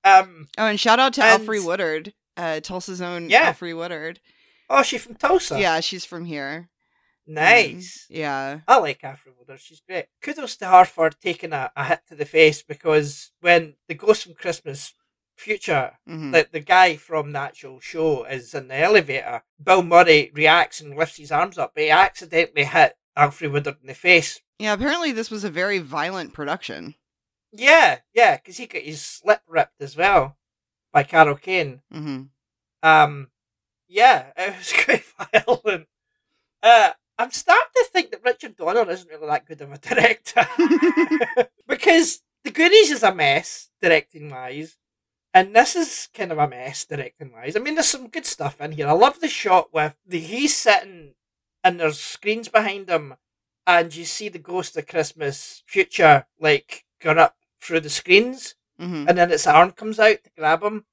Um. 0.03 0.47
Oh, 0.57 0.65
and 0.65 0.79
shout 0.79 0.99
out 0.99 1.13
to 1.13 1.23
And- 1.23 1.43
Alfre 1.47 1.63
Woodard, 1.65 2.13
uh, 2.37 2.59
Tulsa's 2.61 3.01
own 3.01 3.29
Yeah. 3.29 3.53
Alfre 3.53 3.75
Woodard. 3.75 4.19
Oh, 4.69 4.83
she's 4.83 5.03
from 5.03 5.15
Tulsa. 5.15 5.59
Yeah, 5.59 5.79
she's 5.79 6.05
from 6.05 6.25
here. 6.25 6.69
Nice. 7.29 8.07
Mm, 8.09 8.15
yeah. 8.17 8.59
I 8.67 8.77
like 8.79 9.03
Afro 9.03 9.33
Woodard. 9.37 9.59
She's 9.61 9.81
great. 9.87 10.05
Kudos 10.21 10.57
to 10.57 10.65
her 10.65 10.83
for 10.83 11.11
taking 11.11 11.53
a, 11.53 11.71
a 11.75 11.85
hit 11.85 12.01
to 12.09 12.15
the 12.15 12.25
face 12.25 12.63
because 12.63 13.31
when 13.39 13.75
the 13.87 13.93
Ghost 13.93 14.23
from 14.23 14.33
Christmas 14.33 14.93
future, 15.37 15.91
hmm 16.07 16.31
the, 16.31 16.47
the 16.51 16.59
guy 16.59 16.95
from 16.95 17.31
the 17.31 17.39
actual 17.39 17.79
show 17.79 18.23
is 18.25 18.53
in 18.53 18.67
the 18.67 18.75
elevator, 18.77 19.43
Bill 19.63 19.83
Murray 19.83 20.31
reacts 20.33 20.81
and 20.81 20.95
lifts 20.97 21.17
his 21.17 21.31
arms 21.31 21.57
up, 21.57 21.73
but 21.75 21.83
he 21.83 21.89
accidentally 21.91 22.65
hit 22.65 22.97
Alfre 23.17 23.51
Woodard 23.51 23.77
in 23.81 23.87
the 23.87 23.93
face. 23.93 24.41
Yeah, 24.57 24.73
apparently 24.73 25.11
this 25.11 25.29
was 25.31 25.43
a 25.43 25.49
very 25.51 25.77
violent 25.79 26.33
production. 26.33 26.95
Yeah, 27.51 27.99
yeah, 28.13 28.37
because 28.37 28.57
he 28.57 28.65
got 28.67 28.81
his 28.81 29.21
lip 29.23 29.41
ripped 29.47 29.81
as 29.81 29.95
well 29.95 30.37
by 30.91 31.03
Carol 31.03 31.35
Kane. 31.35 31.81
hmm 31.91 32.23
Um, 32.83 33.29
yeah, 33.87 34.31
it 34.37 34.55
was 34.57 34.73
quite 34.73 35.03
violent. 35.45 35.87
Uh, 36.61 36.91
I'm 37.19 37.31
starting 37.31 37.67
to 37.75 37.85
think 37.91 38.11
that 38.11 38.23
Richard 38.23 38.55
Donner 38.55 38.89
isn't 38.89 39.09
really 39.09 39.27
that 39.27 39.45
good 39.45 39.59
of 39.61 39.73
a 39.73 39.77
director 39.77 40.47
because 41.67 42.21
The 42.45 42.51
Goonies 42.51 42.91
is 42.91 43.03
a 43.03 43.13
mess 43.13 43.69
directing 43.81 44.29
wise, 44.29 44.77
and 45.33 45.53
this 45.53 45.75
is 45.75 46.07
kind 46.13 46.31
of 46.31 46.37
a 46.37 46.47
mess 46.47 46.85
directing 46.85 47.33
wise. 47.33 47.57
I 47.57 47.59
mean, 47.59 47.75
there's 47.75 47.89
some 47.89 48.07
good 48.07 48.25
stuff 48.25 48.61
in 48.61 48.71
here. 48.71 48.87
I 48.87 48.93
love 48.93 49.19
the 49.19 49.27
shot 49.27 49.73
with 49.73 49.97
the 50.07 50.19
he's 50.19 50.55
sitting 50.55 51.15
and 51.61 51.77
there's 51.77 51.99
screens 51.99 52.47
behind 52.47 52.89
him, 52.89 53.15
and 53.67 53.93
you 53.93 54.05
see 54.05 54.29
the 54.29 54.39
Ghost 54.39 54.77
of 54.77 54.87
Christmas 54.87 55.61
future 55.67 56.25
like 56.39 56.85
going 57.01 57.17
up 57.19 57.35
through 57.61 57.81
the 57.81 57.89
screens 57.89 58.55
hmm 58.79 59.05
and 59.09 59.17
then 59.17 59.29
its 59.29 59.45
arm 59.45 59.71
comes 59.71 59.99
out 59.99 60.23
to 60.23 60.29
grab 60.37 60.63
him. 60.63 60.85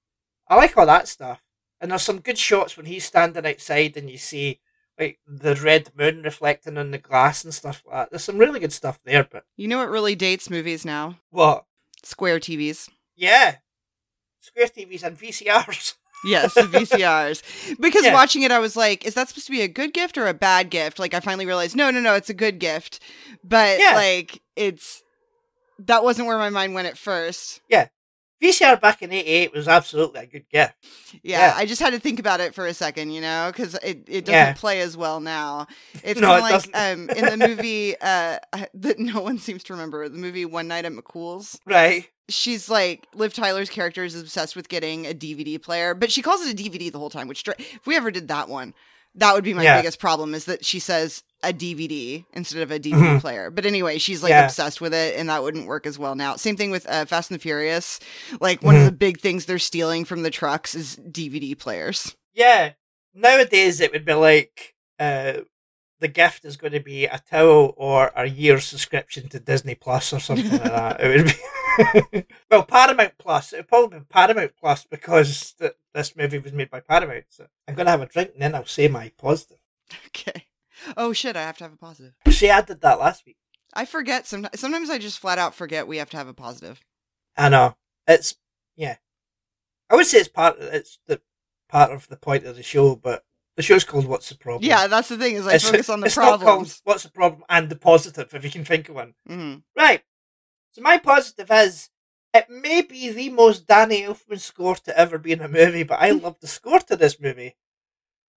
I 0.49 0.57
like 0.57 0.77
all 0.77 0.87
that 0.87 1.07
stuff. 1.07 1.41
And 1.81 1.91
there's 1.91 2.03
some 2.03 2.21
good 2.21 2.39
shots 2.39 2.77
when 2.77 2.87
he's 2.87 3.05
standing 3.05 3.47
outside 3.47 3.97
and 3.97 4.11
you 4.11 4.19
see 4.19 4.59
like 4.99 5.19
the 5.27 5.55
red 5.57 5.91
moon 5.97 6.23
reflecting 6.23 6.79
on 6.79 6.91
the 6.91 6.99
glass 6.99 7.45
and 7.45 7.53
stuff 7.55 7.83
like 7.87 7.95
that. 7.97 8.11
There's 8.11 8.25
some 8.25 8.39
really 8.39 8.61
good 8.61 8.73
stuff 8.73 8.99
there, 9.05 9.27
but 9.31 9.45
You 9.57 9.69
know 9.69 9.79
what 9.79 9.91
really 9.91 10.15
dates 10.15 10.49
movies 10.51 10.85
now? 10.85 11.19
what? 11.31 11.65
Square 12.03 12.41
TVs. 12.41 12.89
Yeah. 13.17 13.57
Square 14.41 14.69
TVs 14.69 15.03
and 15.03 15.19
VCRs. 15.19 15.95
Yes, 16.25 16.55
VCRs. 16.55 17.79
Because 17.79 18.05
Yeah. 18.05 18.15
watching 18.15 18.43
it, 18.43 18.51
I 18.51 18.59
was 18.59 18.75
like, 18.75 19.05
is 19.05 19.15
that 19.15 19.29
supposed 19.29 19.47
to 19.47 19.53
be 19.53 19.61
a 19.61 19.69
good 19.69 19.93
gift 19.93 20.17
or 20.17 20.27
a 20.27 20.35
bad 20.35 20.71
gift? 20.71 20.99
Like, 20.99 21.13
I 21.13 21.21
finally 21.21 21.45
realized, 21.47 21.77
no, 21.77 21.91
no, 21.91 22.01
no, 22.01 22.15
it's 22.15 22.31
a 22.31 22.35
good 22.35 22.59
gift. 22.59 23.01
But, 23.45 23.79
Yeah. 23.79 23.93
like, 23.95 24.41
it's. 24.57 25.03
That 25.79 26.03
wasn't 26.03 26.27
where 26.27 26.39
my 26.39 26.49
mind 26.49 26.73
went 26.75 26.89
at 26.89 26.97
first. 26.97 27.61
VCR 28.43 28.81
back 28.81 29.03
in 29.03 29.13
'88 29.13 29.53
was 29.55 29.67
absolutely 29.69 30.21
a 30.21 30.27
good 30.27 30.49
gift. 30.51 30.75
Yeah, 31.23 31.49
Yeah. 31.49 31.55
I 31.57 31.65
just 31.67 31.81
had 31.81 31.93
to 31.95 31.99
think 32.01 32.19
about 32.19 32.41
it 32.41 32.55
for 32.55 32.67
a 32.67 32.75
second, 32.75 33.11
you 33.11 33.21
know, 33.21 33.51
because 33.53 33.75
it, 33.77 34.05
it 34.07 34.25
doesn't 34.27 34.33
Yeah. 34.35 34.53
play 34.55 34.81
as 34.81 34.97
well 34.97 35.21
now. 35.21 35.67
It's 36.05 36.21
No, 36.21 36.29
kind 36.29 36.55
of 36.55 36.65
it 36.67 36.73
like 36.75 36.93
um, 36.93 37.11
in 37.11 37.39
the 37.39 37.49
movie 37.49 37.95
uh, 38.01 38.39
that 38.75 38.99
no 38.99 39.23
one 39.23 39.39
seems 39.39 39.63
to 39.65 39.73
remember, 39.73 40.09
the 40.09 40.19
movie 40.19 40.45
One 40.45 40.69
Night 40.69 40.85
at 40.85 40.93
McCool's. 40.93 41.59
Right. 41.67 42.09
she's 42.29 42.69
like 42.69 43.07
Liv 43.15 43.33
Tyler's 43.33 43.71
character 43.71 44.05
is 44.05 44.21
obsessed 44.21 44.55
with 44.57 44.69
getting 44.69 45.07
a 45.07 45.15
DVD 45.15 45.61
player, 45.63 45.95
but 45.95 46.11
she 46.13 46.23
calls 46.23 46.45
it 46.45 46.53
a 46.53 46.57
DVD 46.63 46.93
the 46.93 46.99
whole 46.99 47.11
time. 47.11 47.29
Which 47.29 47.43
if 47.59 47.87
we 47.87 47.97
ever 47.97 48.11
did 48.11 48.29
that 48.29 48.49
one, 48.49 48.75
That 49.17 49.35
would 49.35 49.45
be 49.45 49.55
my 49.55 49.63
Yeah. 49.65 49.79
biggest 49.79 49.99
problem 49.99 50.35
is 50.35 50.45
that 50.45 50.65
she 50.65 50.79
says 50.79 51.23
a 51.43 51.53
DVD 51.53 52.25
instead 52.33 52.63
of 52.63 52.71
a 52.71 52.79
DVD 52.79 53.17
Mhm. 53.17 53.21
player. 53.21 53.51
But 53.51 53.67
anyway, 53.67 53.99
she's 53.99 54.23
like 54.23 54.31
Yeah. 54.31 54.45
obsessed 54.45 54.81
with 54.81 54.93
it, 54.95 55.17
and 55.17 55.29
that 55.29 55.43
wouldn't 55.43 55.67
work 55.67 55.87
as 55.87 55.99
well 55.99 56.15
now. 56.15 56.37
Same 56.37 56.57
thing 56.57 56.71
with 56.71 56.87
uh, 56.89 57.05
Fast 57.07 57.31
and 57.31 57.39
the 57.39 57.43
Furious. 57.43 57.99
Like 58.41 58.63
one 58.63 58.75
of 58.77 58.83
Mhm. 58.83 58.87
the 58.87 58.93
big 58.93 59.21
things 59.21 59.47
they're 59.47 59.59
stealing 59.59 60.05
from 60.05 60.23
the 60.23 60.31
trucks 60.31 60.75
is 60.75 60.97
DVD 60.97 61.55
players. 61.55 62.15
Yeah. 62.35 62.73
Nowadays, 63.15 63.81
it 63.81 63.93
would 63.93 64.05
be 64.05 64.13
like 64.15 64.75
uh, 64.99 65.41
the 66.01 66.09
gift 66.09 66.45
is 66.45 66.57
going 66.57 66.73
to 66.73 66.81
be 66.81 67.07
a 67.07 67.21
towel 67.31 67.75
or 67.77 68.13
a 68.15 68.27
year 68.27 68.61
subscription 68.61 69.29
to 69.29 69.41
Disney 69.41 69.75
Plus 69.75 70.13
or 70.13 70.21
something 70.21 70.51
like 70.51 70.63
that. 70.63 71.01
It 71.01 71.09
would 71.17 72.23
be 72.23 72.27
well 72.51 72.65
Paramount 72.65 73.15
Plus. 73.19 73.53
It 73.53 73.59
would 73.59 73.69
probably 73.69 73.99
be 74.01 74.05
Paramount 74.09 74.53
Plus 74.59 74.85
because 74.85 75.53
th- 75.59 75.73
this 75.95 76.17
movie 76.17 76.39
was 76.39 76.53
made 76.53 76.71
by 76.71 76.81
Paramount. 76.81 77.25
So 77.31 77.47
I'm 77.67 77.75
going 77.75 77.87
to 77.87 77.91
have 77.91 78.03
a 78.03 78.07
drink 78.07 78.31
and 78.33 78.43
then 78.43 78.55
I'll 78.55 78.67
say 78.67 78.89
my 78.89 79.11
positive. 79.19 79.59
Okay. 80.09 80.47
Oh 80.97 81.13
shit! 81.13 81.37
I 81.37 81.43
have 81.43 81.57
to 81.59 81.65
have 81.65 81.73
a 81.73 81.79
positive. 81.79 82.13
See, 82.29 82.51
I 82.51 82.61
did 82.61 82.81
that 82.83 83.01
last 83.01 83.25
week. 83.25 83.37
I 83.73 83.85
forget 83.85 84.27
sometimes. 84.27 84.61
Sometimes 84.61 84.91
I 84.91 84.99
just 84.99 85.19
flat 85.19 85.39
out 85.39 85.55
forget 85.55 85.89
we 85.89 85.97
have 85.99 86.11
to 86.11 86.17
have 86.17 86.29
a 86.29 86.35
positive. 86.35 86.81
I 87.37 87.49
know 87.49 87.77
it's 88.07 88.37
yeah. 88.77 88.97
I 89.89 89.97
would 89.97 90.07
say 90.07 90.19
it's 90.19 90.29
part. 90.29 90.57
It's 90.61 90.99
the 91.07 91.21
part 91.69 91.93
of 91.93 92.09
the 92.09 92.17
point 92.17 92.45
of 92.45 92.57
the 92.57 92.63
show, 92.63 92.97
but 92.97 93.25
the 93.57 93.63
show's 93.63 93.85
called 93.85 94.07
"What's 94.07 94.29
the 94.29 94.37
Problem." 94.37 94.69
Yeah, 94.69 94.87
that's 94.87 95.09
the 95.09 95.19
thing 95.19 95.35
is 95.37 95.47
I 95.47 95.55
It's- 95.55 95.71
focus 95.71 95.89
on 95.89 96.01
the 96.01 96.07
it's 96.07 96.17
not 96.17 96.25
called 96.25 96.41
problems. 96.43 96.81
What's 96.85 97.03
the 97.03 97.11
problem 97.11 97.45
and 97.49 97.69
the 97.69 97.77
positive, 97.77 98.33
if 98.35 98.45
you 98.45 98.51
can 98.51 98.65
think 98.65 98.89
of 98.89 98.95
one. 98.95 99.15
hmm 99.27 99.57
Right. 99.77 100.03
So 100.73 100.83
my 100.83 100.99
positive 100.99 101.51
is 101.51 101.89
it 102.35 102.51
may 102.51 102.83
be 102.83 103.11
the 103.11 103.31
most 103.31 103.67
Danny 103.67 104.03
Elfman 104.03 104.39
score 104.41 104.77
to 104.77 104.99
ever 104.99 105.19
be 105.19 105.33
in 105.33 105.41
a 105.41 105.49
movie, 105.49 105.85
but 105.85 106.01
I 106.01 106.11
love 106.25 106.39
the 106.41 106.47
score 106.47 106.81
to 106.81 106.97
this 106.97 107.19
movie. 107.21 107.57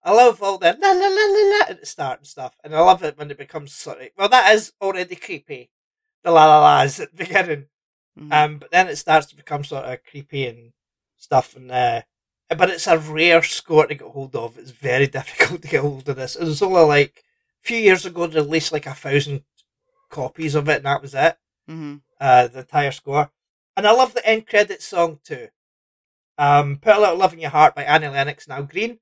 I 0.01 0.13
love 0.13 0.41
all 0.41 0.58
the 0.58 0.77
la 0.79 0.91
la 0.91 1.08
la 1.08 1.25
la 1.25 1.58
la 1.58 1.65
at 1.71 1.79
the 1.82 1.86
start 1.86 2.19
and 2.19 2.27
stuff, 2.27 2.55
and 2.63 2.73
I 2.73 2.79
love 2.79 3.03
it 3.03 3.17
when 3.17 3.29
it 3.32 3.38
becomes 3.38 3.73
sort 3.73 4.01
of 4.01 4.08
well, 4.17 4.29
that 4.29 4.55
is 4.55 4.71
already 4.82 5.15
creepy. 5.17 5.69
The 6.23 6.32
la 6.32 6.45
la 6.45 6.62
la's 6.62 6.99
at 7.01 7.12
the 7.12 7.25
beginning, 7.25 7.65
hmm 8.17 8.32
um, 8.32 8.58
but 8.60 8.71
then 8.71 8.88
it 8.88 8.95
starts 8.95 9.27
to 9.27 9.36
become 9.36 9.63
sort 9.65 9.84
of 9.86 10.03
creepy 10.10 10.47
and 10.47 10.71
stuff, 11.17 11.55
and 11.58 11.69
uh, 11.69 12.01
but 12.57 12.69
it's 12.69 12.88
a 12.88 12.97
rare 12.97 13.41
score 13.43 13.88
to 13.88 13.95
get 13.95 14.07
hold 14.07 14.35
of. 14.35 14.57
It's 14.57 14.71
very 14.71 15.07
difficult 15.17 15.62
to 15.62 15.67
get 15.67 15.81
hold 15.81 16.07
of 16.09 16.15
this. 16.15 16.35
It 16.35 16.43
was 16.43 16.62
only 16.62 16.81
like 16.81 17.23
a 17.63 17.67
few 17.67 17.77
years 17.77 18.05
ago 18.05 18.27
they 18.27 18.39
released 18.39 18.71
like 18.71 18.85
a 18.85 18.93
thousand 18.93 19.43
copies 20.09 20.55
of 20.55 20.67
it, 20.69 20.77
and 20.77 20.85
that 20.85 21.01
was 21.01 21.13
it 21.13 21.38
hmm 21.67 21.97
uh, 22.19 22.47
the 22.47 22.59
entire 22.59 22.91
score. 22.91 23.31
And 23.77 23.88
I 23.88 23.91
love 23.91 24.13
the 24.13 24.27
end 24.27 24.45
credits 24.47 24.85
song 24.88 25.19
too. 25.23 25.47
Um, 26.38 26.77
Put 26.77 26.95
a 26.95 26.99
Little 26.99 27.17
Love 27.17 27.33
in 27.33 27.39
Your 27.39 27.51
Heart 27.51 27.75
by 27.75 27.83
Annie 27.83 28.07
Lennox 28.07 28.49
Al 28.49 28.63
Green, 28.63 28.99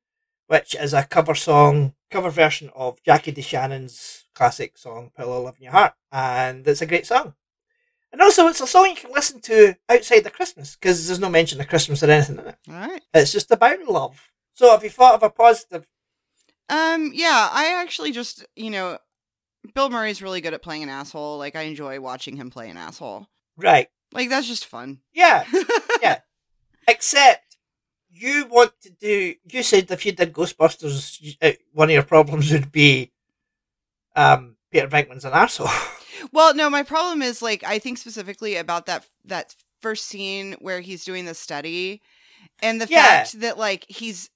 which 0.47 0.75
is 0.75 0.93
a 0.93 1.03
cover 1.03 1.35
song, 1.35 1.93
cover 2.11 2.29
version 2.29 2.69
of 2.75 3.01
Jackie 3.03 3.31
DeShannon's 3.31 4.25
classic 4.35 4.77
song, 4.77 5.11
Put 5.15 5.25
a 5.25 5.27
Little 5.27 5.43
Love 5.43 5.57
in 5.57 5.63
Your 5.63 5.71
Heart. 5.73 5.93
And 6.11 6.67
it's 6.67 6.81
a 6.81 6.85
great 6.85 7.05
song. 7.07 7.33
And 8.11 8.21
also, 8.21 8.47
it's 8.47 8.61
a 8.61 8.67
song 8.67 8.85
you 8.87 8.95
can 8.95 9.11
listen 9.11 9.41
to 9.41 9.75
outside 9.89 10.21
the 10.21 10.29
Christmas, 10.29 10.75
because 10.75 11.05
there's 11.07 11.19
no 11.19 11.29
mention 11.29 11.59
of 11.59 11.67
Christmas 11.67 12.01
or 12.01 12.09
anything 12.09 12.39
in 12.39 12.47
it. 12.47 12.57
All 12.69 12.75
right. 12.75 13.01
It's 13.13 13.31
just 13.33 13.51
about 13.51 13.81
love. 13.83 14.31
So, 14.53 14.71
have 14.71 14.83
you 14.83 14.89
thought 14.89 15.15
of 15.15 15.23
a 15.23 15.29
positive? 15.29 15.85
Um. 16.69 17.11
Yeah. 17.13 17.49
I 17.51 17.81
actually 17.81 18.11
just 18.11 18.45
you 18.55 18.69
know, 18.69 18.97
Bill 19.73 19.89
Murray's 19.89 20.21
really 20.21 20.41
good 20.41 20.53
at 20.53 20.61
playing 20.61 20.83
an 20.83 20.89
asshole. 20.89 21.37
Like 21.37 21.55
I 21.55 21.63
enjoy 21.63 21.99
watching 21.99 22.35
him 22.37 22.49
play 22.49 22.69
an 22.69 22.77
asshole. 22.77 23.27
Right. 23.57 23.87
Like 24.13 24.29
that's 24.29 24.47
just 24.47 24.65
fun. 24.65 24.99
Yeah. 25.13 25.43
Yeah. 26.01 26.19
Except 26.87 27.57
you 28.11 28.45
want 28.45 28.71
to 28.83 28.89
do. 28.91 29.33
You 29.51 29.63
said 29.63 29.89
if 29.91 30.05
you 30.05 30.11
did 30.11 30.31
Ghostbusters, 30.31 31.35
uh, 31.41 31.51
one 31.73 31.89
of 31.89 31.93
your 31.93 32.03
problems 32.03 32.51
would 32.51 32.71
be 32.71 33.11
um, 34.15 34.55
Peter 34.71 34.87
Venkman's 34.87 35.25
an 35.25 35.33
arsehole. 35.33 35.93
Well, 36.31 36.53
no, 36.55 36.69
my 36.69 36.83
problem 36.83 37.21
is 37.21 37.41
like 37.41 37.63
I 37.63 37.79
think 37.79 37.97
specifically 37.97 38.55
about 38.55 38.85
that 38.85 39.05
that 39.25 39.55
first 39.81 40.05
scene 40.07 40.53
where 40.59 40.81
he's 40.81 41.05
doing 41.05 41.25
the 41.25 41.33
study 41.35 42.01
and 42.61 42.81
the 42.81 42.87
Yeah. 42.89 43.03
fact 43.03 43.39
that 43.41 43.57
like 43.57 43.85
he's 43.87 44.29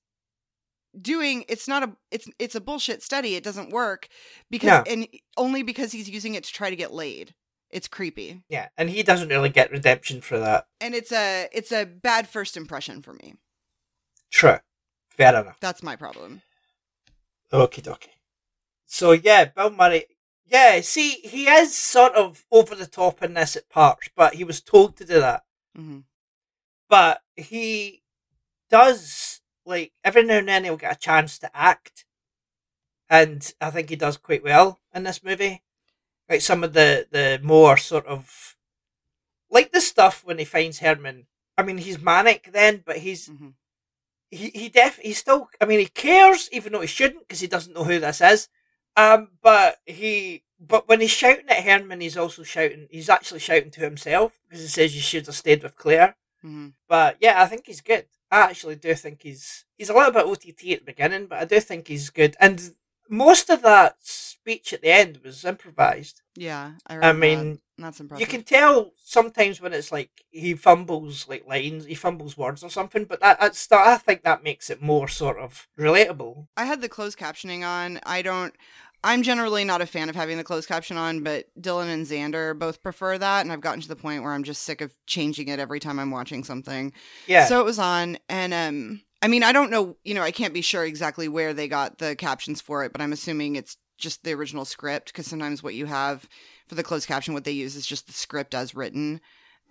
doing 1.00 1.46
it's 1.48 1.68
not 1.68 1.84
a 1.84 1.92
it's 2.12 2.28
it's 2.40 2.56
a 2.56 2.62
bullshit 2.62 3.02
study. 3.02 3.36
It 3.36 3.44
doesn't 3.44 3.70
work 3.72 4.08
because 4.50 4.70
No. 4.70 4.84
and 4.92 5.08
only 5.38 5.64
because 5.64 5.92
he's 5.92 6.10
using 6.10 6.36
it 6.36 6.44
to 6.44 6.54
try 6.54 6.70
to 6.70 6.76
get 6.76 6.94
laid. 6.94 7.34
It's 7.70 7.88
creepy. 7.88 8.44
yeah, 8.50 8.68
and 8.78 8.90
he 8.90 9.02
doesn't 9.02 9.30
really 9.30 9.48
get 9.48 9.72
redemption 9.72 10.20
for 10.20 10.38
that. 10.40 10.68
And 10.82 10.94
it's 10.94 11.12
a 11.14 11.48
it's 11.54 11.72
a 11.72 11.86
bad 11.86 12.28
first 12.28 12.58
impression 12.58 13.02
for 13.02 13.14
me. 13.14 13.36
True. 14.30 14.58
Fair 15.10 15.30
enough. 15.40 15.58
That's 15.62 15.82
my 15.82 15.96
problem. 15.96 16.42
Okay, 17.54 17.82
dokie. 17.82 18.08
So 18.86 19.14
yeah, 19.14 19.46
Bill 19.46 19.70
Murray. 19.70 20.06
Yeah, 20.52 20.82
see, 20.82 21.12
he 21.24 21.48
is 21.48 21.74
sort 21.76 22.14
of 22.14 22.46
over 22.52 22.76
the 22.76 22.86
top 22.86 23.24
in 23.24 23.34
this 23.34 23.56
at 23.56 23.70
parts, 23.70 24.10
but 24.16 24.36
he 24.36 24.44
was 24.44 24.62
told 24.62 24.98
to 24.98 25.06
do 25.06 25.20
that. 25.20 25.44
hmm 25.76 26.00
but 26.90 27.22
he 27.38 28.04
does 28.70 29.42
like 29.66 29.94
every 30.04 30.24
now 30.24 30.38
and 30.40 30.48
then 30.50 30.64
he'll 30.66 30.78
get 30.78 30.96
a 30.96 31.00
chance 31.00 31.40
to 31.40 31.50
act 31.56 32.06
and 33.10 33.54
i 33.62 33.70
think 33.70 33.90
he 33.90 33.96
does 33.96 34.18
quite 34.18 34.44
well 34.44 34.80
in 34.94 35.04
this 35.04 35.24
movie. 35.24 35.64
Like 36.30 36.42
some 36.42 36.64
of 36.64 36.74
the 36.74 37.08
the 37.12 37.40
more 37.44 37.78
sort 37.78 38.06
of 38.08 38.58
like 39.50 39.72
the 39.72 39.82
stuff 39.82 40.24
when 40.26 40.38
he 40.40 40.46
finds 40.46 40.80
herman. 40.80 41.28
I 41.58 41.64
mean 41.64 41.78
he's 41.78 42.00
manic 42.00 42.50
then 42.54 42.84
but 42.86 43.00
he's 43.00 43.28
hmm 43.28 43.50
he 44.32 44.50
he 44.52 44.70
def 44.70 44.98
he's 44.98 45.18
still 45.20 45.50
i 45.62 45.66
mean 45.66 45.80
he 45.80 45.88
cares 45.88 46.50
even 46.54 46.74
though 46.74 46.82
he 46.82 46.88
shouldn't 46.88 47.22
because 47.28 47.42
he 47.42 47.48
doesn't 47.48 47.74
know 47.74 47.84
who 47.84 48.00
this 48.00 48.22
is 48.22 48.50
um 48.98 49.30
but 49.42 49.78
he 49.86 50.44
but 50.60 50.88
when 50.88 51.02
he's 51.02 51.12
shouting 51.12 51.50
at 51.50 51.64
herman 51.64 52.02
he's 52.02 52.18
also 52.18 52.44
shouting 52.44 52.88
he's 52.92 53.10
actually 53.10 53.40
shouting 53.40 53.72
to 53.72 53.82
himself 53.82 54.40
because 54.48 54.62
he 54.62 54.68
says 54.68 54.96
you 54.96 55.02
should 55.02 55.26
have 55.26 55.36
stayed 55.36 55.64
with 55.64 55.76
claire 55.76 56.16
hmm 56.42 56.70
but 56.88 57.18
yeah, 57.22 57.42
I 57.42 57.46
think 57.46 57.66
he's 57.66 57.82
good. 57.82 58.06
I 58.30 58.42
actually 58.42 58.76
do 58.76 58.94
think 58.96 59.22
he's 59.22 59.66
he's 59.78 59.90
a 59.90 59.94
little 59.94 60.12
bit 60.12 60.26
OTT 60.26 60.72
at 60.74 60.80
the 60.80 60.86
beginning, 60.86 61.28
but 61.28 61.40
I 61.40 61.46
do 61.46 61.60
think 61.60 61.88
he's 61.88 62.10
good. 62.10 62.36
And 62.40 62.72
most 63.10 63.50
of 63.50 63.62
that 63.62 63.96
speech 64.02 64.74
at 64.74 64.82
the 64.82 64.92
end 64.92 65.22
was 65.24 65.46
improvised. 65.46 66.22
Yeah, 66.36 66.74
I, 66.88 66.98
I 66.98 67.14
mean, 67.14 67.60
that's 67.84 68.00
impressive. 68.00 68.22
you 68.22 68.28
can 68.28 68.44
tell 68.44 68.92
sometimes 68.96 69.62
when 69.62 69.74
it's 69.74 69.92
like 69.92 70.10
he 70.30 70.54
fumbles 70.54 71.28
like 71.28 71.48
lines, 71.48 71.86
he 71.86 71.96
fumbles 71.96 72.38
words 72.38 72.64
or 72.64 72.70
something. 72.70 73.06
But 73.06 73.22
that 73.22 73.40
that's 73.40 73.60
still, 73.60 73.80
I 73.80 73.98
think 73.98 74.24
that 74.24 74.44
makes 74.44 74.70
it 74.70 74.82
more 74.82 75.08
sort 75.08 75.38
of 75.38 75.68
relatable. 75.78 76.48
I 76.56 76.66
had 76.66 76.82
the 76.82 76.90
closed 76.90 77.18
captioning 77.18 77.66
on. 77.68 78.00
I 78.06 78.22
don't. 78.22 78.54
I'm 79.04 79.24
generally 79.24 79.64
not 79.64 79.82
a 79.82 79.88
fan 79.88 80.10
of 80.10 80.16
having 80.16 80.38
the 80.38 80.44
closed 80.44 80.68
caption 80.68 80.96
on, 80.96 81.24
but 81.24 81.48
Dylan 81.60 81.92
and 81.92 82.06
Xander 82.06 82.58
both 82.58 82.84
prefer 82.84 83.18
that, 83.18 83.42
and 83.42 83.52
I've 83.52 83.62
gotten 83.62 83.82
to 83.82 83.88
the 83.88 83.96
point 83.96 84.22
where 84.22 84.32
I'm 84.32 84.44
just 84.44 84.62
sick 84.62 84.80
of 84.80 84.94
changing 85.08 85.48
it 85.48 85.60
every 85.60 85.80
time 85.80 85.98
I'm 85.98 86.12
watching 86.12 86.44
something. 86.44 86.94
Yeah, 87.26 87.46
So 87.46 87.60
it 87.60 87.66
was 87.66 87.80
on, 87.80 88.20
and 88.30 88.54
um, 88.54 89.02
I 89.24 89.28
mean, 89.28 89.42
I 89.42 89.54
don't 89.54 89.72
know. 89.72 89.98
You 90.04 90.14
know, 90.14 90.22
I 90.22 90.30
can't 90.30 90.54
be 90.54 90.62
sure 90.62 90.86
exactly 90.86 91.28
where 91.28 91.52
they 91.54 91.68
got 91.68 91.98
the 91.98 92.16
captions 92.16 92.62
for 92.62 92.84
it, 92.84 92.92
but 92.92 93.02
I'm 93.02 93.12
assuming 93.12 93.56
it's 93.56 93.76
just 93.98 94.24
the 94.24 94.34
original 94.34 94.66
script 94.66 95.08
because 95.08 95.28
sometimes 95.28 95.64
what 95.64 95.76
you 95.76 95.86
have 95.86 96.28
for 96.72 96.76
the 96.76 96.84
closed 96.84 97.06
caption, 97.06 97.34
what 97.34 97.44
they 97.44 97.52
use 97.52 97.76
is 97.76 97.86
just 97.86 98.08
the 98.08 98.14
script 98.14 98.56
as 98.56 98.74
written. 98.74 99.20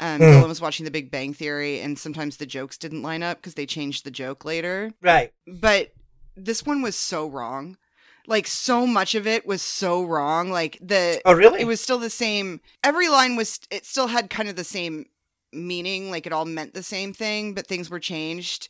Um, 0.01 0.19
Hmm. 0.19 0.25
Dylan 0.25 0.49
was 0.49 0.61
watching 0.61 0.85
The 0.85 0.91
Big 0.91 1.11
Bang 1.11 1.33
Theory, 1.33 1.81
and 1.81 1.99
sometimes 1.99 2.37
the 2.37 2.45
jokes 2.45 2.77
didn't 2.77 3.01
line 3.01 3.23
up 3.23 3.39
because 3.39 3.55
they 3.55 3.65
changed 3.65 4.05
the 4.05 4.11
joke 4.11 4.45
later 4.45 4.93
right. 5.01 5.33
but 5.47 5.93
this 6.37 6.67
one 6.67 6.83
was 6.83 6.95
so 6.95 7.27
wrong 7.27 7.79
like 8.27 8.47
so 8.47 8.87
much 8.87 9.15
of 9.15 9.27
it 9.27 9.47
was 9.47 9.63
so 9.63 10.05
wrong 10.05 10.51
like 10.51 10.79
the 10.83 11.21
Oh, 11.25 11.33
really? 11.33 11.61
it 11.63 11.67
was 11.67 11.81
still 11.81 11.99
the 11.99 12.11
same 12.11 12.61
every 12.85 13.09
line 13.09 13.35
was 13.35 13.61
it 13.71 13.85
still 13.87 14.09
had 14.09 14.29
kind 14.31 14.49
of 14.51 14.57
the 14.57 14.65
same 14.65 15.07
meaning 15.53 16.11
like 16.11 16.27
it 16.27 16.33
all 16.33 16.45
meant 16.45 16.75
the 16.75 16.83
same 16.83 17.13
thing 17.15 17.55
but 17.55 17.67
things 17.67 17.89
were 17.91 17.99
changed 18.01 18.69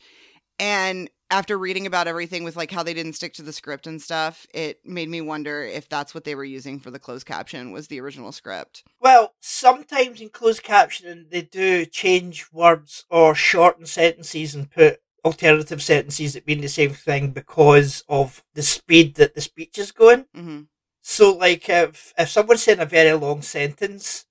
and 0.61 1.09
after 1.31 1.57
reading 1.57 1.87
about 1.87 2.07
everything 2.07 2.43
with 2.43 2.55
like 2.55 2.71
how 2.71 2.83
they 2.83 2.93
didn't 2.93 3.13
stick 3.13 3.33
to 3.33 3.41
the 3.41 3.51
script 3.51 3.87
and 3.87 4.01
stuff 4.01 4.45
it 4.53 4.79
made 4.85 5.09
me 5.09 5.19
wonder 5.19 5.63
if 5.63 5.89
that's 5.89 6.13
what 6.13 6.23
they 6.23 6.35
were 6.35 6.43
using 6.43 6.79
for 6.79 6.91
the 6.91 6.99
closed 6.99 7.25
caption 7.25 7.71
was 7.71 7.87
the 7.87 7.99
original 7.99 8.31
script 8.31 8.83
Well, 9.01 9.33
sometimes 9.39 10.21
in 10.21 10.29
closed 10.29 10.63
captioning 10.63 11.29
they 11.29 11.41
do 11.41 11.85
change 11.85 12.47
words 12.53 13.05
or 13.09 13.33
shorten 13.35 13.85
sentences 13.85 14.55
and 14.55 14.69
put 14.69 15.01
alternative 15.25 15.81
sentences 15.81 16.33
that 16.33 16.47
mean 16.47 16.61
the 16.61 16.67
same 16.67 16.91
thing 16.91 17.31
because 17.31 18.03
of 18.07 18.43
the 18.53 18.63
speed 18.63 19.15
that 19.15 19.35
the 19.35 19.41
speech 19.41 19.77
is 19.77 19.91
going. 19.91 20.25
hmm 20.33 20.61
So, 21.01 21.35
like, 21.35 21.67
if 21.69 22.13
if 22.17 22.29
someone's 22.29 22.63
saying 22.63 22.79
a 22.79 22.85
very 22.85 23.13
long 23.13 23.41
sentence, 23.41 24.25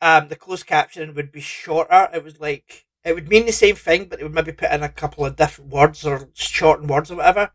um, 0.00 0.28
the 0.28 0.36
closed 0.36 0.66
captioning 0.66 1.14
would 1.14 1.32
be 1.32 1.40
shorter. 1.40 2.08
It 2.12 2.24
was 2.24 2.40
like 2.40 2.86
it 3.04 3.14
would 3.14 3.28
mean 3.28 3.46
the 3.46 3.52
same 3.52 3.74
thing, 3.76 4.04
but 4.06 4.18
they 4.18 4.24
would 4.24 4.34
maybe 4.34 4.52
put 4.52 4.70
in 4.70 4.82
a 4.82 4.88
couple 4.88 5.24
of 5.26 5.36
different 5.36 5.70
words 5.70 6.04
or 6.04 6.28
shorten 6.34 6.86
words 6.86 7.10
or 7.10 7.16
whatever 7.16 7.52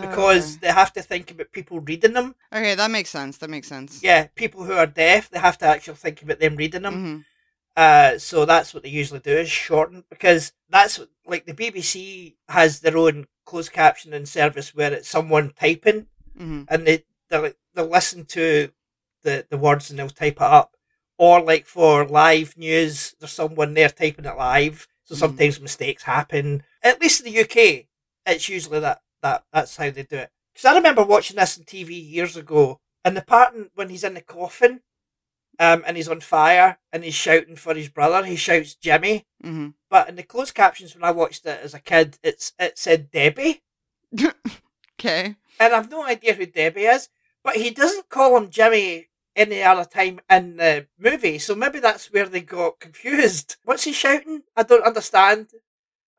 because 0.00 0.58
they 0.58 0.68
have 0.68 0.92
to 0.92 1.02
think 1.02 1.30
about 1.30 1.52
people 1.52 1.80
reading 1.80 2.12
them. 2.12 2.34
okay. 2.52 2.60
okay 2.60 2.74
that 2.74 2.90
makes 2.90 3.10
sense 3.10 3.38
that 3.38 3.50
makes 3.50 3.68
sense 3.68 4.02
Yeah, 4.02 4.28
people 4.34 4.64
who 4.64 4.72
are 4.72 4.86
deaf, 4.86 5.30
they 5.30 5.38
have 5.38 5.58
to 5.58 5.66
actually 5.66 5.94
think 5.96 6.22
about 6.22 6.40
them 6.40 6.56
reading 6.56 6.82
them. 6.82 6.94
hmm 6.94 7.18
Uh, 7.76 8.18
so 8.18 8.44
that's 8.44 8.74
what 8.74 8.82
they 8.82 8.88
usually 8.88 9.20
do 9.20 9.36
is 9.38 9.48
shorten 9.48 10.04
because 10.10 10.52
that's 10.68 10.98
what, 10.98 11.08
like 11.26 11.46
the 11.46 11.54
BBC 11.54 12.34
has 12.48 12.80
their 12.80 12.96
own 12.96 13.26
closed 13.46 13.72
captioning 13.72 14.26
service 14.26 14.74
where 14.74 14.92
it's 14.92 15.08
someone 15.08 15.52
typing 15.58 16.06
hmm 16.36 16.62
and 16.68 16.86
they 16.86 17.04
they'll, 17.30 17.52
they'll 17.74 17.86
listen 17.88 18.24
to 18.24 18.70
the 19.22 19.46
the 19.48 19.56
words 19.56 19.90
and 19.90 19.98
they'll 19.98 20.08
type 20.10 20.36
it 20.36 20.42
up. 20.42 20.76
Or 21.18 21.42
like 21.42 21.66
for 21.66 22.06
live 22.06 22.56
news, 22.56 23.14
there's 23.18 23.32
someone 23.32 23.74
there 23.74 23.88
typing 23.88 24.24
it 24.24 24.36
live. 24.36 24.86
So 25.04 25.14
Mhm. 25.14 25.18
sometimes 25.18 25.60
mistakes 25.60 26.04
happen. 26.04 26.62
At 26.82 27.00
least 27.00 27.20
in 27.20 27.26
the 27.26 27.32
UK, 27.40 27.88
it's 28.26 28.48
usually 28.48 28.80
that 28.80 29.02
that 29.22 29.44
that's 29.52 29.76
how 29.76 29.90
they 29.90 30.04
do 30.04 30.16
it. 30.16 30.30
Because 30.54 30.66
I 30.66 30.74
remember 30.74 31.04
watching 31.04 31.36
this 31.36 31.58
on 31.58 31.64
TV 31.64 31.94
years 31.94 32.36
ago, 32.36 32.80
and 33.04 33.16
the 33.16 33.22
part 33.22 33.54
when 33.74 33.88
he's 33.88 34.04
in 34.04 34.14
the 34.14 34.20
coffin, 34.20 34.80
um, 35.58 35.82
and 35.86 35.96
he's 35.96 36.08
on 36.08 36.20
fire 36.20 36.78
and 36.92 37.02
he's 37.02 37.14
shouting 37.14 37.56
for 37.56 37.74
his 37.74 37.88
brother, 37.88 38.24
he 38.24 38.36
shouts 38.36 38.74
Jimmy. 38.76 39.26
hmm 39.42 39.70
But 39.90 40.08
in 40.08 40.16
the 40.16 40.22
closed 40.22 40.54
captions 40.54 40.94
when 40.94 41.02
I 41.02 41.10
watched 41.10 41.46
it 41.46 41.60
as 41.62 41.74
a 41.74 41.80
kid, 41.80 42.18
it's 42.22 42.52
it 42.58 42.78
said 42.78 43.10
Debbie, 43.10 43.62
Okay. 44.94 45.36
and 45.60 45.74
I've 45.74 45.90
no 45.90 46.04
idea 46.04 46.34
who 46.34 46.46
Debbie 46.46 46.84
is. 46.84 47.08
But 47.42 47.56
he 47.56 47.70
doesn't 47.70 48.08
call 48.08 48.36
him 48.36 48.50
Jimmy 48.50 49.08
any 49.36 49.62
other 49.62 49.84
time 49.84 50.20
in 50.30 50.56
the 50.56 50.86
movie, 50.98 51.38
so 51.38 51.54
maybe 51.54 51.78
that's 51.80 52.12
where 52.12 52.26
they 52.28 52.40
got 52.40 52.80
confused. 52.80 53.56
What's 53.64 53.84
he 53.84 53.92
shouting? 53.92 54.42
I 54.56 54.62
don't 54.64 54.84
understand. 54.84 55.48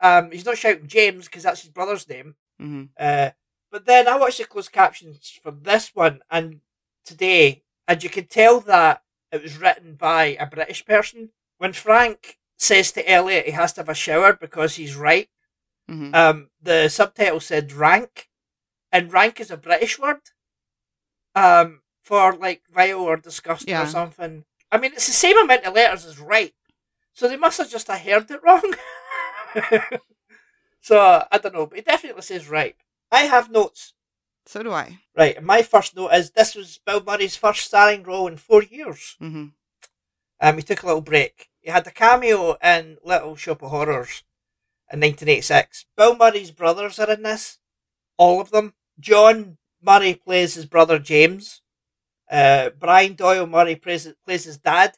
Um, 0.02 0.32
he's 0.32 0.46
not 0.46 0.58
shouting 0.58 0.88
James 0.88 1.26
because 1.26 1.44
that's 1.44 1.62
his 1.62 1.72
brother's 1.72 2.08
name. 2.08 2.36
hmm 2.60 2.86
Uh, 2.98 3.32
but 3.72 3.86
then 3.86 4.08
I 4.08 4.18
watched 4.18 4.40
the 4.40 4.46
closed 4.46 4.72
captions 4.72 5.40
for 5.44 5.52
this 5.52 5.92
one 5.94 6.22
and 6.32 6.62
today, 7.06 7.64
and 7.88 8.04
you 8.04 8.10
can 8.10 8.26
tell 8.26 8.62
that 8.62 9.04
it 9.32 9.44
was 9.44 9.58
written 9.60 9.96
by 9.96 10.38
a 10.40 10.48
British 10.48 10.86
person. 10.86 11.32
When 11.58 11.74
Frank 11.74 12.38
says 12.58 12.92
to 12.94 13.10
Elliot 13.10 13.46
he 13.46 13.52
has 13.52 13.74
to 13.74 13.82
have 13.82 13.90
a 13.90 13.94
shower 13.94 14.34
because 14.34 14.76
he's 14.76 14.96
ripe, 14.96 15.30
hmm 15.88 16.14
um, 16.16 16.50
the 16.62 16.90
subtitle 16.90 17.40
said 17.40 17.72
rank, 17.74 18.30
and 18.92 19.14
rank 19.14 19.40
is 19.40 19.52
a 19.52 19.58
British 19.58 20.00
word, 20.00 20.22
um, 21.36 21.79
for 22.02 22.34
like 22.36 22.64
vile 22.70 23.00
or 23.00 23.18
disgusting 23.18 23.70
Yeah. 23.70 23.84
or 23.84 23.88
something. 23.88 24.46
I 24.72 24.78
mean, 24.78 24.94
it's 24.94 25.08
the 25.08 25.14
same 25.14 25.38
amount 25.38 25.66
of 25.66 25.74
letters 25.74 26.06
as 26.06 26.20
ripe, 26.20 26.54
so 27.14 27.28
they 27.28 27.38
must 27.38 27.58
have 27.58 27.70
just 27.70 27.88
have 27.88 28.00
heard 28.02 28.30
it 28.32 28.42
wrong. 28.44 28.74
so 30.82 31.24
I 31.32 31.38
don't 31.38 31.54
know, 31.54 31.66
but 31.66 31.80
it 31.80 31.86
definitely 31.86 32.22
says 32.22 32.50
ripe. 32.50 32.78
I 33.12 33.22
have 33.22 33.52
notes. 33.52 33.94
So 34.46 34.64
do 34.64 34.72
I. 34.72 35.00
Right, 35.16 35.42
my 35.44 35.62
first 35.62 35.96
note 35.96 36.10
is 36.14 36.32
this 36.32 36.56
was 36.56 36.80
Bill 36.86 37.04
Murray's 37.04 37.36
first 37.36 37.66
starring 37.66 38.04
role 38.04 38.28
in 38.28 38.38
four 38.38 38.64
years. 38.64 39.16
hmm 39.20 39.48
Um, 40.42 40.56
he 40.58 40.64
took 40.64 40.84
a 40.84 40.88
little 40.88 41.02
break. 41.02 41.50
He 41.62 41.70
had 41.70 41.86
a 41.88 41.92
cameo 41.92 42.56
in 42.64 42.98
Little 43.04 43.36
Shop 43.36 43.62
of 43.62 43.70
Horrors 43.72 44.24
in 44.92 45.00
1986. 45.02 45.86
Bill 45.98 46.16
Murray's 46.16 46.52
brothers 46.52 46.98
are 47.00 47.12
in 47.12 47.24
this. 47.24 47.60
All 48.18 48.40
of 48.42 48.52
them. 48.52 48.74
John 49.00 49.58
Murray 49.82 50.14
plays 50.14 50.56
his 50.56 50.66
brother 50.66 51.00
James. 51.00 51.62
Uh, 52.30 52.70
Brian 52.78 53.14
Doyle 53.16 53.48
Murray 53.48 53.76
plays, 53.76 54.08
plays 54.26 54.44
his 54.46 54.58
dad. 54.58 54.96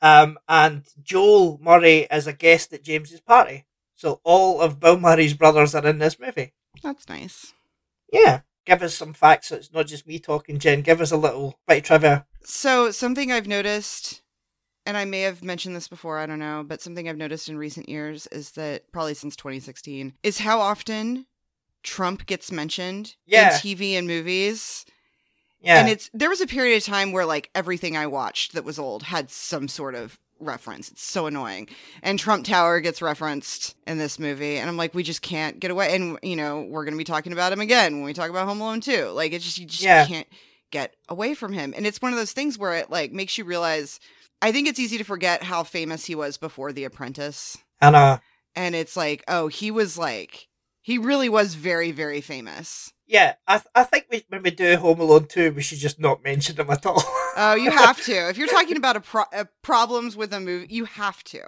Um, 0.00 0.38
and 0.48 0.84
Joel 1.02 1.58
Murray 1.62 2.06
is 2.10 2.26
a 2.26 2.32
guest 2.32 2.72
at 2.72 2.82
James's 2.84 3.20
party. 3.20 3.64
So 3.94 4.20
all 4.24 4.60
of 4.60 4.80
Bill 4.80 4.98
Murray's 4.98 5.34
brothers 5.34 5.74
are 5.74 5.86
in 5.86 5.98
this 5.98 6.18
movie. 6.18 6.52
That's 6.82 7.08
nice. 7.08 7.52
Yeah. 8.12 8.40
Give 8.66 8.82
us 8.82 8.94
some 8.94 9.12
facts 9.12 9.48
so 9.48 9.56
it's 9.56 9.72
not 9.72 9.86
just 9.86 10.06
me 10.06 10.18
talking, 10.18 10.58
Jen. 10.58 10.82
Give 10.82 11.00
us 11.00 11.10
a 11.12 11.16
little 11.16 11.58
bit 11.68 11.78
of 11.78 11.82
trivia. 11.84 12.26
So 12.44 12.90
something 12.90 13.30
I've 13.30 13.46
noticed, 13.46 14.22
and 14.86 14.96
I 14.96 15.04
may 15.04 15.20
have 15.20 15.42
mentioned 15.44 15.76
this 15.76 15.88
before, 15.88 16.18
I 16.18 16.26
don't 16.26 16.38
know, 16.38 16.64
but 16.66 16.80
something 16.80 17.08
I've 17.08 17.16
noticed 17.18 17.48
in 17.48 17.58
recent 17.58 17.88
years 17.88 18.26
is 18.28 18.52
that 18.52 18.90
probably 18.92 19.14
since 19.14 19.36
2016 19.36 20.14
is 20.22 20.38
how 20.38 20.60
often 20.60 21.26
Trump 21.82 22.24
gets 22.26 22.50
mentioned 22.50 23.16
Yeah. 23.26 23.54
in 23.54 23.60
TV 23.60 23.92
and 23.98 24.06
movies. 24.06 24.86
Yeah. 25.64 25.80
And 25.80 25.88
it's 25.88 26.10
there 26.12 26.28
was 26.30 26.40
a 26.40 26.46
period 26.46 26.76
of 26.76 26.84
time 26.84 27.12
where 27.12 27.26
like 27.26 27.50
everything 27.54 27.96
I 27.96 28.06
watched 28.06 28.52
that 28.52 28.64
was 28.64 28.78
old 28.78 29.02
had 29.02 29.30
some 29.30 29.66
sort 29.68 29.94
of 29.94 30.18
reference. 30.40 30.90
It's 30.90 31.02
so 31.02 31.26
annoying. 31.26 31.68
And 32.02 32.18
Trump 32.18 32.44
Tower 32.44 32.80
gets 32.80 33.00
referenced 33.00 33.76
in 33.86 33.96
this 33.98 34.18
movie, 34.18 34.58
and 34.58 34.68
I'm 34.68 34.76
like, 34.76 34.92
we 34.94 35.02
just 35.02 35.22
can't 35.22 35.58
get 35.60 35.70
away. 35.70 35.94
And 35.94 36.18
you 36.22 36.36
know, 36.36 36.62
we're 36.62 36.84
gonna 36.84 36.96
be 36.96 37.04
talking 37.04 37.32
about 37.32 37.52
him 37.52 37.60
again 37.60 37.94
when 37.96 38.04
we 38.04 38.12
talk 38.12 38.30
about 38.30 38.46
Home 38.46 38.60
Alone 38.60 38.80
2. 38.80 39.06
Like 39.08 39.32
it's 39.32 39.44
just 39.44 39.58
you 39.58 39.66
just 39.66 39.82
Yeah. 39.82 40.04
can't 40.06 40.26
get 40.70 40.94
away 41.08 41.34
from 41.34 41.52
him. 41.52 41.72
And 41.76 41.86
it's 41.86 42.02
one 42.02 42.12
of 42.12 42.18
those 42.18 42.32
things 42.32 42.58
where 42.58 42.74
it 42.74 42.90
like 42.90 43.12
makes 43.12 43.38
you 43.38 43.44
realize 43.44 44.00
I 44.42 44.52
think 44.52 44.68
it's 44.68 44.80
easy 44.80 44.98
to 44.98 45.04
forget 45.04 45.42
how 45.44 45.62
famous 45.62 46.04
he 46.04 46.14
was 46.14 46.36
before 46.36 46.72
The 46.72 46.84
Apprentice. 46.84 47.56
and 47.80 47.94
uh, 47.96 48.18
And 48.56 48.74
it's 48.74 48.96
like, 48.96 49.22
oh, 49.28 49.46
he 49.48 49.70
was 49.70 49.96
like 49.96 50.48
he 50.82 50.98
really 50.98 51.30
was 51.30 51.54
very, 51.54 51.92
very 51.92 52.20
famous. 52.20 52.92
Yeah, 53.06 53.34
I 53.46 53.58
th- 53.58 53.68
I 53.74 53.84
think 53.84 54.06
we, 54.10 54.24
when 54.28 54.42
we 54.42 54.50
do 54.50 54.76
Home 54.76 54.98
Alone 55.00 55.26
2, 55.26 55.52
we 55.52 55.60
should 55.62 55.78
just 55.78 56.00
not 56.00 56.24
mention 56.24 56.56
them 56.56 56.70
at 56.70 56.86
all. 56.86 57.02
Oh, 57.36 57.54
you 57.56 57.72
have 57.72 58.00
to. 58.04 58.12
If 58.30 58.38
you're 58.38 58.46
talking 58.46 58.76
about 58.76 58.94
a, 58.96 59.00
pro- 59.00 59.24
a 59.32 59.46
problems 59.62 60.16
with 60.16 60.32
a 60.32 60.38
movie, 60.38 60.68
you 60.72 60.84
have 60.84 61.24
to. 61.24 61.42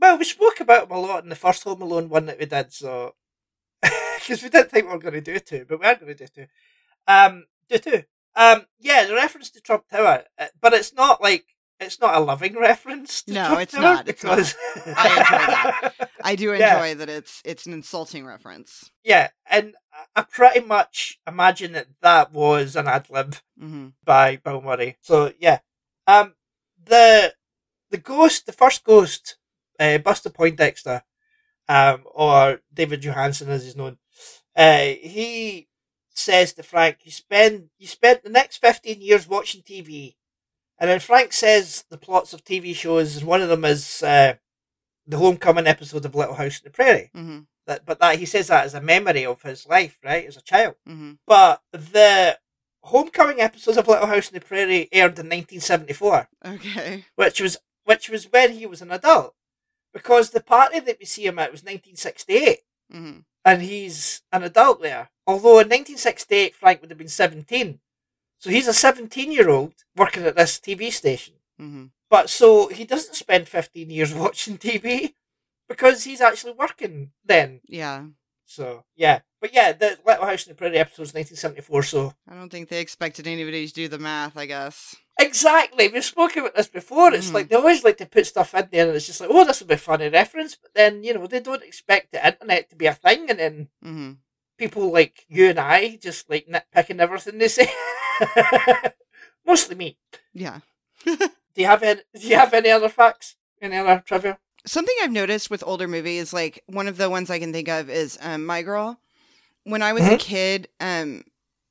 well, 0.00 0.16
we 0.18 0.24
spoke 0.24 0.58
about 0.58 0.88
them 0.88 0.96
a 0.96 1.00
lot 1.00 1.22
in 1.22 1.28
the 1.28 1.36
first 1.36 1.64
Home 1.64 1.82
Alone 1.82 2.08
one 2.08 2.24
that 2.26 2.38
we 2.38 2.46
did, 2.46 2.72
so. 2.72 3.14
Because 4.18 4.42
we 4.42 4.48
didn't 4.48 4.70
think 4.70 4.86
we 4.86 4.92
were 4.92 4.98
going 4.98 5.14
to 5.14 5.20
do 5.20 5.38
two, 5.38 5.66
but 5.68 5.80
we 5.80 5.86
are 5.86 5.96
going 5.96 6.14
to 6.16 6.26
do 6.26 6.26
two. 6.34 6.46
Um, 7.06 7.44
do 7.68 7.76
two. 7.78 8.02
Um, 8.36 8.66
yeah, 8.80 9.04
the 9.04 9.14
reference 9.14 9.50
to 9.50 9.60
Trump 9.60 9.88
Tower, 9.88 10.24
uh, 10.38 10.46
but 10.60 10.72
it's 10.72 10.94
not 10.94 11.20
like. 11.22 11.44
It's 11.80 12.00
not 12.00 12.14
a 12.14 12.20
loving 12.20 12.56
reference. 12.56 13.22
To 13.24 13.32
No, 13.32 13.46
Trump 13.48 13.60
it's 13.62 13.72
Tower 13.72 13.82
not, 13.82 14.08
it's 14.08 14.22
not. 14.22 14.36
because 14.36 14.54
I 14.86 15.90
enjoy 15.90 16.06
I 16.22 16.36
do 16.36 16.52
enjoy 16.52 16.64
Yeah. 16.88 16.94
that 16.94 17.08
it's 17.08 17.42
it's 17.44 17.66
an 17.66 17.72
insulting 17.72 18.24
reference. 18.24 18.90
yeah, 19.02 19.30
and 19.50 19.74
I 20.16 20.22
pretty 20.22 20.60
much 20.60 21.18
imagine 21.26 21.72
that 21.72 21.88
that 22.00 22.32
was 22.32 22.76
an 22.76 22.88
ad 22.88 23.08
lib 23.10 23.36
hmm 23.58 23.88
by 24.04 24.36
Bill 24.36 24.60
Murray. 24.60 24.96
So 25.00 25.32
yeah, 25.38 25.60
um, 26.06 26.34
the 26.84 27.34
the 27.90 27.98
ghost, 27.98 28.46
the 28.46 28.52
first 28.52 28.84
ghost, 28.84 29.36
uh, 29.78 29.98
Buster 29.98 30.30
Poindexter, 30.30 31.02
um, 31.68 32.04
or 32.12 32.60
David 32.72 33.02
Johansen 33.02 33.48
as 33.48 33.64
he's 33.64 33.76
known, 33.76 33.98
uh, 34.56 34.78
he 34.84 35.68
says 36.14 36.52
to 36.54 36.62
Frank, 36.62 36.98
"You 37.04 37.12
spend 37.12 37.70
you 37.78 37.86
spent 37.86 38.22
the 38.22 38.30
next 38.30 38.58
fifteen 38.58 39.00
years 39.00 39.28
watching 39.28 39.62
TV," 39.62 40.16
and 40.78 40.90
then 40.90 41.00
Frank 41.00 41.32
says 41.32 41.84
the 41.90 41.98
plots 41.98 42.32
of 42.32 42.44
TV 42.44 42.74
shows, 42.74 43.16
and 43.16 43.26
one 43.26 43.42
of 43.42 43.48
them 43.48 43.64
is 43.64 44.02
uh, 44.02 44.34
the 45.06 45.18
homecoming 45.18 45.66
episode 45.66 46.04
of 46.04 46.14
Little 46.14 46.34
House 46.34 46.58
on 46.60 46.64
the 46.64 46.70
Prairie. 46.70 47.10
hmm 47.14 47.40
That, 47.66 47.86
but 47.86 48.00
that 48.00 48.18
he 48.18 48.26
says 48.26 48.48
that 48.48 48.64
as 48.64 48.74
a 48.74 48.80
memory 48.80 49.24
of 49.24 49.42
his 49.42 49.66
life, 49.66 49.98
right, 50.04 50.26
as 50.26 50.36
a 50.36 50.42
child. 50.42 50.74
hmm 50.86 51.12
But 51.26 51.62
the 51.70 52.38
homecoming 52.82 53.40
episodes 53.40 53.76
of 53.78 53.86
Little 53.86 54.06
House 54.08 54.28
on 54.28 54.34
the 54.34 54.40
Prairie 54.40 54.88
aired 54.90 55.18
in 55.18 55.26
1974, 55.28 56.28
Okay. 56.44 57.04
which 57.14 57.40
was 57.40 57.56
which 57.84 58.08
was 58.08 58.30
when 58.30 58.52
he 58.52 58.66
was 58.66 58.82
an 58.82 58.90
adult, 58.90 59.34
because 59.92 60.30
the 60.30 60.42
party 60.42 60.80
that 60.80 60.98
we 60.98 61.04
see 61.06 61.26
him 61.26 61.38
at 61.38 61.52
was 61.52 61.62
1968, 61.62 62.60
hmm 62.90 63.18
and 63.44 63.60
he's 63.62 64.22
an 64.30 64.44
adult 64.44 64.80
there. 64.82 65.10
Although 65.26 65.58
in 65.60 65.68
1968 65.68 66.54
Frank 66.54 66.80
would 66.80 66.90
have 66.90 66.98
been 66.98 67.08
17, 67.08 67.80
so 68.38 68.50
he's 68.50 68.68
a 68.68 68.72
17 68.74 69.30
year 69.32 69.50
old 69.50 69.74
working 69.96 70.24
at 70.24 70.36
this 70.36 70.58
TV 70.58 70.92
station. 70.92 71.34
hmm 71.58 71.86
But 72.10 72.28
so 72.28 72.68
he 72.68 72.84
doesn't 72.84 73.14
spend 73.14 73.48
15 73.48 73.88
years 73.90 74.12
watching 74.22 74.58
TV 74.58 75.14
because 75.72 76.04
he's 76.04 76.20
actually 76.20 76.52
working 76.52 77.10
then. 77.24 77.60
Yeah. 77.66 78.04
So 78.44 78.84
yeah, 78.96 79.20
but 79.40 79.54
yeah, 79.54 79.72
the 79.72 79.98
Little 80.06 80.26
House 80.26 80.46
on 80.46 80.50
the 80.50 80.54
Prairie 80.56 80.78
episode 80.78 81.02
was 81.02 81.14
1974, 81.14 81.82
so. 81.84 82.12
I 82.28 82.34
don't 82.34 82.50
think 82.50 82.68
they 82.68 82.80
expected 82.80 83.26
anybody 83.26 83.66
to 83.66 83.72
do 83.72 83.88
the 83.88 83.98
math. 83.98 84.36
I 84.36 84.46
guess. 84.46 84.94
Exactly. 85.18 85.88
We've 85.88 86.04
spoken 86.04 86.40
about 86.42 86.54
this 86.56 86.68
before. 86.68 87.14
It's 87.14 87.30
Mhm. 87.30 87.34
like 87.34 87.48
they 87.48 87.56
always 87.56 87.84
like 87.84 87.96
to 87.98 88.06
put 88.06 88.26
stuff 88.26 88.54
in 88.54 88.68
there 88.72 88.86
and 88.88 88.96
it's 88.96 89.06
just 89.06 89.20
like, 89.20 89.30
oh, 89.32 89.44
this 89.44 89.60
will 89.60 89.68
be 89.68 89.74
a 89.74 89.78
funny 89.78 90.08
reference. 90.08 90.56
But 90.56 90.74
then, 90.74 91.04
you 91.04 91.14
know, 91.14 91.26
they 91.26 91.40
don't 91.40 91.62
expect 91.62 92.12
the 92.12 92.26
internet 92.26 92.68
to 92.70 92.76
be 92.76 92.86
a 92.86 92.94
thing. 92.94 93.30
And 93.30 93.38
then 93.38 93.68
hmm 93.82 94.12
people 94.58 94.92
like 94.92 95.24
you 95.28 95.48
and 95.50 95.58
I 95.58 95.96
just 95.96 96.28
like 96.30 96.46
nitpicking 96.46 96.98
everything 97.00 97.38
they 97.38 97.48
say. 97.48 97.70
Mostly 99.46 99.74
me. 99.76 99.98
Yeah. 100.34 100.60
Do 101.04 101.18
you 101.56 101.66
have 101.66 101.82
any, 101.82 102.00
do 102.14 102.26
you 102.26 102.36
have 102.36 102.54
any 102.54 102.70
other 102.70 102.88
facts? 102.88 103.36
Any 103.60 103.76
other 103.76 104.02
trivia? 104.06 104.38
Something 104.64 104.94
I've 105.02 105.10
noticed 105.12 105.50
with 105.50 105.64
older 105.66 105.88
movies, 105.88 106.32
like 106.32 106.62
one 106.66 106.86
of 106.88 106.96
the 106.96 107.10
ones 107.10 107.30
I 107.30 107.38
can 107.38 107.52
think 107.52 107.68
of 107.68 107.90
is 107.90 108.18
um, 108.22 108.46
My 108.46 108.62
Girl. 108.62 108.98
When 109.64 109.82
I 109.82 109.92
was 109.92 110.04
a 110.06 110.10
Mhm. 110.10 110.18
kid, 110.20 110.68
um, 110.80 111.24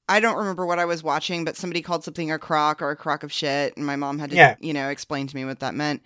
I 0.10 0.20
don't 0.20 0.38
remember 0.38 0.66
what 0.66 0.80
I 0.80 0.86
was 0.86 1.04
watching, 1.04 1.46
but 1.46 1.56
somebody 1.56 1.82
called 1.82 2.04
something 2.04 2.32
a 2.32 2.40
crock 2.40 2.82
or 2.82 2.92
a 2.92 2.96
crock 2.98 3.24
of 3.24 3.32
shit, 3.32 3.76
and 3.78 3.86
my 3.86 3.96
mom 3.96 4.20
had 4.20 4.30
to, 4.32 4.36
Yeah. 4.36 4.56
you 4.60 4.74
know, 4.74 4.90
explain 4.90 5.28
to 5.28 5.36
me 5.36 5.46
what 5.46 5.60
that 5.62 5.74
meant. 5.74 6.02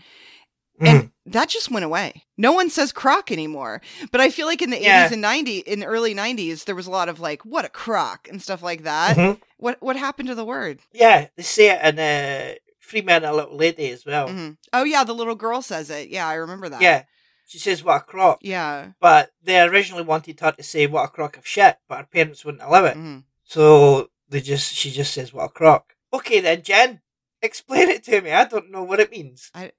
Mhm. 0.80 0.88
And 0.88 1.12
that 1.26 1.50
just 1.50 1.72
went 1.72 1.86
away. 1.86 2.24
No 2.38 2.52
one 2.52 2.70
says 2.70 2.92
crock 2.92 3.32
anymore. 3.32 3.82
But 4.12 4.22
I 4.22 4.30
feel 4.30 4.46
like 4.46 4.62
in 4.62 4.70
the 4.72 4.80
Yeah. 4.82 5.06
80s 5.06 5.14
and 5.14 5.22
90s, 5.22 5.64
in 5.66 5.80
the 5.80 5.86
early 5.88 6.14
90s, 6.14 6.66
there 6.66 6.76
was 6.76 6.86
a 6.86 6.92
lot 6.92 7.08
of 7.10 7.20
like, 7.20 7.44
what 7.46 7.66
a 7.66 7.70
crock 7.70 8.28
and 8.30 8.42
stuff 8.42 8.62
like 8.62 8.84
that. 8.84 9.16
Mhm. 9.16 9.40
What 9.58 9.82
what 9.82 9.96
happened 9.96 10.28
to 10.28 10.36
the 10.36 10.46
word? 10.46 10.80
Yeah, 10.92 11.28
they 11.38 11.44
say 11.44 11.70
it 11.72 11.82
in 11.84 11.98
uh, 12.00 12.56
Free 12.86 13.02
Man 13.02 13.18
and 13.24 13.26
a 13.26 13.36
Little 13.36 13.58
Lady 13.58 13.90
as 13.92 14.06
well. 14.06 14.28
Mhm. 14.30 14.58
Oh 14.72 14.84
yeah, 14.84 15.04
the 15.04 15.14
little 15.14 15.36
girl 15.36 15.62
says 15.62 15.90
it. 15.90 16.10
Yeah, 16.10 16.28
I 16.28 16.36
remember 16.36 16.70
that. 16.70 16.82
Yeah. 16.82 17.04
She 17.48 17.60
says 17.60 17.84
what 17.84 17.98
a 17.98 18.00
crock. 18.00 18.40
Yeah. 18.42 18.92
But 19.00 19.32
they 19.44 19.60
originally 19.62 20.04
wanted 20.04 20.40
her 20.40 20.52
to 20.54 20.64
say 20.64 20.88
what 20.88 21.04
a 21.06 21.08
crock 21.10 21.38
of 21.38 21.46
shit, 21.48 21.78
but 21.88 21.98
her 22.00 22.04
parents 22.06 22.44
wouldn't 22.46 22.64
allow 22.64 22.86
it. 22.86 22.98
mhm. 22.98 23.24
So 23.44 24.10
they 24.30 24.42
just 24.42 24.74
she 24.74 24.90
just 24.92 25.14
says 25.14 25.34
what 25.34 25.46
a 25.46 25.50
crock. 25.50 25.94
Okay 26.14 26.40
then, 26.40 26.62
Jen, 26.64 27.02
explain 27.42 27.90
it 27.90 28.04
to 28.06 28.22
me. 28.22 28.32
I 28.32 28.46
don't 28.46 28.72
know 28.72 28.84
what 28.84 29.00
it 29.00 29.12
means. 29.12 29.52
I 29.54 29.72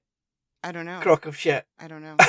I 0.63 0.71
don't 0.71 0.85
know. 0.85 0.99
Crock 1.01 1.25
of 1.25 1.37
shit. 1.37 1.65
I 1.79 1.87
don't 1.87 2.01
know. 2.01 2.15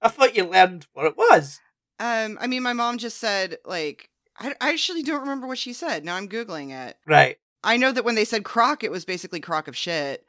I 0.00 0.08
thought 0.08 0.36
you 0.36 0.44
learned 0.44 0.86
what 0.92 1.06
it 1.06 1.16
was. 1.16 1.60
Um, 2.00 2.38
I 2.40 2.46
mean, 2.46 2.62
my 2.62 2.72
mom 2.72 2.98
just 2.98 3.18
said 3.18 3.58
like 3.64 4.08
I, 4.38 4.54
I 4.60 4.70
actually 4.70 5.02
don't 5.02 5.20
remember 5.20 5.46
what 5.46 5.58
she 5.58 5.72
said. 5.72 6.04
Now 6.04 6.16
I'm 6.16 6.28
googling 6.28 6.70
it. 6.70 6.96
Right. 7.06 7.38
I 7.64 7.76
know 7.76 7.92
that 7.92 8.04
when 8.04 8.14
they 8.14 8.24
said 8.24 8.44
crock, 8.44 8.84
it 8.84 8.90
was 8.90 9.04
basically 9.04 9.40
crock 9.40 9.68
of 9.68 9.76
shit. 9.76 10.24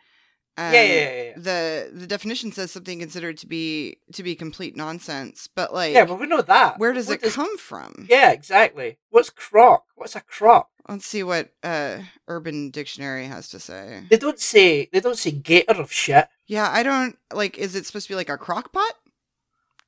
Um, 0.57 0.73
yeah, 0.73 0.81
yeah, 0.81 0.93
yeah, 0.93 1.23
yeah. 1.23 1.33
The 1.37 1.91
the 1.93 2.07
definition 2.07 2.51
says 2.51 2.71
something 2.71 2.99
considered 2.99 3.37
to 3.37 3.47
be 3.47 3.97
to 4.13 4.23
be 4.23 4.35
complete 4.35 4.75
nonsense, 4.75 5.47
but 5.55 5.73
like, 5.73 5.93
Yeah, 5.93 6.05
but 6.05 6.19
we 6.19 6.27
know 6.27 6.41
that. 6.41 6.79
where 6.79 6.91
does 6.91 7.07
What 7.07 7.23
it 7.23 7.31
come 7.33 7.57
from? 7.57 8.07
Yeah, 8.09 8.31
exactly. 8.31 8.97
What's 9.09 9.29
crock? 9.29 9.85
What's 9.95 10.15
a 10.17 10.21
crock? 10.21 10.69
Let's 10.89 11.05
see 11.05 11.23
what 11.23 11.51
uh 11.63 11.99
Urban 12.27 12.71
Dictionary 12.71 13.27
has 13.27 13.47
to 13.49 13.59
say. 13.59 14.03
They 14.09 14.17
don't 14.17 14.39
say 14.39 14.89
they 14.91 14.99
don't 14.99 15.17
say 15.17 15.31
gator 15.31 15.79
of 15.79 15.93
shit. 15.93 16.27
Yeah, 16.47 16.69
I 16.69 16.83
don't 16.83 17.15
like. 17.31 17.57
Is 17.57 17.75
it 17.75 17.85
supposed 17.85 18.07
to 18.07 18.11
be 18.11 18.15
like 18.17 18.29
a 18.29 18.37
crock 18.37 18.73
pot? 18.73 18.93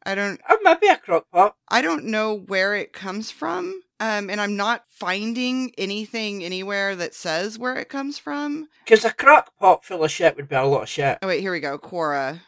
I 0.05 0.15
don't. 0.15 0.39
Or 0.49 0.57
maybe 0.63 0.87
a 0.87 0.95
crock 0.97 1.25
pot. 1.31 1.55
I 1.69 1.81
don't 1.81 2.05
know 2.05 2.33
where 2.35 2.75
it 2.75 2.93
comes 2.93 3.29
from. 3.29 3.81
Um, 4.01 4.29
and 4.29 4.41
I'm 4.41 4.55
not 4.57 4.83
finding 4.89 5.71
anything 5.77 6.43
anywhere 6.43 6.95
that 6.95 7.13
says 7.13 7.57
where 7.59 7.75
it 7.75 7.87
comes 7.87 8.17
from. 8.17 8.67
Because 8.83 9.05
a 9.05 9.13
crock 9.13 9.55
pot 9.59 9.85
full 9.85 10.03
of 10.03 10.09
shit 10.11 10.35
would 10.35 10.49
be 10.49 10.55
a 10.55 10.63
lot 10.65 10.81
of 10.83 10.89
shit. 10.89 11.19
Oh 11.21 11.27
wait, 11.27 11.41
here 11.41 11.51
we 11.51 11.59
go. 11.59 11.77
Quora. 11.77 12.39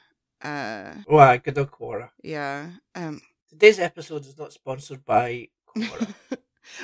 Uh, 0.41 0.93
Wow, 1.07 1.37
good 1.37 1.57
old 1.57 1.71
Quora. 1.71 2.09
yeah. 2.23 2.71
Um, 2.95 3.21
Today's 3.49 3.79
episode 3.79 4.25
is 4.25 4.37
not 4.37 4.51
sponsored 4.51 5.05
by 5.05 5.49
Quora. 5.77 6.13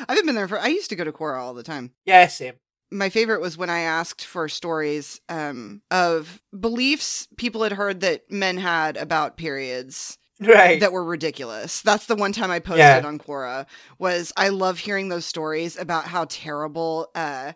I 0.08 0.12
haven't 0.14 0.28
been 0.28 0.36
there 0.36 0.48
for. 0.48 0.60
I 0.60 0.68
used 0.68 0.90
to 0.92 0.96
go 0.96 1.04
to 1.04 1.12
Quora 1.12 1.40
all 1.40 1.54
the 1.56 1.64
time. 1.64 1.94
yeah, 2.06 2.28
same. 2.28 2.54
My 2.92 3.10
favorite 3.10 3.42
was 3.42 3.58
when 3.58 3.70
I 3.70 3.80
asked 3.82 4.26
for 4.26 4.50
stories 4.50 5.20
um, 5.30 5.82
of 5.92 6.42
beliefs 6.60 7.28
people 7.38 7.62
had 7.64 7.72
heard 7.74 8.02
that 8.02 8.30
men 8.32 8.58
had 8.58 8.98
about 8.98 9.38
periods 9.38 10.18
Right. 10.39 10.80
that 10.80 10.91
were 10.93 11.04
ridiculous. 11.04 11.82
That's 11.82 12.06
the 12.06 12.15
one 12.15 12.32
time 12.32 12.52
I 12.52 12.60
posted 12.60 12.80
Yeah. 12.80 13.02
on 13.06 13.17
Quora 13.19 13.65
was 13.97 14.32
I 14.38 14.49
love 14.49 14.80
hearing 14.80 15.10
those 15.10 15.25
stories 15.25 15.78
about 15.78 16.06
how 16.06 16.25
terrible 16.30 17.10
uh 17.15 17.54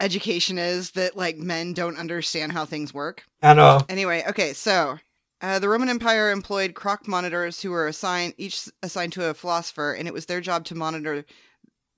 education 0.00 0.58
is 0.58 0.90
that 0.92 1.16
like 1.16 1.36
men 1.38 1.72
don't 1.72 1.98
understand 1.98 2.52
how 2.52 2.64
things 2.66 2.92
work. 2.92 3.24
I 3.42 3.54
know. 3.54 3.80
Anyway, 3.88 4.24
okay, 4.28 4.52
so 4.52 4.98
uh, 5.40 5.58
the 5.58 5.68
Roman 5.68 5.88
Empire 5.88 6.30
employed 6.30 6.74
crock 6.74 7.06
monitors 7.08 7.60
who 7.62 7.70
were 7.70 7.86
assigned 7.88 8.34
each 8.36 8.68
assigned 8.82 9.12
to 9.14 9.28
a 9.28 9.34
philosopher, 9.34 9.92
and 9.92 10.06
it 10.08 10.14
was 10.14 10.26
their 10.26 10.40
job 10.40 10.64
to 10.66 10.74
monitor 10.74 11.24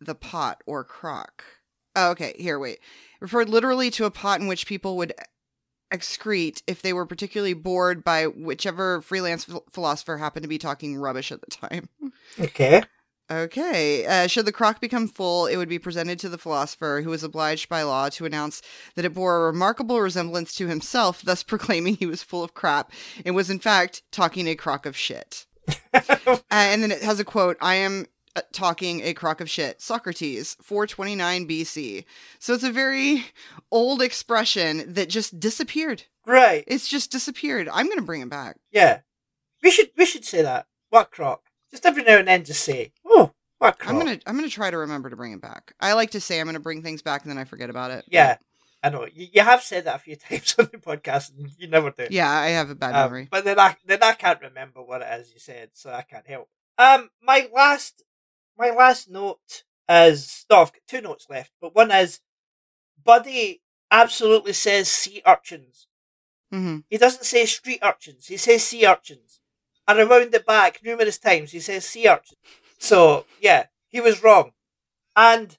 the 0.00 0.14
pot 0.14 0.62
or 0.66 0.84
crock. 0.84 1.44
Oh, 1.96 2.11
okay, 2.11 2.34
here, 2.38 2.58
wait. 2.58 2.78
Referred 3.20 3.48
literally 3.48 3.90
to 3.92 4.04
a 4.04 4.11
pot 4.11 4.40
in 4.40 4.46
which 4.46 4.66
people 4.66 4.96
would 4.96 5.12
excrete 5.92 6.62
if 6.66 6.83
they 6.83 6.92
were 6.92 7.07
particularly 7.07 7.55
bored 7.55 8.05
by 8.05 8.27
whichever 8.27 9.01
freelance 9.01 9.44
ph- 9.44 9.62
philosopher 9.70 10.18
happened 10.18 10.42
to 10.42 10.48
be 10.48 10.59
talking 10.59 10.96
rubbish 10.96 11.33
at 11.33 11.40
the 11.40 11.51
time. 11.51 11.88
Okay. 12.38 12.83
Okay. 13.31 14.07
Uh, 14.07 14.27
should 14.27 14.46
the 14.46 14.53
crock 14.53 14.81
become 14.81 15.07
full, 15.07 15.46
it 15.46 15.57
would 15.57 15.68
be 15.68 15.79
presented 15.79 16.18
to 16.20 16.29
the 16.29 16.38
philosopher, 16.38 17.03
who 17.03 17.11
was 17.11 17.22
obliged 17.22 17.68
by 17.68 17.83
law 17.83 18.09
to 18.11 18.24
announce 18.24 18.62
that 18.94 19.05
it 19.05 19.14
bore 19.14 19.37
a 19.37 19.46
remarkable 19.46 20.01
resemblance 20.01 20.55
to 20.55 20.66
himself, 20.66 21.22
thus 21.22 21.42
proclaiming 21.42 21.96
he 21.96 22.07
was 22.07 22.22
full 22.22 22.42
of 22.42 22.55
crap 22.55 22.90
and 23.24 23.35
was, 23.35 23.51
in 23.51 23.59
fact, 23.59 24.03
talking 24.11 24.46
a 24.48 24.55
crock 24.55 24.87
of 24.87 24.96
shit. 24.96 25.46
Uh, 26.29 26.37
and 26.51 26.83
then 26.83 26.90
it 26.90 27.03
has 27.03 27.20
a 27.20 27.24
quote 27.24 27.57
I 27.61 27.77
am 27.77 28.07
talking 28.53 29.03
a 29.03 29.14
crock 29.14 29.40
of 29.40 29.48
shit. 29.51 29.81
Socrates, 29.81 30.57
429 30.62 31.48
BC. 31.48 32.05
So 32.38 32.55
it's 32.55 32.64
a 32.64 32.70
very 32.72 33.24
old 33.70 34.03
expression 34.03 34.92
that 34.94 35.09
just 35.09 35.38
disappeared. 35.40 36.05
Right. 36.27 36.64
It's 36.66 36.88
just 36.88 37.11
disappeared. 37.11 37.68
I'm 37.72 37.87
going 37.87 37.98
to 37.98 38.05
bring 38.05 38.20
it 38.22 38.29
back. 38.31 38.57
Yeah. 38.70 39.01
We 39.62 39.70
should 39.70 39.90
we 39.96 40.05
should 40.07 40.24
say 40.24 40.42
that. 40.42 40.66
What 40.90 41.11
crock? 41.11 41.42
Just 41.70 41.85
every 41.85 42.03
now 42.05 42.18
and 42.18 42.29
then 42.29 42.44
just 42.44 42.62
say, 42.64 42.92
Oh, 43.05 43.33
what 43.59 43.79
crock? 43.79 43.90
I'm 43.92 43.98
gonna 43.98 44.18
I'm 44.27 44.37
gonna 44.37 44.48
try 44.48 44.70
to 44.70 44.79
remember 44.79 45.11
to 45.11 45.16
bring 45.16 45.33
it 45.33 45.40
back. 45.42 45.74
I 45.81 45.94
like 45.94 46.12
to 46.12 46.20
say 46.20 46.38
I'm 46.40 46.46
gonna 46.46 46.61
bring 46.61 46.83
things 46.83 47.03
back 47.03 47.22
and 47.22 47.31
then 47.31 47.38
I 47.38 47.44
forget 47.44 47.68
about 47.70 47.90
it. 47.90 48.05
Yeah. 48.09 48.37
I 48.83 48.90
know. 48.90 49.07
You, 49.12 49.27
you 49.33 49.42
have 49.42 49.62
said 49.62 49.87
that 49.87 49.96
a 49.96 49.98
few 49.98 50.14
times 50.16 50.55
on 50.59 50.68
the 50.70 50.79
podcast 50.79 51.37
and 51.37 51.51
you 51.59 51.66
never 51.66 51.90
do. 51.90 52.07
Yeah, 52.11 52.31
I 52.31 52.51
have 52.51 52.70
a 52.70 52.77
bad 52.77 52.94
Um, 52.94 53.07
memory. 53.11 53.29
but 53.31 53.44
then 53.44 53.59
I 53.59 53.77
then 53.85 54.03
I 54.03 54.12
can't 54.12 54.40
remember 54.40 54.83
what 54.83 55.03
it 55.03 55.09
is 55.20 55.33
you 55.33 55.40
said, 55.40 55.70
so 55.72 55.90
I 55.90 56.03
can't 56.03 56.27
help. 56.27 56.48
Um, 56.79 57.11
my 57.20 57.48
last 57.53 58.05
my 58.59 58.71
last 58.71 59.09
note 59.11 59.64
is 59.88 60.44
no, 60.51 60.62
I've 60.62 60.73
got 60.73 60.83
two 60.87 61.01
notes 61.01 61.27
left, 61.31 61.53
but 61.61 61.75
one 61.75 61.90
is 61.90 62.21
Buddy 63.03 63.62
absolutely 63.90 64.53
says 64.53 64.88
sea 64.88 65.23
urchins. 65.27 65.87
hmm 66.51 66.79
He 66.90 66.99
doesn't 66.99 67.25
say 67.25 67.47
street 67.47 67.81
urchins. 67.83 68.27
He 68.27 68.37
says 68.37 68.64
sea 68.64 68.87
urchins. 68.87 69.40
And 69.87 69.99
around 69.99 70.33
the 70.33 70.40
back 70.40 70.81
numerous 70.85 71.18
times 71.18 71.53
he 71.53 71.61
says 71.61 71.87
sea 71.87 72.09
urchins. 72.09 72.38
So 72.79 73.25
yeah, 73.40 73.66
he 73.88 74.01
was 74.01 74.23
wrong. 74.23 74.53
And 75.16 75.57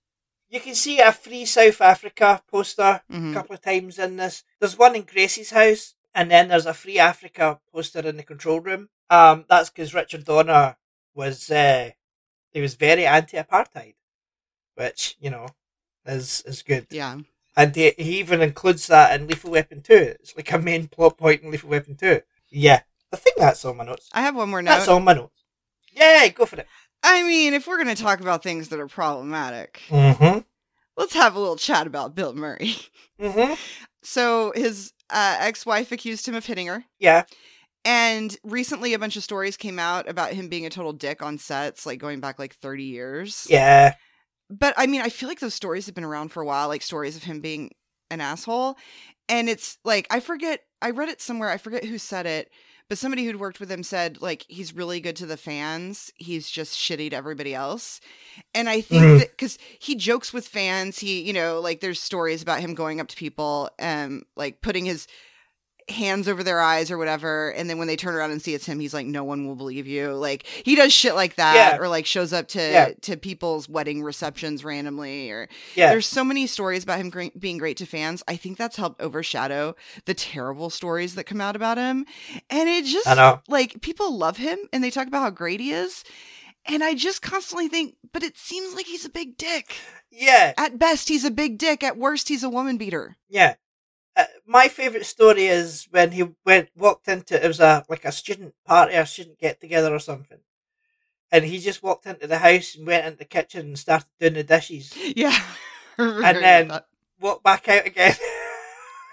you 0.49 0.59
can 0.59 0.75
see 0.75 0.99
a 0.99 1.11
free 1.11 1.45
South 1.45 1.81
Africa 1.81 2.41
poster 2.49 3.01
hmm 3.09 3.31
a 3.31 3.33
couple 3.33 3.53
of 3.55 3.61
times 3.61 3.99
in 3.99 4.15
this. 4.17 4.43
There's 4.59 4.77
one 4.77 4.95
in 4.95 5.03
Gracie's 5.03 5.51
house, 5.51 5.93
and 6.15 6.31
then 6.31 6.47
there's 6.47 6.65
a 6.65 6.73
Free 6.73 6.97
Africa 6.97 7.59
poster 7.71 7.99
in 7.99 8.17
the 8.17 8.23
control 8.23 8.59
room. 8.59 8.89
Um, 9.11 9.45
that's 9.47 9.69
because 9.69 9.93
Richard 9.93 10.25
Donner 10.25 10.77
was 11.13 11.51
uh, 11.51 11.91
he 12.51 12.61
was 12.61 12.75
very 12.75 13.05
anti-apartheid, 13.05 13.95
which 14.75 15.15
you 15.19 15.29
know 15.29 15.47
is 16.05 16.41
is 16.45 16.61
good. 16.63 16.87
Yeah. 16.89 17.19
And 17.57 17.75
he, 17.75 17.91
he 17.97 18.19
even 18.19 18.41
includes 18.41 18.87
that 18.87 19.19
in 19.19 19.27
Lethal 19.27 19.51
Weapon 19.51 19.81
Two. 19.81 19.93
It's 20.19 20.35
like 20.35 20.51
a 20.51 20.59
main 20.59 20.87
plot 20.87 21.17
point 21.17 21.41
in 21.43 21.51
Lethal 21.51 21.69
Weapon 21.69 21.95
Two. 21.95 22.21
Yeah, 22.49 22.81
I 23.11 23.17
think 23.17 23.37
that's 23.37 23.63
all 23.65 23.73
my 23.73 23.85
notes. 23.85 24.09
I 24.13 24.21
have 24.21 24.35
one 24.35 24.49
more 24.49 24.61
note. 24.61 24.71
That's 24.71 24.87
all 24.87 24.99
my 24.99 25.13
notes. 25.13 25.43
Yeah, 25.93 26.27
go 26.29 26.45
for 26.45 26.57
it. 26.57 26.67
I 27.03 27.23
mean, 27.23 27.53
if 27.53 27.67
we're 27.67 27.77
gonna 27.77 27.95
talk 27.95 28.19
about 28.21 28.43
things 28.43 28.69
that 28.69 28.79
are 28.79 28.87
problematic, 28.87 29.81
Mm-hmm. 29.89 30.39
let's 30.97 31.13
have 31.13 31.35
a 31.35 31.39
little 31.39 31.55
chat 31.57 31.87
about 31.87 32.15
Bill 32.15 32.33
Murray. 32.33 32.75
Mm-hmm. 33.19 33.53
So 34.01 34.53
his 34.55 34.93
uh, 35.09 35.35
ex-wife 35.41 35.91
accused 35.91 36.25
him 36.25 36.33
of 36.33 36.45
hitting 36.45 36.67
her. 36.67 36.85
Yeah. 36.99 37.23
And 37.85 38.35
recently, 38.43 38.93
a 38.93 38.99
bunch 38.99 39.15
of 39.15 39.23
stories 39.23 39.57
came 39.57 39.79
out 39.79 40.09
about 40.09 40.33
him 40.33 40.49
being 40.49 40.65
a 40.65 40.69
total 40.69 40.93
dick 40.93 41.21
on 41.21 41.37
sets, 41.37 41.85
like 41.85 41.99
going 41.99 42.19
back 42.19 42.37
like 42.37 42.55
30 42.55 42.83
years. 42.83 43.47
Yeah. 43.49 43.93
But 44.49 44.73
I 44.77 44.87
mean, 44.87 45.01
I 45.01 45.09
feel 45.09 45.29
like 45.29 45.39
those 45.39 45.53
stories 45.53 45.85
have 45.85 45.95
been 45.95 46.03
around 46.03 46.29
for 46.29 46.41
a 46.41 46.45
while, 46.45 46.67
like 46.67 46.81
stories 46.81 47.15
of 47.15 47.23
him 47.23 47.39
being 47.39 47.71
an 48.11 48.21
asshole. 48.21 48.77
And 49.27 49.47
it's 49.47 49.77
like, 49.85 50.07
I 50.09 50.19
forget, 50.19 50.61
I 50.81 50.89
read 50.89 51.09
it 51.09 51.21
somewhere, 51.21 51.49
I 51.49 51.57
forget 51.57 51.85
who 51.85 51.99
said 51.99 52.25
it, 52.25 52.49
but 52.89 52.97
somebody 52.97 53.23
who'd 53.23 53.39
worked 53.39 53.59
with 53.59 53.71
him 53.71 53.83
said, 53.83 54.19
like, 54.19 54.43
he's 54.49 54.73
really 54.73 54.99
good 54.99 55.15
to 55.17 55.27
the 55.27 55.37
fans. 55.37 56.11
He's 56.15 56.49
just 56.49 56.75
shitty 56.75 57.11
to 57.11 57.15
everybody 57.15 57.53
else. 57.53 58.01
And 58.55 58.67
I 58.67 58.81
think 58.81 59.03
Mhm. 59.03 59.19
that 59.19 59.29
because 59.29 59.59
he 59.77 59.93
jokes 59.93 60.33
with 60.33 60.47
fans, 60.47 60.97
he, 60.97 61.21
you 61.21 61.31
know, 61.33 61.59
like 61.59 61.81
there's 61.81 62.01
stories 62.01 62.41
about 62.41 62.61
him 62.61 62.73
going 62.73 62.99
up 62.99 63.07
to 63.09 63.15
people 63.15 63.69
and 63.77 64.25
like 64.35 64.61
putting 64.61 64.85
his 64.85 65.05
hands 65.89 66.27
over 66.27 66.43
their 66.43 66.59
eyes 66.61 66.91
or 66.91 66.97
whatever 66.97 67.49
and 67.51 67.69
then 67.69 67.77
when 67.77 67.87
they 67.87 67.95
turn 67.95 68.13
around 68.13 68.31
and 68.31 68.41
see 68.41 68.53
it's 68.53 68.65
him 68.65 68.79
he's 68.79 68.93
like 68.93 69.05
no 69.07 69.23
one 69.23 69.47
will 69.47 69.55
believe 69.55 69.87
you 69.87 70.13
like 70.13 70.45
he 70.45 70.75
does 70.75 70.93
shit 70.93 71.15
like 71.15 71.35
that 71.35 71.55
Yeah. 71.55 71.77
or 71.79 71.87
like 71.87 72.05
shows 72.05 72.31
up 72.31 72.47
to 72.49 72.59
Yeah. 72.59 72.89
to 73.01 73.17
people's 73.17 73.67
wedding 73.67 74.03
receptions 74.03 74.63
randomly 74.63 75.31
or 75.31 75.49
Yeah. 75.75 75.89
there's 75.89 76.05
so 76.05 76.23
many 76.23 76.47
stories 76.47 76.83
about 76.83 76.99
him 76.99 77.31
being 77.39 77.57
great 77.57 77.77
to 77.77 77.85
fans 77.85 78.21
i 78.27 78.35
think 78.35 78.57
that's 78.57 78.75
helped 78.75 79.01
overshadow 79.01 79.75
the 80.05 80.13
terrible 80.13 80.69
stories 80.69 81.15
that 81.15 81.23
come 81.25 81.41
out 81.41 81.55
about 81.55 81.77
him 81.77 82.05
and 82.49 82.69
it 82.69 82.85
just 82.85 83.07
I 83.07 83.15
know. 83.15 83.41
like 83.47 83.81
people 83.81 84.15
love 84.17 84.37
him 84.37 84.59
and 84.71 84.83
they 84.83 84.91
talk 84.91 85.07
about 85.07 85.21
how 85.21 85.29
great 85.31 85.59
he 85.59 85.71
is 85.71 86.03
and 86.65 86.83
i 86.83 86.93
just 86.93 87.21
constantly 87.21 87.67
think 87.67 87.95
but 88.13 88.21
it 88.23 88.37
seems 88.37 88.75
like 88.75 88.85
he's 88.85 89.05
a 89.05 89.09
big 89.09 89.37
dick 89.37 89.75
Yeah. 90.11 90.53
at 90.57 90.77
best 90.77 91.07
he's 91.09 91.25
a 91.25 91.31
big 91.31 91.57
dick 91.57 91.83
at 91.83 91.97
worst 91.97 92.27
he's 92.29 92.43
a 92.43 92.49
woman 92.49 92.77
beater 92.77 93.17
Yeah. 93.29 93.55
Uh, 94.19 94.25
my 94.45 94.67
favorite 94.67 95.05
story 95.05 95.45
is 95.45 95.87
when 95.91 96.11
he 96.11 96.23
went 96.45 96.69
walked 96.75 97.07
into 97.07 97.41
it 97.41 97.47
was 97.47 97.59
a 97.61 97.85
like 97.89 98.03
a 98.05 98.11
student 98.11 98.53
party 98.65 98.95
or 98.97 99.05
student 99.05 99.39
get 99.39 99.61
together 99.61 99.93
or 99.95 99.99
something, 99.99 100.39
and 101.31 101.45
he 101.45 101.59
just 101.59 101.81
walked 101.83 102.05
into 102.05 102.27
the 102.27 102.39
house 102.39 102.75
and 102.75 102.85
went 102.87 103.05
into 103.05 103.17
the 103.19 103.25
kitchen 103.25 103.67
and 103.67 103.79
started 103.79 104.07
doing 104.19 104.33
the 104.33 104.43
dishes. 104.43 104.93
yeah 105.15 105.39
And 105.97 106.37
then 106.37 106.79
walked 107.21 107.43
back 107.43 107.67
out 107.69 107.85
again. 107.85 108.15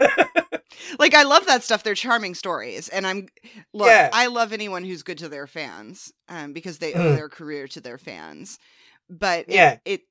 like 0.98 1.14
I 1.14 1.22
love 1.24 1.46
that 1.46 1.62
stuff. 1.64 1.82
They're 1.82 1.94
charming 1.94 2.34
stories, 2.34 2.88
and 2.88 3.06
I'm 3.06 3.28
look. 3.72 3.88
Yeah. 3.88 4.10
I 4.12 4.26
love 4.26 4.52
anyone 4.52 4.84
who's 4.84 5.02
good 5.02 5.18
to 5.18 5.28
their 5.28 5.46
fans, 5.46 6.12
um, 6.28 6.52
because 6.52 6.78
they 6.78 6.94
owe 6.94 6.98
Mm. 7.12 7.16
their 7.16 7.28
career 7.28 7.68
to 7.68 7.80
their 7.80 7.98
fans. 7.98 8.58
But 9.08 9.48
it, 9.48 9.54
Yeah. 9.54 9.78
it 9.84 10.02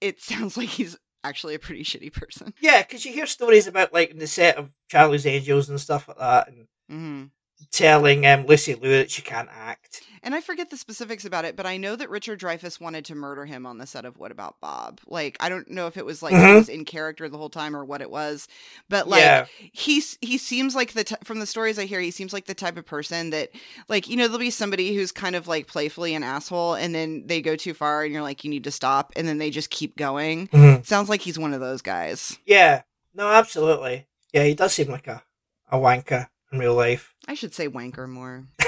it 0.00 0.20
sounds 0.30 0.56
like 0.56 0.68
he's 0.68 0.96
actually 1.28 1.54
a 1.54 1.58
pretty 1.58 1.84
shitty 1.90 2.12
person. 2.12 2.54
yeah, 2.60 2.82
because 2.82 3.04
you 3.04 3.12
hear 3.12 3.26
stories 3.26 3.66
about 3.66 3.92
like 3.92 4.10
in 4.10 4.18
the 4.18 4.26
set 4.26 4.56
of 4.56 4.70
Charlie's 4.88 5.26
Angels 5.26 5.68
and 5.68 5.80
stuff 5.80 6.08
like 6.08 6.18
that, 6.18 6.48
and 6.48 6.66
hmm 6.88 7.24
telling 7.72 8.26
um, 8.26 8.46
Lucy 8.46 8.74
Liu 8.74 8.90
that 8.98 9.10
she 9.10 9.22
can't 9.22 9.48
act. 9.52 10.02
And 10.22 10.34
I 10.34 10.40
forget 10.40 10.70
the 10.70 10.76
specifics 10.76 11.24
about 11.24 11.44
it, 11.44 11.54
but 11.54 11.66
I 11.66 11.76
know 11.76 11.94
that 11.94 12.10
Richard 12.10 12.40
Dreyfuss 12.40 12.80
wanted 12.80 13.04
to 13.04 13.14
murder 13.14 13.44
him 13.44 13.64
on 13.64 13.78
the 13.78 13.86
set 13.86 14.04
of 14.04 14.18
What 14.18 14.32
About 14.32 14.56
Bob? 14.60 15.00
Like, 15.06 15.36
I 15.38 15.48
don't 15.48 15.70
know 15.70 15.86
if 15.86 15.96
it 15.96 16.04
was 16.04 16.20
like 16.20 16.34
Mhm. 16.34 16.48
he 16.48 16.54
was 16.54 16.68
in 16.68 16.84
character 16.84 17.28
the 17.28 17.38
whole 17.38 17.48
time 17.50 17.76
or 17.76 17.84
what 17.84 18.00
it 18.02 18.10
was, 18.10 18.48
but 18.88 19.06
like 19.08 19.20
yeah, 19.20 19.46
he's 19.72 20.18
he 20.20 20.36
seems 20.36 20.74
like 20.74 20.94
the 20.94 21.04
t- 21.04 21.14
from 21.22 21.38
the 21.38 21.46
stories 21.46 21.78
I 21.78 21.84
hear, 21.84 22.00
he 22.00 22.10
seems 22.10 22.32
like 22.32 22.46
the 22.46 22.54
type 22.54 22.76
of 22.76 22.84
person 22.84 23.30
that 23.30 23.50
like 23.88 24.08
you 24.08 24.16
know 24.16 24.24
there'll 24.24 24.38
be 24.40 24.50
somebody 24.50 24.94
who's 24.96 25.12
kind 25.12 25.36
of 25.36 25.46
like 25.46 25.68
playfully 25.68 26.14
an 26.16 26.24
asshole, 26.24 26.74
and 26.74 26.92
then 26.94 27.24
they 27.26 27.40
go 27.40 27.54
too 27.54 27.72
far, 27.74 28.02
and 28.02 28.12
you're 28.12 28.22
like 28.22 28.42
you 28.42 28.50
need 28.50 28.64
to 28.64 28.72
stop, 28.72 29.12
and 29.14 29.28
then 29.28 29.38
they 29.38 29.50
just 29.50 29.70
keep 29.70 29.96
going. 29.96 30.48
Mhm. 30.48 30.84
Sounds 30.84 31.08
like 31.08 31.20
he's 31.20 31.38
one 31.38 31.54
of 31.54 31.60
those 31.60 31.82
guys. 31.82 32.36
yeah, 32.46 32.82
no, 33.14 33.28
absolutely. 33.28 34.06
Yeah, 34.32 34.42
he 34.44 34.54
does 34.54 34.72
seem 34.72 34.88
like 34.90 35.06
a 35.06 35.22
a 35.70 35.78
wanker 35.78 36.26
in 36.52 36.58
real 36.58 36.74
life. 36.74 37.14
I 37.28 37.34
should 37.34 37.54
say 37.54 37.68
wanker 37.68 38.08
more. 38.08 38.46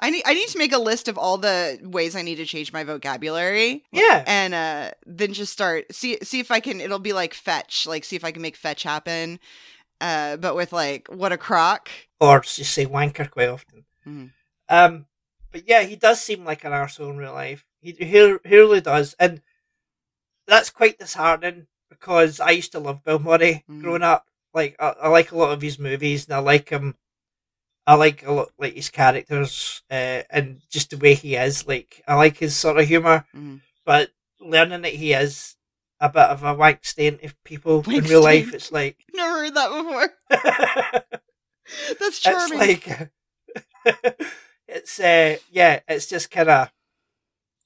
I 0.00 0.10
need 0.10 0.22
I 0.26 0.34
need 0.34 0.48
to 0.48 0.58
make 0.58 0.72
a 0.72 0.78
list 0.78 1.06
of 1.08 1.16
all 1.16 1.38
the 1.38 1.78
ways 1.82 2.16
I 2.16 2.22
need 2.22 2.36
to 2.36 2.44
change 2.44 2.72
my 2.72 2.82
vocabulary. 2.84 3.84
yeah, 3.92 4.24
and 4.26 4.52
uh 4.54 4.90
then 5.06 5.32
just 5.32 5.52
start 5.52 5.94
see 5.94 6.18
see 6.22 6.40
if 6.40 6.50
I 6.50 6.60
can 6.60 6.80
it'll 6.80 6.98
be 6.98 7.12
like 7.12 7.32
fetch 7.32 7.86
like 7.86 8.04
see 8.04 8.16
if 8.16 8.24
I 8.24 8.32
can 8.32 8.42
make 8.42 8.56
fetch 8.56 8.82
happen 8.82 9.38
uh 10.00 10.36
but 10.36 10.56
with 10.56 10.72
like 10.72 11.06
what 11.08 11.30
a 11.32 11.38
crock 11.38 11.88
or 12.20 12.40
just 12.40 12.72
say 12.72 12.86
wanker 12.86 13.30
quite 13.30 13.48
often. 13.48 13.84
Mhm. 14.06 14.30
Um, 14.68 15.06
but 15.52 15.68
yeah, 15.68 15.82
he 15.84 15.94
does 15.94 16.20
seem 16.20 16.44
like 16.44 16.64
an 16.64 16.72
arsehole 16.72 17.10
in 17.10 17.16
real 17.18 17.32
life. 17.32 17.64
He, 17.80 17.92
he, 17.92 18.04
he 18.06 18.20
really 18.58 18.80
does, 18.80 19.14
and 19.20 19.40
that's 20.46 20.70
quite 20.70 20.98
disheartening 20.98 21.66
because 21.88 22.40
I 22.40 22.50
used 22.50 22.72
to 22.72 22.78
love 22.80 23.04
Bill 23.04 23.18
Murray 23.18 23.64
Mhm. 23.70 23.80
growing 23.82 24.02
up. 24.02 24.26
Like 24.54 24.76
I, 24.78 24.94
I 25.02 25.08
like 25.08 25.32
a 25.32 25.36
lot 25.36 25.52
of 25.52 25.60
his 25.62 25.78
movies, 25.78 26.26
and 26.26 26.34
I 26.34 26.38
like 26.38 26.68
him. 26.70 26.96
I 27.86 27.94
like 27.94 28.24
a 28.24 28.32
lot 28.32 28.50
like 28.58 28.74
his 28.74 28.88
characters 28.90 29.82
uh, 29.90 30.22
and 30.30 30.62
just 30.70 30.90
the 30.90 30.96
way 30.96 31.14
he 31.14 31.36
is. 31.36 31.66
Like 31.66 32.02
I 32.08 32.14
like 32.14 32.38
his 32.38 32.56
sort 32.56 32.78
of 32.78 32.86
humor, 32.86 33.26
Mhm. 33.34 33.60
but 33.84 34.10
learning 34.40 34.82
that 34.82 34.94
he 34.94 35.12
is 35.12 35.56
a 36.00 36.08
bit 36.08 36.22
of 36.30 36.42
a 36.44 36.54
wank 36.54 36.84
stain 36.84 37.18
to 37.18 37.34
people 37.44 37.80
in 37.80 37.92
Wank 37.92 38.08
real 38.08 38.22
life, 38.22 38.54
it's 38.54 38.72
like 38.72 39.04
never 39.14 39.40
heard 39.44 39.54
that 39.54 39.70
before 39.70 40.08
that's 42.00 42.18
charming. 42.20 42.58
it's 42.60 42.86
like 42.88 43.10
it's 44.68 45.00
uh 45.00 45.36
yeah 45.50 45.80
it's 45.88 46.06
just 46.06 46.30
kind 46.30 46.48
of 46.48 46.72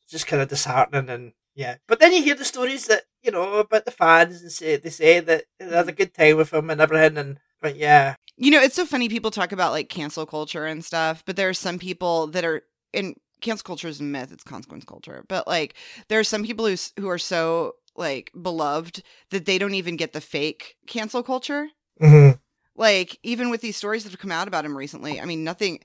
just 0.09 0.27
kind 0.27 0.43
of 0.43 0.49
disheartening 0.49 1.09
and 1.11 1.33
yeah 1.55 1.77
but 1.87 2.01
then 2.01 2.13
you 2.13 2.23
hear 2.23 2.35
the 2.35 2.45
stories 2.45 2.87
that 2.87 3.05
you 3.23 3.31
know 3.31 3.59
about 3.59 3.85
the 3.85 3.91
fans 3.91 4.43
and 4.43 4.53
say 4.53 4.77
they 4.77 4.91
say 4.91 5.21
that 5.21 5.45
they 5.59 5.67
had 5.67 5.75
a 5.75 5.83
mm-hmm. 5.83 5.97
good 5.97 6.15
time 6.15 6.37
with 6.37 6.53
him 6.53 6.71
and 6.71 6.81
everything 6.81 7.19
and 7.19 7.39
but 7.61 7.77
yeah. 7.77 8.15
You 8.37 8.53
know 8.53 8.61
it's 8.61 8.77
so 8.77 8.87
funny 8.87 9.09
people 9.09 9.31
talk 9.31 9.51
about 9.53 9.73
like 9.73 9.89
cancel 9.89 10.27
culture 10.27 10.65
and 10.65 10.85
stuff 10.85 11.25
but 11.27 11.37
there 11.37 11.49
are 11.49 11.55
some 11.55 11.79
people 11.79 12.29
that 12.29 12.45
are 12.45 12.63
in 12.93 13.17
cancel 13.41 13.65
culture 13.65 13.89
is 13.89 14.01
a 14.01 14.05
myth 14.05 14.33
it's 14.33 14.45
consequence 14.45 14.85
culture 14.85 15.25
but 15.29 15.47
like 15.47 15.75
there 16.09 16.19
are 16.19 16.25
some 16.25 16.45
people 16.45 16.67
who 16.67 16.77
who 16.99 17.09
are 17.09 17.19
so 17.19 17.75
like 17.97 18.31
beloved 18.41 19.03
that 19.31 19.45
they 19.45 19.59
don't 19.59 19.75
even 19.75 19.97
get 19.97 20.13
the 20.13 20.21
fake 20.21 20.77
cancel 20.87 21.23
culture. 21.23 21.69
Mm-hmm. 22.01 22.37
Like 22.77 23.19
even 23.25 23.51
with 23.51 23.61
these 23.61 23.77
stories 23.77 24.05
that 24.05 24.11
have 24.11 24.21
come 24.21 24.31
out 24.31 24.47
about 24.47 24.65
him 24.65 24.79
recently 24.79 25.21
i 25.21 25.25
mean 25.25 25.43
nothing 25.43 25.81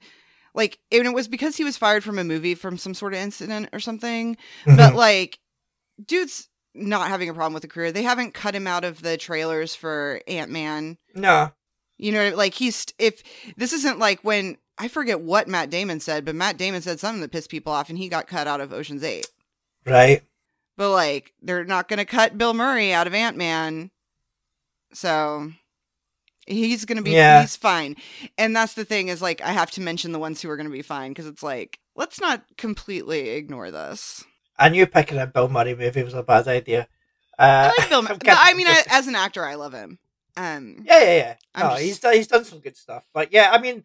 like 0.53 0.77
and 0.91 1.07
it 1.07 1.13
was 1.13 1.27
because 1.27 1.57
he 1.57 1.63
was 1.63 1.75
fired 1.75 2.03
from 2.03 2.19
a 2.19 2.23
movie 2.23 2.53
from 2.53 2.77
some 2.77 2.93
sort 2.93 3.13
of 3.13 3.19
incident 3.19 3.69
or 3.73 3.79
something 3.79 4.37
but 4.65 4.75
mm-hmm. 4.75 4.95
like 4.95 5.39
dude's 6.05 6.49
not 6.75 7.07
having 7.09 7.29
a 7.29 7.33
problem 7.33 7.53
with 7.53 7.61
the 7.61 7.67
career. 7.67 7.91
They 7.91 8.03
haven't 8.03 8.33
cut 8.33 8.55
him 8.55 8.67
out 8.67 8.83
of 8.83 9.01
the 9.01 9.17
trailers 9.17 9.75
for 9.75 10.21
ant-man. 10.27 10.97
No. 11.13 11.51
You 11.97 12.11
know 12.11 12.33
like 12.35 12.53
he's 12.55 12.85
if 12.97 13.23
this 13.55 13.71
isn't 13.71 13.99
like 13.99 14.21
when 14.23 14.57
i 14.79 14.87
forget 14.87 15.21
what 15.21 15.47
matt 15.47 15.69
damon 15.69 15.99
said 15.99 16.25
but 16.25 16.33
matt 16.33 16.57
damon 16.57 16.81
said 16.81 16.99
something 16.99 17.21
that 17.21 17.31
pissed 17.31 17.51
people 17.51 17.71
off 17.71 17.89
and 17.89 17.97
he 17.97 18.09
got 18.09 18.27
cut 18.27 18.47
out 18.47 18.59
of 18.59 18.73
oceans 18.73 19.03
8 19.03 19.25
right. 19.85 20.21
But 20.75 20.91
like 20.91 21.33
they're 21.43 21.63
not 21.63 21.87
gonna 21.87 22.03
cut 22.03 22.37
bill 22.37 22.55
murray 22.55 22.91
out 22.91 23.05
of 23.05 23.13
ant-man. 23.13 23.91
So 24.93 25.51
he's 26.47 26.85
gonna 26.85 27.03
be 27.03 27.11
Yeah. 27.11 27.41
he's 27.41 27.55
fine. 27.55 27.95
And 28.37 28.55
that's 28.55 28.73
the 28.73 28.83
thing 28.85 29.07
is 29.09 29.21
like 29.21 29.39
i 29.41 29.51
have 29.51 29.69
to 29.71 29.81
mention 29.81 30.11
the 30.11 30.19
ones 30.19 30.41
who 30.41 30.49
are 30.49 30.57
gonna 30.57 30.69
be 30.71 30.81
fine 30.81 31.11
because 31.11 31.27
it's 31.27 31.43
like 31.43 31.79
let's 31.95 32.19
not 32.19 32.43
completely 32.57 33.29
ignore 33.29 33.69
this 33.69 34.25
i 34.57 34.69
knew 34.69 34.85
picking 34.85 35.17
a 35.17 35.27
bill 35.27 35.49
murray 35.49 35.75
movie 35.75 36.03
was 36.03 36.13
a 36.13 36.23
bad 36.23 36.47
idea 36.47 36.87
uh, 37.39 37.71
i 37.71 37.81
like 37.81 37.89
bill 37.89 38.01
murray 38.03 38.17
but 38.19 38.37
i 38.39 38.53
mean 38.53 38.67
I, 38.67 38.83
as 38.89 39.07
an 39.07 39.15
actor 39.15 39.45
i 39.45 39.55
love 39.55 39.73
him 39.73 39.99
um 40.37 40.83
yeah 40.85 40.99
yeah 40.99 41.15
yeah 41.15 41.35
I'm 41.55 41.67
no, 41.67 41.69
just- 41.71 41.83
he's 41.83 41.99
done 41.99 42.13
he's 42.13 42.27
done 42.27 42.45
some 42.45 42.59
good 42.59 42.77
stuff 42.77 43.03
but 43.13 43.31
yeah 43.31 43.51
i 43.51 43.59
mean 43.59 43.83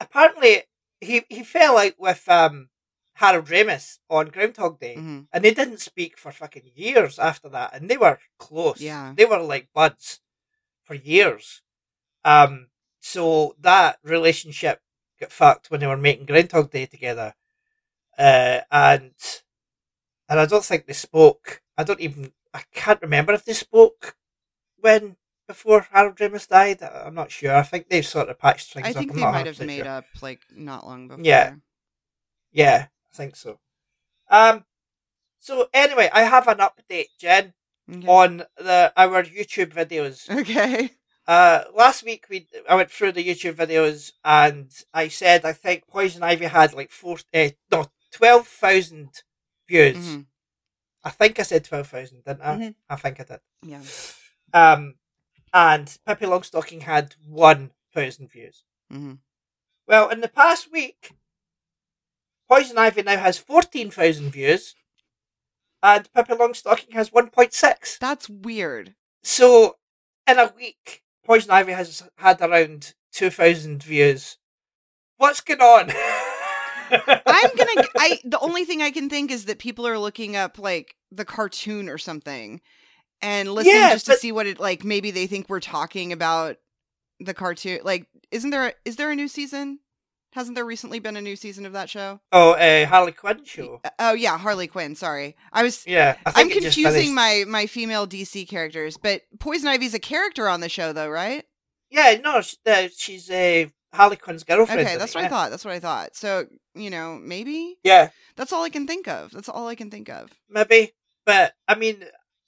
apparently 0.00 0.62
he 1.00 1.24
he 1.28 1.42
fell 1.42 1.78
out 1.78 1.94
with 1.98 2.28
um 2.28 2.68
harold 3.18 3.46
ramis 3.46 3.98
on 4.08 4.28
groundhog 4.28 4.78
day 4.78 4.94
mhm. 4.96 5.26
and 5.32 5.44
they 5.44 5.52
didn't 5.52 5.80
speak 5.80 6.16
for 6.16 6.30
fucking 6.30 6.70
years 6.74 7.18
after 7.18 7.48
that, 7.48 7.74
and 7.74 7.90
they 7.90 7.96
were 7.96 8.18
close. 8.38 8.80
Yeah. 8.80 9.12
they 9.16 9.24
were 9.24 9.40
like 9.40 9.68
buds 9.74 10.20
for 10.84 10.94
years. 10.94 11.62
Um, 12.24 12.68
so 13.00 13.56
that 13.60 13.98
relationship 14.04 14.80
got 15.20 15.32
fucked 15.32 15.68
when 15.68 15.80
they 15.80 15.88
were 15.88 15.96
making 15.96 16.26
Groundhog 16.26 16.70
Day 16.70 16.86
together, 16.86 17.34
uh, 18.16 18.60
and 18.70 19.14
and 20.28 20.38
I 20.40 20.46
don't 20.46 20.64
think 20.64 20.86
they 20.86 20.92
spoke. 20.92 21.62
I 21.76 21.84
don't 21.84 22.00
even. 22.00 22.32
I 22.54 22.62
can't 22.72 23.02
remember 23.02 23.32
if 23.32 23.44
they 23.44 23.52
spoke 23.52 24.16
when 24.78 25.16
before 25.46 25.86
Harold 25.92 26.16
Ramis 26.16 26.48
died. 26.48 26.82
I- 26.82 27.04
I'm 27.06 27.14
not 27.14 27.30
sure. 27.30 27.54
I 27.56 27.62
think 27.62 27.88
they 27.88 28.02
sort 28.02 28.28
of 28.28 28.38
patched 28.38 28.72
things 28.72 28.86
i 28.86 28.90
up. 28.90 28.96
think 28.96 29.10
I'm 29.12 29.16
they 29.16 29.22
might 29.22 29.46
have 29.46 29.60
made 29.60 29.78
sure. 29.84 29.88
up 29.88 30.04
like 30.22 30.40
not 30.54 30.86
long 30.86 31.08
before 31.08 31.24
Yeah. 31.24 31.54
Yeah, 32.52 32.86
I 33.12 33.16
think 33.16 33.36
so. 33.36 33.58
Um, 34.30 34.64
so 35.38 35.68
anyway, 35.72 36.10
I 36.12 36.22
have 36.22 36.48
an 36.48 36.58
update, 36.58 37.08
Jen, 37.18 37.54
okay. 37.90 38.06
on 38.06 38.44
the 38.56 38.92
our 38.96 39.22
YouTube 39.22 39.72
videos. 39.72 40.28
okay 40.30 40.90
Uh, 41.26 41.64
last 41.74 42.02
week 42.04 42.24
we 42.30 42.46
I 42.68 42.74
went 42.74 42.90
through 42.90 43.12
the 43.12 43.22
YouTube 43.26 43.54
videos 43.54 44.12
and 44.24 44.70
I 44.94 45.08
said 45.08 45.44
I 45.44 45.52
think 45.52 45.86
Poison 45.86 46.22
Ivy 46.22 46.46
had 46.46 46.72
like 46.72 46.90
four, 46.90 47.18
uh, 47.34 47.50
no, 47.70 47.86
twelve 48.10 48.48
thousand 48.48 49.22
views. 49.68 49.96
Mhm. 49.96 50.26
I 51.04 51.10
think 51.10 51.38
I 51.38 51.42
said 51.42 51.64
twelve 51.64 51.88
thousand, 51.88 52.24
didn't 52.24 52.42
I? 52.42 52.56
Mhm. 52.56 52.74
I 52.88 52.96
think 52.96 53.20
I 53.20 53.24
did. 53.24 53.40
yeah 53.62 53.82
Um, 54.52 54.94
and 55.52 55.96
Pippi 56.06 56.26
Longstocking 56.26 56.82
had 56.82 57.14
one 57.26 57.72
thousand 57.94 58.30
views. 58.30 58.64
hmm 58.90 59.14
Well, 59.86 60.08
in 60.10 60.20
the 60.20 60.28
past 60.28 60.70
week, 60.72 61.12
Poison 62.48 62.78
Ivy 62.78 63.02
now 63.02 63.18
has 63.18 63.36
14,000 63.38 64.30
views, 64.30 64.74
and 65.82 66.10
Pippi 66.14 66.32
Longstocking 66.34 66.92
has 66.94 67.10
1.6. 67.10 67.98
That's 67.98 68.28
weird. 68.28 68.94
So, 69.22 69.76
in 70.26 70.38
a 70.38 70.52
week, 70.56 71.02
Poison 71.24 71.50
Ivy 71.50 71.72
has 71.72 72.02
had 72.16 72.40
around 72.40 72.94
2,000 73.12 73.82
views. 73.82 74.38
What's 75.18 75.40
going 75.42 75.60
on? 75.60 75.88
I'm 76.90 77.50
gonna. 77.56 77.84
I 77.96 78.20
the 78.24 78.38
only 78.40 78.64
thing 78.64 78.82
I 78.82 78.90
can 78.90 79.08
think 79.08 79.30
is 79.30 79.46
that 79.46 79.58
people 79.58 79.86
are 79.86 79.98
looking 79.98 80.36
up 80.36 80.58
like 80.58 80.94
the 81.10 81.24
cartoon 81.24 81.88
or 81.88 81.98
something, 81.98 82.60
and 83.22 83.50
listening 83.52 83.74
Yeah, 83.76 83.92
just 83.92 84.06
to 84.06 84.16
see 84.16 84.32
what 84.32 84.46
it 84.46 84.60
like. 84.60 84.84
Maybe 84.84 85.10
they 85.10 85.26
think 85.26 85.48
we're 85.48 85.60
talking 85.60 86.12
about 86.12 86.56
the 87.20 87.34
cartoon. 87.34 87.80
Like, 87.84 88.06
isn't 88.30 88.50
there? 88.50 88.68
A, 88.68 88.72
is 88.84 88.96
there 88.96 89.10
a 89.10 89.16
new 89.16 89.28
season? 89.28 89.80
Hasn't 90.32 90.54
there 90.56 90.64
recently 90.64 90.98
been 90.98 91.16
a 91.16 91.22
new 91.22 91.36
season 91.36 91.64
of 91.64 91.72
that 91.72 91.88
show? 91.88 92.20
Oh, 92.32 92.52
uh, 92.52 92.86
Harley 92.86 93.12
Quinn 93.12 93.44
show. 93.44 93.80
Uh, 93.82 93.90
Oh 93.98 94.12
yeah, 94.12 94.36
Harley 94.36 94.66
Quinn. 94.66 94.94
Sorry, 94.94 95.34
I 95.52 95.62
was. 95.62 95.84
Yeah, 95.86 96.16
I 96.26 96.32
I'm 96.36 96.48
think 96.48 96.56
it 96.56 96.62
just 96.64 96.76
confusing 96.76 97.14
my 97.14 97.44
my 97.48 97.66
female 97.66 98.06
DC 98.06 98.46
characters, 98.48 98.98
but 98.98 99.22
Poison 99.40 99.68
Ivy's 99.68 99.94
a 99.94 99.98
character 99.98 100.48
on 100.48 100.60
the 100.60 100.68
show, 100.68 100.92
though, 100.92 101.08
right? 101.08 101.44
Yeah, 101.90 102.18
no, 102.22 102.42
uh, 102.66 102.88
she's 102.94 103.30
uh, 103.30 103.66
Harley 103.94 104.16
Quinn's 104.16 104.44
girlfriend. 104.44 104.80
Okay, 104.80 104.96
that's 104.96 105.12
it, 105.12 105.14
what 105.16 105.22
yeah. 105.22 105.26
I 105.26 105.30
thought. 105.30 105.50
That's 105.50 105.64
what 105.64 105.74
I 105.74 105.80
thought. 105.80 106.14
So 106.16 106.46
you 106.74 106.90
know, 106.90 107.18
maybe 107.20 107.76
Yeah, 107.84 108.10
that's 108.36 108.52
all 108.52 108.62
I 108.64 108.70
can 108.70 108.86
think 108.86 109.08
of. 109.08 109.30
That's 109.32 109.48
all 109.48 109.66
I 109.68 109.74
can 109.74 109.90
think 109.90 110.08
of. 110.08 110.30
maybe. 110.48 110.92
But, 111.26 111.52
I 111.66 111.74
mean, 111.74 112.04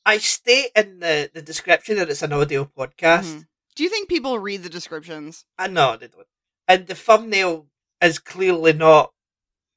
I 0.07 0.17
state 0.19 0.71
in 0.75 1.01
the, 1.01 1.31
the 1.35 1.43
description 1.43 1.97
that 1.97 2.09
it's 2.09 2.23
an 2.23 2.33
audio 2.33 2.65
podcast. 2.65 3.25
Mhm. 3.35 3.47
Do 3.75 3.83
you 3.85 3.91
think 3.91 4.09
people 4.09 4.39
read 4.39 4.63
the 4.63 4.71
descriptions? 4.71 5.45
I 5.59 5.67
know 5.69 5.97
they 5.99 6.09
don't. 6.09 6.27
And 6.67 6.87
the 6.87 6.95
thumbnail 6.95 7.67
is 8.01 8.19
clearly 8.19 8.73
not 8.73 9.13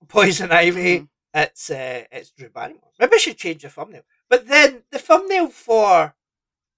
Poison 0.07 0.51
Ivy. 0.51 0.99
Mhm. 0.99 1.07
It's 1.33 1.69
uh, 1.69 2.03
it's 2.11 2.31
Drew 2.31 2.49
Barrymore. 2.49 2.91
Maybe 2.99 3.15
I 3.15 3.17
should 3.17 3.37
change 3.37 3.63
the 3.63 3.69
thumbnail. 3.69 4.03
But 4.29 4.47
then 4.47 4.83
the 4.91 4.99
thumbnail 4.99 5.47
for 5.49 6.15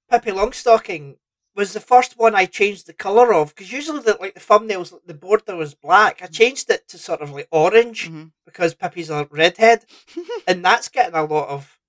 Pippi 0.09 0.31
Longstocking 0.31 1.17
was 1.55 1.73
the 1.73 1.79
first 1.79 2.17
one 2.17 2.35
I 2.35 2.45
changed 2.45 2.85
the 2.85 2.93
colour 2.93 3.33
of 3.33 3.55
because 3.55 3.71
usually 3.71 4.01
the 4.01 4.17
like 4.19 4.33
the 4.33 4.39
thumbnails 4.39 4.93
the 5.05 5.13
border 5.13 5.55
was 5.55 5.73
black. 5.73 6.21
I 6.21 6.27
changed 6.27 6.69
it 6.69 6.87
to 6.89 6.97
sort 6.97 7.21
of 7.21 7.31
like 7.31 7.47
orange 7.51 8.09
Mhm. 8.09 8.31
because 8.45 8.73
Pippi's 8.75 9.09
a 9.09 9.27
redhead, 9.31 9.85
and 10.47 10.63
that's 10.65 10.89
getting 10.89 11.15
a 11.15 11.23
lot 11.23 11.49
of. 11.49 11.79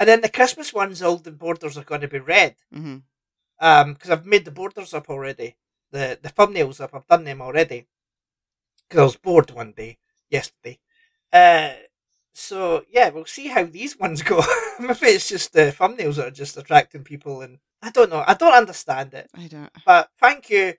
And 0.00 0.08
then 0.08 0.20
the 0.22 0.28
Christmas 0.28 0.72
ones, 0.72 1.02
all 1.02 1.16
the 1.18 1.30
borders 1.30 1.76
are 1.78 1.84
going 1.84 2.00
to 2.02 2.08
be 2.08 2.18
red 2.18 2.56
hmm 2.72 2.98
um 3.60 3.92
because 3.94 4.10
I've 4.10 4.26
made 4.26 4.44
the 4.44 4.50
borders 4.50 4.92
up 4.94 5.08
already, 5.10 5.56
the 5.92 6.18
the 6.20 6.30
thumbnails 6.30 6.80
up. 6.80 6.94
I've 6.94 7.06
done 7.06 7.24
them 7.24 7.40
already. 7.42 7.86
because 8.88 9.00
I 9.00 9.04
was 9.04 9.16
bored 9.16 9.50
one 9.50 9.72
day 9.72 9.98
yesterday. 10.30 10.78
Uh, 11.32 11.72
so 12.32 12.84
yeah, 12.90 13.10
we'll 13.10 13.26
see 13.26 13.48
how 13.48 13.64
these 13.64 13.98
ones 13.98 14.22
go. 14.32 14.42
Maybe 14.80 15.06
it's 15.06 15.28
just 15.28 15.52
the 15.52 15.74
thumbnails 15.78 16.16
that 16.16 16.26
are 16.28 16.30
just 16.42 16.56
attracting 16.56 17.04
people, 17.04 17.40
and 17.42 17.58
I 17.84 17.90
don't 17.90 18.08
know. 18.08 18.24
I 18.26 18.32
don't 18.32 18.54
understand 18.54 19.12
it. 19.12 19.28
I 19.34 19.46
don't. 19.46 19.70
But 19.84 20.08
thank 20.18 20.48
you. 20.48 20.74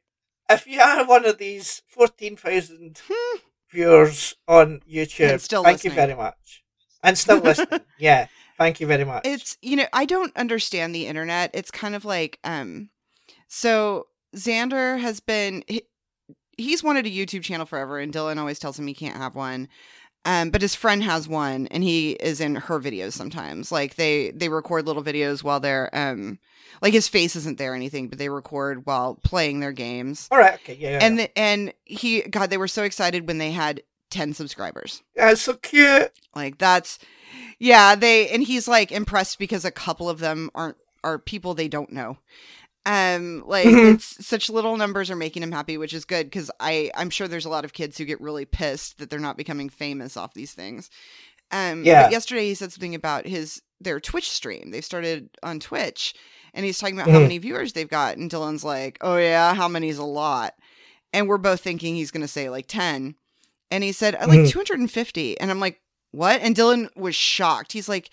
If 0.50 0.66
you 0.66 0.82
are 0.82 1.06
one 1.06 1.26
of 1.26 1.38
these 1.38 1.84
fourteen 1.88 2.36
thousand 2.36 3.00
viewers 3.72 4.34
on 4.48 4.82
YouTube, 4.92 5.48
thank 5.64 5.84
you 5.84 5.92
very 5.92 6.16
much, 6.16 6.64
and 7.04 7.16
still 7.18 7.38
listening. 7.40 7.82
Yeah, 8.00 8.28
thank 8.58 8.80
you 8.80 8.88
very 8.88 9.06
much. 9.06 9.26
It's 9.26 9.56
you 9.62 9.76
know, 9.76 9.86
I 9.94 10.06
don't 10.06 10.36
understand 10.36 10.96
the 10.96 11.06
internet. 11.06 11.52
It's 11.54 11.72
kind 11.72 11.94
of 11.96 12.06
like 12.06 12.40
um 12.44 12.90
so 13.48 14.08
Xander 14.36 15.00
has 15.00 15.20
been 15.20 15.64
he, 15.68 15.84
he's 16.58 16.84
wanted 16.84 17.06
a 17.06 17.12
YouTube 17.12 17.44
channel 17.44 17.66
forever 17.68 18.00
and 18.00 18.12
Dylan 18.12 18.38
always 18.38 18.60
tells 18.60 18.80
him 18.80 18.88
he 18.88 18.94
can't 18.96 19.18
have 19.18 19.36
one. 19.36 19.68
Um, 20.26 20.50
but 20.50 20.62
his 20.64 20.74
friend 20.74 21.04
has 21.04 21.28
one 21.28 21.68
and 21.68 21.84
he 21.84 22.14
is 22.14 22.42
in 22.42 22.56
her 22.56 22.80
videos 22.80 23.14
sometimes. 23.14 23.72
Like 23.72 23.96
they 23.96 24.32
they 24.32 24.50
record 24.50 24.88
little 24.88 25.04
videos 25.04 25.44
while 25.44 25.60
they're 25.60 25.90
um 25.94 26.40
like 26.82 26.94
his 26.94 27.08
face 27.08 27.36
isn't 27.36 27.58
there 27.58 27.74
or 27.74 27.76
anything, 27.76 28.08
but 28.10 28.18
they 28.18 28.30
record 28.30 28.86
while 28.86 29.16
playing 29.24 29.60
their 29.60 29.72
games. 29.72 30.28
All 30.32 30.40
right. 30.40 30.56
Okay. 30.56 30.76
Yeah. 30.80 30.92
yeah, 30.92 31.00
And 31.02 31.20
the, 31.20 31.38
and 31.38 31.74
he 31.84 32.22
god 32.24 32.50
they 32.50 32.58
were 32.58 32.68
so 32.68 32.84
excited 32.84 33.28
when 33.28 33.38
they 33.38 33.52
had 33.52 33.84
10 34.10 34.34
subscribers. 34.34 35.04
That's 35.16 35.42
so 35.42 35.54
cute. 35.54 36.12
Like 36.36 36.58
that's 36.58 36.98
yeah, 37.60 37.96
they 37.96 38.28
and 38.30 38.44
he's 38.44 38.68
like 38.68 38.92
impressed 38.92 39.38
because 39.38 39.64
a 39.64 39.72
couple 39.72 40.10
of 40.10 40.20
them 40.20 40.50
aren't 40.56 40.78
are 41.04 41.20
people 41.20 41.54
they 41.54 41.68
don't 41.68 41.92
know. 41.92 42.18
Um 42.86 43.44
like 43.48 43.66
Mhm. 43.68 43.96
it's 43.96 44.26
such 44.26 44.50
little 44.50 44.78
numbers 44.78 45.10
are 45.10 45.16
making 45.16 45.42
him 45.44 45.52
happy, 45.52 45.78
which 45.78 45.94
is 45.94 46.06
good 46.06 46.32
cuz 46.32 46.52
I 46.60 46.92
I'm 46.96 47.10
sure 47.10 47.28
there's 47.28 47.46
a 47.46 47.50
lot 47.50 47.66
of 47.66 47.74
kids 47.74 47.98
who 47.98 48.06
get 48.06 48.22
really 48.22 48.46
pissed 48.46 49.00
that 49.00 49.10
they're 49.10 49.20
not 49.20 49.38
becoming 49.38 49.70
famous 49.70 50.16
off 50.18 50.34
these 50.36 50.54
things. 50.54 50.90
Um 51.52 51.84
Yeah. 51.84 52.04
but 52.04 52.12
yesterday 52.12 52.48
he 52.48 52.56
said 52.56 52.72
something 52.74 52.96
about 52.96 53.26
his 53.28 53.62
their 53.82 54.00
Twitch 54.00 54.30
stream. 54.32 54.72
They've 54.72 54.86
started 54.86 55.30
on 55.44 55.60
Twitch 55.60 56.14
and 56.54 56.66
he's 56.66 56.78
talking 56.80 56.96
about 57.00 57.12
how 57.12 57.20
Mhm. 57.20 57.24
many 57.24 57.38
viewers 57.40 57.74
they've 57.74 57.90
got 57.90 58.18
and 58.18 58.32
Dylan's 58.32 58.64
like, 58.64 58.98
"Oh 59.02 59.18
yeah, 59.18 59.54
how 59.56 59.68
many's 59.68 59.98
a 59.98 60.04
lot?" 60.06 60.54
And 61.14 61.28
we're 61.28 61.38
both 61.38 61.62
thinking 61.62 61.96
he's 61.96 62.12
going 62.12 62.22
to 62.22 62.28
say 62.28 62.50
like 62.50 62.68
10. 62.68 63.16
And 63.72 63.84
he 63.84 63.92
said 63.92 64.16
"Uh, 64.16 64.28
like 64.28 64.42
Mhm. 64.42 64.50
250 64.52 65.40
and 65.40 65.50
I'm 65.52 65.60
like, 65.60 65.82
"What?" 66.12 66.42
And 66.42 66.56
Dylan 66.56 66.90
was 66.96 67.16
shocked. 67.16 67.74
He's 67.74 67.90
like, 67.90 68.10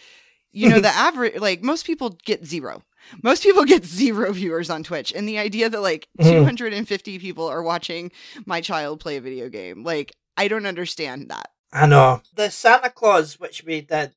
"You 0.50 0.68
know, 0.70 0.80
the 0.80 0.88
average 0.88 1.36
like 1.40 1.62
most 1.62 1.86
people 1.86 2.18
get 2.24 2.44
zero. 2.46 2.82
Most 3.22 3.42
people 3.42 3.64
get 3.64 3.84
zero 3.84 4.32
viewers 4.32 4.70
on 4.70 4.82
Twitch. 4.82 5.12
And 5.12 5.28
the 5.28 5.38
idea 5.38 5.68
that 5.68 5.80
like 5.80 6.08
Mhm. 6.18 6.56
250 6.56 7.18
people 7.18 7.46
are 7.48 7.62
watching 7.62 8.10
my 8.46 8.60
child 8.60 9.00
play 9.00 9.16
a 9.16 9.20
video 9.20 9.48
game, 9.48 9.84
like 9.84 10.12
I 10.36 10.48
don't 10.48 10.66
understand 10.66 11.30
that. 11.30 11.50
I 11.72 11.86
know 11.86 12.22
the 12.34 12.50
Santa 12.50 12.90
Claus, 12.90 13.40
which 13.40 13.64
we 13.64 13.80
did 13.80 14.14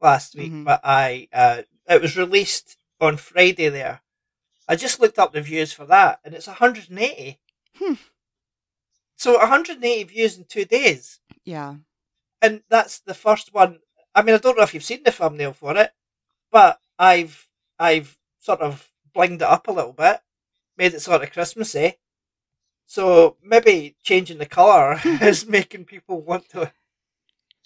last 0.00 0.34
week, 0.36 0.52
Mhm. 0.52 0.64
but 0.64 0.80
I 0.84 1.28
uh, 1.32 1.62
it 1.88 2.02
was 2.02 2.16
released 2.16 2.76
on 3.00 3.16
Friday. 3.16 3.68
There, 3.68 4.02
I 4.68 4.76
just 4.76 5.00
looked 5.00 5.18
up 5.18 5.32
the 5.32 5.40
views 5.40 5.72
for 5.72 5.86
that, 5.86 6.20
and 6.24 6.34
it's 6.34 6.46
180. 6.48 7.38
Hmm. 7.78 7.94
So 9.16 9.38
180 9.38 10.04
views 10.04 10.36
in 10.36 10.44
two 10.44 10.64
days, 10.66 11.20
Yeah. 11.44 11.76
and 12.42 12.62
that's 12.68 12.98
the 12.98 13.14
first 13.14 13.52
one. 13.54 13.80
I 14.14 14.22
mean, 14.22 14.34
I 14.34 14.38
don't 14.38 14.56
know 14.56 14.62
if 14.62 14.74
you've 14.74 14.84
seen 14.84 15.02
the 15.04 15.12
thumbnail 15.12 15.52
for 15.54 15.76
it, 15.76 15.92
but 16.50 16.80
I've 16.98 17.45
I've 17.78 18.18
sort 18.38 18.60
of 18.60 18.90
blinged 19.14 19.36
it 19.36 19.42
up 19.42 19.68
a 19.68 19.72
little 19.72 19.92
bit, 19.92 20.20
made 20.76 20.94
it 20.94 21.00
sort 21.00 21.22
of 21.22 21.32
Christmassy. 21.32 21.94
So 22.86 23.36
maybe 23.42 23.96
changing 24.02 24.38
the 24.38 24.46
colour 24.46 24.96
hmm. 25.00 25.22
is 25.22 25.46
making 25.46 25.86
people 25.86 26.20
want 26.20 26.48
to 26.50 26.72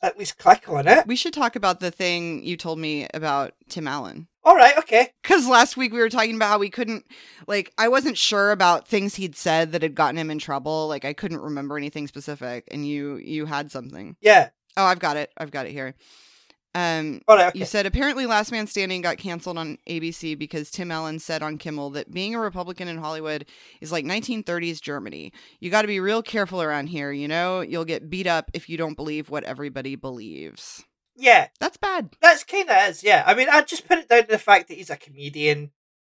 at 0.02 0.18
least 0.18 0.38
click 0.38 0.68
on 0.68 0.88
it. 0.88 1.06
We 1.06 1.16
should 1.16 1.34
talk 1.34 1.56
about 1.56 1.80
the 1.80 1.90
thing 1.90 2.42
you 2.42 2.56
told 2.56 2.78
me 2.78 3.06
about 3.12 3.52
Tim 3.68 3.86
Allen. 3.86 4.28
All 4.42 4.56
right, 4.56 4.76
okay. 4.78 5.12
Because 5.22 5.46
last 5.46 5.76
week 5.76 5.92
we 5.92 5.98
were 5.98 6.08
talking 6.08 6.34
about 6.34 6.48
how 6.48 6.58
we 6.58 6.70
couldn't, 6.70 7.04
like, 7.46 7.72
I 7.76 7.88
wasn't 7.88 8.16
sure 8.16 8.52
about 8.52 8.88
things 8.88 9.16
he'd 9.16 9.36
said 9.36 9.72
that 9.72 9.82
had 9.82 9.94
gotten 9.94 10.16
him 10.16 10.30
in 10.30 10.38
trouble. 10.38 10.88
Like, 10.88 11.04
I 11.04 11.12
couldn't 11.12 11.42
remember 11.42 11.76
anything 11.76 12.06
specific, 12.06 12.64
and 12.70 12.86
you 12.88 13.16
you 13.16 13.44
had 13.44 13.70
something. 13.70 14.16
Yeah. 14.22 14.48
Oh, 14.78 14.84
I've 14.84 14.98
got 14.98 15.18
it. 15.18 15.30
I've 15.36 15.50
got 15.50 15.66
it 15.66 15.72
here. 15.72 15.94
Um, 16.73 17.21
right, 17.29 17.49
okay. 17.49 17.59
you 17.59 17.64
said 17.64 17.87
apparently 17.87 18.27
Last 18.27 18.53
Man 18.53 18.66
Standing 18.68 19.01
got 19.03 19.18
canceled 19.18 19.59
on 19.59 19.77
ABC 19.89 20.39
because 20.39 20.71
Tim 20.71 20.93
Allen 20.93 21.18
said 21.18 21.43
on 21.43 21.59
Kimmel 21.59 21.91
that 21.91 22.12
being 22.12 22.35
a 22.35 22.39
Republican 22.41 22.87
in 22.87 22.99
Hollywood 22.99 23.47
is 23.81 23.91
like 23.91 24.05
1930s 24.05 24.81
Germany. 24.81 25.33
You 25.59 25.71
got 25.71 25.83
to 25.83 25.89
be 25.89 25.99
real 25.99 26.23
careful 26.23 26.62
around 26.62 26.87
here. 26.87 27.11
You 27.11 27.27
know, 27.27 27.61
you'll 27.61 27.85
get 27.85 28.09
beat 28.09 28.29
up 28.29 28.51
if 28.55 28.68
you 28.68 28.77
don't 28.77 28.95
believe 28.95 29.31
what 29.31 29.43
everybody 29.45 29.97
believes. 29.97 30.85
yeah, 31.16 31.49
That's 31.59 31.77
bad. 31.77 32.11
that's 32.23 32.45
kind 32.45 32.71
of 32.71 32.89
is. 32.89 33.03
Yeah, 33.03 33.25
I 33.27 33.35
mean, 33.35 33.49
I 33.51 33.62
just 33.62 33.89
put 33.89 33.99
it 33.99 34.09
down 34.09 34.23
to 34.23 34.29
the 34.29 34.39
fact 34.39 34.68
that 34.68 34.77
he's 34.77 34.91
a 34.91 34.97
comedian, 34.97 35.73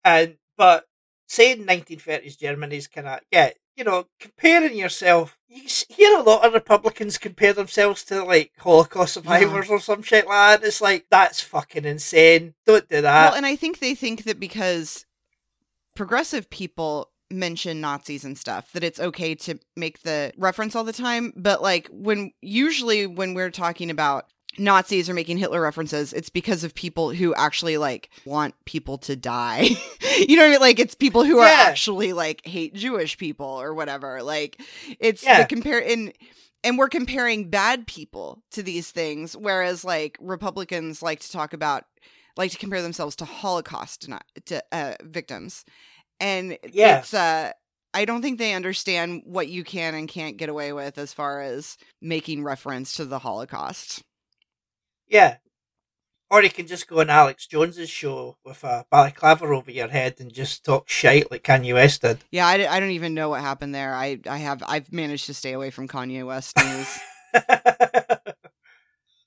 and 0.04 0.36
but 0.58 0.84
saying 1.28 1.64
1930s 1.64 2.38
Germany 2.38 2.76
is 2.76 2.88
kind 2.88 3.08
of 3.08 3.20
yeah, 3.30 3.50
you 3.76 3.84
know, 3.84 4.06
comparing 4.20 4.76
yourself. 4.76 5.38
You 5.48 5.62
hear 5.88 6.18
a 6.18 6.22
lot 6.22 6.46
of 6.46 6.54
Republicans 6.54 7.18
compare 7.18 7.52
themselves 7.52 8.04
to 8.04 8.24
like 8.24 8.52
Holocaust 8.58 9.14
survivors 9.14 9.68
or 9.68 9.80
some 9.80 10.02
shit 10.02 10.26
like 10.26 10.60
that. 10.60 10.66
It's 10.66 10.80
like 10.80 11.06
that's 11.10 11.40
fucking 11.40 11.84
insane. 11.84 12.54
Don't 12.66 12.88
do 12.88 13.02
that. 13.02 13.30
well, 13.30 13.36
and 13.36 13.46
I 13.46 13.56
think 13.56 13.78
they 13.78 13.94
think 13.94 14.24
that 14.24 14.40
because 14.40 15.04
progressive 15.94 16.48
people 16.48 17.10
mention 17.30 17.80
Nazis 17.80 18.24
and 18.24 18.36
stuff 18.36 18.72
that 18.72 18.84
it's 18.84 19.00
okay 19.00 19.34
to 19.34 19.58
make 19.76 20.02
the 20.02 20.32
reference 20.36 20.76
all 20.76 20.84
the 20.84 20.92
time, 20.92 21.32
but 21.36 21.62
like 21.62 21.88
when 21.90 22.32
usually 22.40 23.06
when 23.06 23.34
we're 23.34 23.50
talking 23.50 23.90
about 23.90 24.26
Nazis 24.58 25.08
are 25.08 25.14
making 25.14 25.38
Hitler 25.38 25.60
references, 25.60 26.12
it's 26.12 26.28
because 26.28 26.62
of 26.64 26.74
people 26.74 27.10
who 27.10 27.34
actually 27.34 27.78
like 27.78 28.10
want 28.24 28.54
people 28.66 28.98
to 28.98 29.16
die. 29.16 29.62
you 30.18 30.36
know 30.36 30.42
what 30.42 30.48
I 30.48 30.50
mean? 30.52 30.60
Like 30.60 30.78
it's 30.78 30.94
people 30.94 31.24
who 31.24 31.38
are 31.38 31.46
actually 31.48 32.12
like 32.12 32.44
hate 32.46 32.74
Jewish 32.74 33.16
people 33.18 33.46
or 33.46 33.72
whatever. 33.74 34.22
Like 34.22 34.60
it's 35.00 35.22
Yeah. 35.24 35.40
the 35.42 35.46
compare 35.48 35.78
in 35.78 36.12
and 36.64 36.78
we're 36.78 36.88
comparing 36.88 37.50
bad 37.50 37.86
people 37.86 38.42
to 38.52 38.62
these 38.62 38.90
things, 38.90 39.36
whereas 39.36 39.84
like 39.84 40.16
Republicans 40.20 41.02
like 41.02 41.20
to 41.20 41.32
talk 41.32 41.52
about 41.54 41.84
like 42.36 42.50
to 42.52 42.58
compare 42.58 42.82
themselves 42.82 43.16
to 43.16 43.24
Holocaust 43.24 44.08
not 44.08 44.24
to 44.46 44.62
uh, 44.72 44.94
victims, 45.02 45.64
and 46.20 46.58
Yeah. 46.72 46.98
it's 46.98 47.14
uh. 47.14 47.52
I 47.94 48.06
don't 48.06 48.22
think 48.22 48.38
they 48.38 48.54
understand 48.54 49.20
what 49.26 49.48
you 49.48 49.64
can 49.64 49.94
and 49.94 50.08
can't 50.08 50.38
get 50.38 50.48
away 50.48 50.72
with 50.72 50.96
as 50.96 51.12
far 51.12 51.42
as 51.42 51.76
making 52.00 52.42
reference 52.42 52.94
to 52.94 53.04
the 53.04 53.18
Holocaust. 53.18 54.02
Yeah. 55.12 55.36
Or 56.30 56.42
you 56.42 56.48
can 56.48 56.66
just 56.66 56.88
go 56.88 57.00
on 57.00 57.10
Alex 57.10 57.46
Jones's 57.46 57.90
show 57.90 58.38
with 58.42 58.64
a 58.64 58.86
balaclava 58.90 59.44
over 59.44 59.70
your 59.70 59.88
head 59.88 60.14
and 60.18 60.32
just 60.32 60.64
talk 60.64 60.88
shite 60.88 61.30
like 61.30 61.42
Kanye 61.44 61.74
West 61.74 62.00
did. 62.00 62.24
Yeah, 62.30 62.46
I, 62.46 62.66
I 62.66 62.80
don't 62.80 62.92
even 62.92 63.12
know 63.12 63.28
what 63.28 63.42
happened 63.42 63.74
there. 63.74 63.94
I 63.94 64.18
I 64.26 64.38
have 64.38 64.62
I've 64.66 64.90
managed 64.90 65.26
to 65.26 65.34
stay 65.34 65.52
away 65.52 65.68
from 65.68 65.86
Kanye 65.86 66.26
West 66.26 66.56
news. 66.56 66.98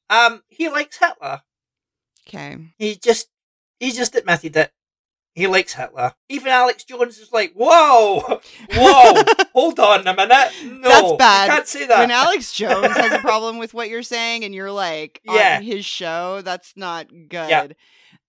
um, 0.09 0.41
he 0.49 0.67
likes 0.69 0.97
Hitler. 0.97 1.41
Okay. 2.27 2.57
He 2.79 2.95
just 2.95 3.29
he 3.79 3.91
just 3.91 4.15
admitted 4.15 4.57
it. 4.57 4.71
He 5.35 5.47
likes 5.47 5.73
Hitler. 5.73 6.13
Even 6.29 6.47
Alex 6.47 6.83
Jones 6.85 7.17
is 7.19 7.31
like, 7.33 7.51
whoa, 7.53 8.39
whoa, 8.73 9.23
hold 9.53 9.79
on 9.79 10.07
a 10.07 10.15
minute. 10.15 10.51
No, 10.63 10.89
That's 10.89 11.11
bad. 11.17 11.49
Can't 11.49 11.67
say 11.67 11.85
that. 11.87 11.99
when 11.99 12.11
Alex 12.11 12.53
Jones 12.57 12.95
has 12.95 13.11
a 13.11 13.19
problem 13.19 13.57
with 13.57 13.73
what 13.73 13.89
you're 13.89 14.01
saying 14.01 14.43
and 14.45 14.55
you're 14.55 14.71
like 14.71 15.19
Yeah. 15.25 15.57
on 15.57 15.63
his 15.63 15.85
show, 15.85 16.41
that's 16.41 16.73
not 16.77 17.09
good. 17.09 17.29
Yeah. 17.49 17.67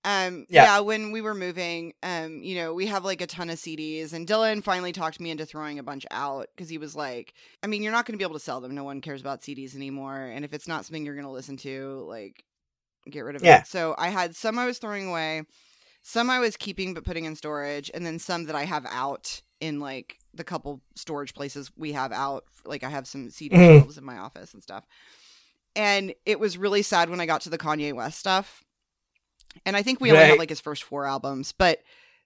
Um 0.05 0.47
Yeah. 0.49 0.65
yeah. 0.65 0.81
when 0.81 1.11
we 1.13 1.21
were 1.21 1.35
moving, 1.35 1.93
um, 2.03 2.43
you 2.43 2.57
know, 2.57 2.75
we 2.75 2.87
have 2.87 3.05
like 3.05 3.21
a 3.21 3.27
ton 3.27 3.51
of 3.51 3.59
CDs 3.59 4.13
and 4.13 4.27
Dylan 4.27 4.63
finally 4.63 4.93
talked 4.93 5.21
me 5.21 5.31
into 5.31 5.47
throwing 5.47 5.79
a 5.79 5.83
bunch 5.85 6.07
out 6.11 6.49
because 6.55 6.69
he 6.69 6.79
was 6.79 6.95
like, 6.97 7.35
I 7.63 7.67
mean, 7.69 7.83
you're 7.83 7.93
not 7.93 8.05
gonna 8.07 8.17
be 8.19 8.25
able 8.25 8.35
to 8.35 8.41
sell 8.45 8.61
them. 8.61 8.75
No 8.75 8.85
one 8.85 9.01
cares 9.01 9.21
about 9.21 9.43
CDs 9.43 9.75
anymore. 9.77 10.17
And 10.17 10.45
if 10.45 10.53
it's 10.53 10.69
not 10.69 10.85
something 10.85 11.05
you're 11.07 11.17
gonna 11.17 11.31
listen 11.33 11.57
to, 11.59 12.05
like 12.09 12.45
get 13.09 13.21
rid 13.21 13.37
of 13.37 13.43
Yeah. 13.45 13.61
it. 13.61 13.67
So 13.69 13.95
I 13.97 14.09
had 14.09 14.35
some 14.35 14.59
I 14.59 14.67
was 14.67 14.79
throwing 14.79 15.09
away, 15.09 15.43
some 16.07 16.31
I 16.31 16.39
was 16.39 16.57
keeping 16.57 16.95
but 16.95 17.03
putting 17.03 17.25
in 17.25 17.35
storage, 17.35 17.91
and 17.93 18.07
then 18.07 18.21
some 18.21 18.45
that 18.45 18.55
I 18.55 18.63
have 18.65 18.87
out 18.89 19.43
in 19.61 19.81
like 19.81 20.21
the 20.33 20.45
couple 20.45 20.81
storage 20.95 21.35
places 21.35 21.73
we 21.77 21.95
have 21.95 22.13
out. 22.13 22.45
Like 22.65 22.85
I 22.85 22.91
have 22.91 23.09
some 23.09 23.29
CD 23.29 23.57
shelves 23.57 23.99
in 23.99 24.05
my 24.05 24.19
office 24.19 24.55
and 24.55 24.63
stuff. 24.63 24.85
And 25.75 26.15
it 26.25 26.39
was 26.39 26.57
really 26.57 26.83
sad 26.83 27.11
when 27.11 27.21
I 27.21 27.27
got 27.27 27.41
to 27.43 27.51
the 27.51 27.59
Kanye 27.59 27.93
West 27.93 28.21
stuff. 28.21 28.63
And 29.65 29.77
I 29.77 29.83
think 29.83 30.01
we 30.01 30.13
only 30.13 30.23
have 30.27 30.39
like 30.39 30.49
his 30.49 30.61
first 30.61 30.85
four 30.85 31.07
albums, 31.07 31.51
but 31.51 31.81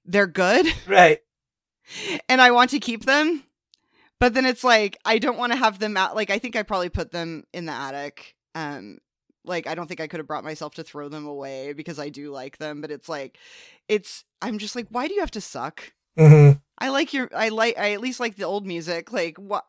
they're 0.05 0.27
good 0.27 0.67
right. 0.87 1.21
and 2.29 2.43
I 2.43 2.51
want 2.51 2.71
to 2.73 2.81
keep 2.81 3.07
them. 3.07 3.45
But 4.19 4.35
then 4.35 4.45
it's 4.45 4.63
like 4.63 4.99
I 5.07 5.17
don't 5.17 5.39
want 5.39 5.53
to 5.53 5.59
have 5.59 5.79
them 5.79 5.97
out 5.97 6.15
like 6.15 6.29
I 6.29 6.39
think 6.39 6.55
I 6.55 6.65
probably 6.65 6.91
put 6.91 7.13
them 7.13 7.45
in 7.55 7.65
the 7.65 7.73
attic. 7.73 8.37
Um 8.55 8.99
like 9.45 9.67
I 9.67 9.75
don't 9.75 9.87
think 9.87 10.01
I 10.01 10.07
could 10.07 10.21
have 10.21 10.27
brought 10.27 10.45
myself 10.45 10.75
to 10.75 10.85
throw 10.85 11.09
them 11.09 11.27
away 11.27 11.73
because 11.73 11.99
I 11.99 12.09
do 12.09 12.31
like 12.31 12.59
them, 12.59 12.81
but 12.81 12.91
it's 12.91 13.09
like 13.09 13.39
it's 13.89 14.25
I'm 14.43 14.59
just 14.59 14.77
like 14.77 14.87
why 14.91 15.09
do 15.09 15.15
you 15.15 15.21
have 15.21 15.31
to 15.33 15.41
suck? 15.41 15.93
Mm-hmm. 16.19 16.59
I 16.79 16.89
like 16.89 17.13
your 17.13 17.29
I 17.35 17.49
like 17.49 17.79
I 17.79 17.93
at 17.93 18.01
least 18.01 18.21
like 18.21 18.37
the 18.37 18.45
old 18.45 18.67
music. 18.67 19.13
Like 19.13 19.39
what 19.39 19.69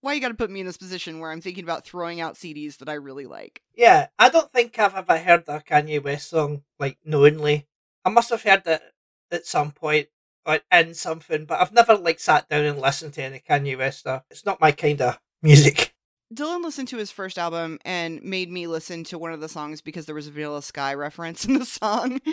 why 0.00 0.12
you 0.12 0.20
got 0.20 0.28
to 0.28 0.34
put 0.34 0.50
me 0.50 0.60
in 0.60 0.66
this 0.66 0.76
position 0.76 1.18
where 1.18 1.30
I'm 1.30 1.40
thinking 1.40 1.64
about 1.64 1.84
throwing 1.84 2.20
out 2.20 2.34
CDs 2.34 2.78
that 2.78 2.88
I 2.88 2.94
really 2.94 3.26
like. 3.26 3.62
Yeah, 3.74 4.08
I 4.18 4.28
don't 4.28 4.52
think 4.52 4.78
I've 4.78 4.94
ever 4.94 5.18
heard 5.18 5.44
a 5.48 5.60
Kanye 5.60 6.02
West 6.02 6.30
song 6.30 6.62
like 6.78 6.98
knowingly. 7.04 7.66
I 8.04 8.10
must 8.10 8.30
have 8.30 8.42
heard 8.42 8.62
it 8.66 8.82
at 9.30 9.46
some 9.46 9.72
point 9.72 10.08
or 10.46 10.60
in 10.72 10.94
something, 10.94 11.44
but 11.44 11.60
I've 11.60 11.72
never 11.72 11.96
like 11.96 12.20
sat 12.20 12.48
down 12.48 12.64
and 12.64 12.80
listened 12.80 13.14
to 13.14 13.22
any 13.22 13.40
Kanye 13.40 13.76
West 13.76 14.00
stuff. 14.00 14.22
It's 14.30 14.46
not 14.46 14.60
my 14.60 14.72
kind 14.72 15.00
of 15.02 15.20
music. 15.42 15.87
Dylan 16.34 16.62
listened 16.62 16.88
to 16.88 16.98
his 16.98 17.10
first 17.10 17.38
album 17.38 17.78
and 17.84 18.22
made 18.22 18.50
me 18.50 18.66
listen 18.66 19.02
to 19.04 19.18
one 19.18 19.32
of 19.32 19.40
the 19.40 19.48
songs 19.48 19.80
because 19.80 20.04
there 20.06 20.14
was 20.14 20.26
a 20.26 20.30
Vanilla 20.30 20.62
Sky 20.62 20.92
reference 20.94 21.44
in 21.44 21.54
the 21.54 21.64
song. 21.64 22.20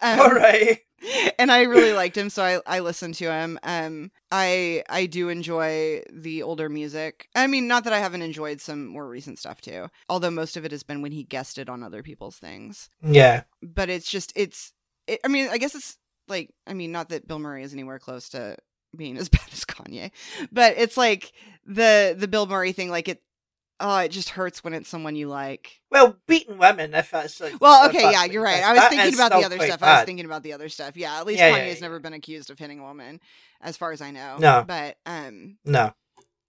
Um, 0.00 0.20
All 0.20 0.30
right. 0.32 0.80
and 1.38 1.52
I 1.52 1.62
really 1.62 1.92
liked 1.92 2.16
him, 2.16 2.28
so 2.30 2.42
I, 2.42 2.76
I 2.76 2.80
listened 2.80 3.14
to 3.16 3.30
him. 3.30 3.58
Um, 3.62 4.10
I 4.30 4.82
I 4.88 5.06
do 5.06 5.28
enjoy 5.28 6.02
the 6.12 6.42
older 6.42 6.68
music. 6.68 7.28
I 7.34 7.46
mean, 7.46 7.68
not 7.68 7.84
that 7.84 7.92
I 7.92 7.98
haven't 7.98 8.22
enjoyed 8.22 8.60
some 8.60 8.86
more 8.86 9.06
recent 9.06 9.38
stuff 9.38 9.60
too, 9.60 9.88
although 10.08 10.30
most 10.30 10.56
of 10.56 10.64
it 10.64 10.72
has 10.72 10.82
been 10.82 11.02
when 11.02 11.12
he 11.12 11.22
guested 11.22 11.68
on 11.68 11.82
other 11.82 12.02
people's 12.02 12.36
things. 12.36 12.88
Yeah. 13.02 13.44
But 13.62 13.88
it's 13.90 14.10
just 14.10 14.32
it's. 14.36 14.72
It, 15.06 15.20
I 15.24 15.28
mean, 15.28 15.48
I 15.50 15.58
guess 15.58 15.74
it's 15.74 15.98
like 16.28 16.50
I 16.66 16.74
mean, 16.74 16.92
not 16.92 17.10
that 17.10 17.28
Bill 17.28 17.38
Murray 17.38 17.62
is 17.62 17.72
anywhere 17.72 17.98
close 17.98 18.28
to 18.30 18.56
being 18.94 19.16
as 19.16 19.28
bad 19.30 19.48
as 19.52 19.64
Kanye, 19.64 20.10
but 20.52 20.74
it's 20.76 20.96
like 20.96 21.32
the 21.66 22.14
the 22.18 22.28
Bill 22.28 22.46
Murray 22.46 22.72
thing. 22.72 22.90
Like 22.90 23.08
it, 23.08 23.22
oh, 23.80 23.98
it 23.98 24.10
just 24.10 24.30
hurts 24.30 24.62
when 24.64 24.74
it's 24.74 24.88
someone 24.88 25.16
you 25.16 25.28
like. 25.28 25.80
Well, 25.90 26.16
beating 26.26 26.58
women, 26.58 26.94
if 26.94 27.10
that's 27.10 27.40
like. 27.40 27.60
Well, 27.60 27.88
okay, 27.88 28.10
yeah, 28.10 28.24
you're 28.24 28.42
right. 28.42 28.62
I 28.62 28.72
was 28.72 28.84
thinking 28.84 29.14
about 29.14 29.32
the 29.32 29.44
other 29.46 29.58
stuff. 29.58 29.82
I 29.82 29.96
was 29.98 30.04
thinking 30.06 30.24
about 30.26 30.42
the 30.42 30.52
other 30.52 30.68
stuff. 30.68 30.96
Yeah, 30.96 31.18
at 31.18 31.26
least 31.26 31.38
Yeah, 31.40 31.48
yeah, 31.56 31.58
Kanye's 31.66 31.76
yeah. 31.76 31.86
never 31.86 31.98
been 32.00 32.12
accused 32.14 32.50
of 32.50 32.58
hitting 32.58 32.80
a 32.80 32.82
woman, 32.84 33.20
as 33.60 33.76
far 33.76 33.92
as 33.92 34.00
I 34.00 34.10
know. 34.10 34.36
No. 34.38 34.64
but 34.66 34.96
um, 35.06 35.56
No. 35.64 35.94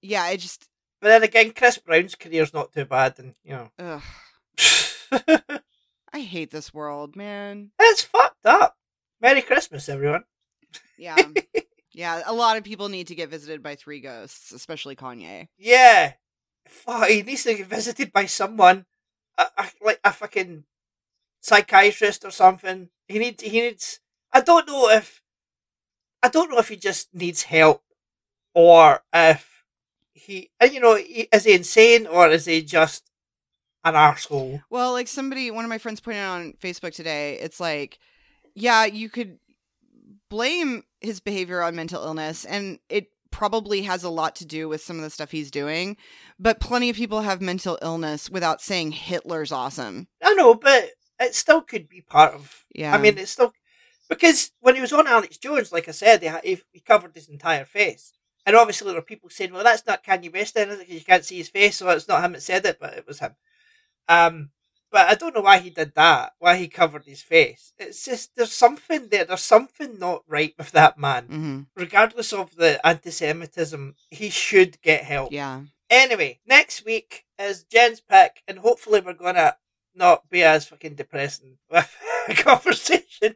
yeah, 0.02 0.24
I 0.24 0.36
just 0.38 0.68
But 1.02 1.10
then 1.10 1.24
again, 1.24 1.52
Chris 1.52 1.78
Brown's 1.78 2.16
career's 2.16 2.54
not 2.54 2.74
too 2.74 2.86
bad, 2.86 3.20
and 3.20 3.34
you 3.44 3.52
know. 3.54 3.70
ugh, 3.80 4.02
I 6.14 6.20
hate 6.22 6.52
this 6.52 6.74
world, 6.74 7.16
man. 7.16 7.72
it's 7.80 8.02
fucked 8.04 8.46
up. 8.46 8.78
Merry 9.22 9.42
Christmas, 9.42 9.90
everyone. 9.90 10.24
Yeah, 10.98 11.16
yeah. 11.96 12.22
A 12.26 12.34
lot 12.34 12.58
of 12.58 12.64
people 12.64 12.90
need 12.90 13.08
to 13.08 13.16
get 13.16 13.30
visited 13.30 13.64
by 13.64 13.76
three 13.76 14.02
ghosts, 14.02 14.52
especially 14.52 14.96
Kanye. 14.96 15.48
Yeah. 15.58 16.14
Fuck, 16.68 17.08
he 17.08 17.24
needs 17.24 17.44
to 17.44 17.54
get 17.54 17.68
visited 17.68 18.12
by 18.12 18.26
someone, 18.26 18.86
a, 19.38 19.46
a, 19.58 19.66
like 19.82 20.00
a 20.04 20.12
fucking 20.12 20.66
psychiatrist 21.42 22.26
or 22.26 22.32
something. 22.32 22.90
He 23.08 23.20
needs. 23.20 23.42
He 23.44 23.62
needs. 23.62 24.00
I 24.34 24.42
don't 24.42 24.68
know 24.68 24.90
if. 24.90 25.22
I 26.22 26.28
don't 26.28 26.52
know 26.52 26.58
if 26.58 26.70
he 26.70 26.76
just 26.76 27.14
needs 27.14 27.44
help, 27.44 27.84
or 28.54 29.04
if 29.14 29.64
he. 30.14 30.50
And 30.60 30.74
you 30.74 30.80
know, 30.80 30.96
he, 30.96 31.30
is 31.32 31.46
he 31.46 31.54
insane 31.54 32.08
or 32.08 32.28
is 32.30 32.46
he 32.46 32.62
just 32.64 33.10
an 33.86 33.94
arsehole? 33.94 34.64
Well, 34.70 34.92
like 34.92 35.08
somebody, 35.08 35.52
one 35.52 35.64
of 35.64 35.70
my 35.70 35.78
friends 35.78 36.02
pointed 36.02 36.22
out 36.22 36.42
on 36.42 36.54
Facebook 36.54 36.94
today, 36.94 37.38
it's 37.40 37.60
like, 37.60 38.00
yeah, 38.56 38.86
you 38.86 39.10
could 39.10 39.38
blame 40.30 40.84
his 41.02 41.20
behavior 41.20 41.62
on 41.62 41.76
mental 41.76 42.04
illness, 42.04 42.46
and 42.46 42.80
it 42.90 43.08
probably 43.32 43.82
has 43.82 44.04
a 44.04 44.10
lot 44.10 44.36
to 44.38 44.46
do 44.46 44.70
with 44.70 44.82
some 44.82 44.96
of 44.96 45.02
the 45.04 45.10
stuff 45.10 45.32
he's 45.32 45.52
doing. 45.52 45.98
But 46.40 46.60
plenty 46.60 46.90
of 46.90 46.96
people 46.96 47.22
have 47.22 47.42
mental 47.42 47.78
illness 47.82 48.30
without 48.30 48.62
saying 48.62 48.94
Hitler's 48.94 49.52
awesome. 49.52 50.08
I 50.24 50.34
know, 50.34 50.56
but 50.56 50.92
it 51.20 51.36
still 51.36 51.62
could 51.62 51.90
be 51.90 52.02
part 52.02 52.34
of. 52.34 52.64
Yeah. 52.74 52.94
I 52.94 52.98
mean, 52.98 53.18
it's 53.18 53.32
still 53.32 53.54
because 54.10 54.52
when 54.60 54.76
he 54.76 54.82
was 54.82 54.94
on 54.94 55.08
Alex 55.08 55.38
Jones, 55.38 55.72
like 55.72 55.88
I 55.88 55.92
said, 55.92 56.22
he, 56.22 56.30
he, 56.44 56.62
he 56.72 56.80
covered 56.80 57.16
his 57.16 57.28
entire 57.28 57.66
face, 57.66 58.14
and 58.46 58.56
obviously 58.56 58.90
there 58.90 59.00
are 59.00 59.04
people 59.04 59.30
saying, 59.30 59.52
"Well, 59.52 59.64
that's 59.64 59.86
not 59.86 60.04
Kanye 60.04 60.32
West, 60.32 60.54
then? 60.54 60.70
Because 60.70 60.90
you 60.90 61.02
can't 61.02 61.26
see 61.26 61.38
his 61.38 61.50
face, 61.50 61.78
so 61.78 61.90
it's 61.90 62.08
not 62.08 62.24
him 62.24 62.34
that 62.34 62.44
said 62.44 62.66
it, 62.66 62.78
but 62.80 62.94
it 62.94 63.08
was 63.08 63.20
him." 63.20 63.36
Um, 64.08 64.52
but 64.96 65.10
I 65.10 65.16
don't 65.16 65.36
know 65.36 65.42
why 65.42 65.58
he 65.60 65.72
did 65.72 65.94
that. 65.96 66.36
Why 66.40 66.56
he 66.56 66.70
covered 66.70 67.04
his 67.04 67.22
face? 67.22 67.74
It's 67.78 68.06
just 68.06 68.34
there's 68.38 68.54
something 68.54 69.10
there. 69.10 69.26
There's 69.26 69.42
something 69.42 70.00
not 70.00 70.24
right 70.26 70.54
with 70.58 70.72
that 70.72 70.98
man. 70.98 71.26
hmm 71.26 71.60
Regardless 71.76 72.32
of 72.32 72.56
the 72.56 72.80
anti-Semitism, 72.88 73.96
he 74.10 74.30
should 74.30 74.82
get 74.82 75.04
help. 75.04 75.34
Yeah. 75.34 75.64
Anyway, 75.90 76.40
next 76.48 76.86
week 76.86 77.26
is 77.38 77.66
Jen's 77.66 78.00
pick, 78.00 78.42
and 78.48 78.60
hopefully 78.60 79.02
we're 79.02 79.12
gonna 79.26 79.58
not 79.94 80.30
be 80.30 80.44
as 80.44 80.66
fucking 80.66 80.96
depressing 80.96 81.58
with 81.70 81.94
a 82.30 82.34
conversation. 82.34 83.36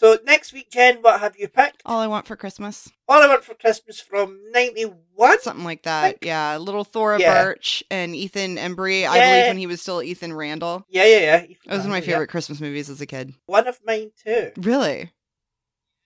So 0.00 0.16
next 0.24 0.54
week, 0.54 0.70
Jen, 0.70 1.02
what 1.02 1.20
have 1.20 1.36
you 1.38 1.46
picked? 1.46 1.82
All 1.84 2.00
I 2.00 2.06
want 2.06 2.26
for 2.26 2.34
Christmas. 2.34 2.90
All 3.06 3.22
I 3.22 3.28
Want 3.28 3.44
for 3.44 3.52
Christmas 3.52 4.00
from 4.00 4.40
'91. 4.50 5.40
Something 5.42 5.62
like 5.62 5.82
that. 5.82 6.16
Yeah. 6.22 6.56
Little 6.56 6.84
Thora 6.84 7.20
Yeah. 7.20 7.42
Birch 7.42 7.84
and 7.90 8.16
Ethan 8.16 8.56
Embry. 8.56 9.06
I 9.06 9.20
believe 9.20 9.48
when 9.48 9.58
he 9.58 9.66
was 9.66 9.82
still 9.82 10.02
Ethan 10.02 10.32
Randall. 10.32 10.86
Yeah, 10.88 11.04
yeah, 11.04 11.18
yeah. 11.18 11.54
Those 11.66 11.84
are 11.84 11.90
my 11.90 11.98
Yeah. 11.98 12.06
favorite 12.06 12.28
Christmas 12.28 12.62
movies 12.62 12.88
as 12.88 13.02
a 13.02 13.06
kid. 13.06 13.34
One 13.44 13.68
of 13.68 13.78
mine 13.84 14.12
too. 14.24 14.52
Really? 14.56 15.12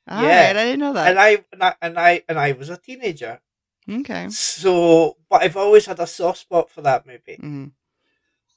All 0.08 0.20
Yeah. 0.20 0.48
right, 0.48 0.56
I 0.56 0.64
didn't 0.64 0.80
know 0.80 0.88
And 0.88 0.96
that. 0.96 1.16
I 1.16 1.44
and 1.52 1.62
I 1.62 1.74
and 1.80 1.96
I 2.00 2.22
and 2.28 2.36
I 2.36 2.50
was 2.50 2.70
a 2.70 2.76
teenager, 2.76 3.40
okay. 3.88 4.28
so 4.28 5.18
but 5.30 5.44
I've 5.44 5.56
always 5.56 5.86
had 5.86 6.00
a 6.00 6.06
soft 6.08 6.40
spot 6.40 6.68
for 6.68 6.82
that 6.82 7.06
movie. 7.06 7.36
hmm 7.36 7.66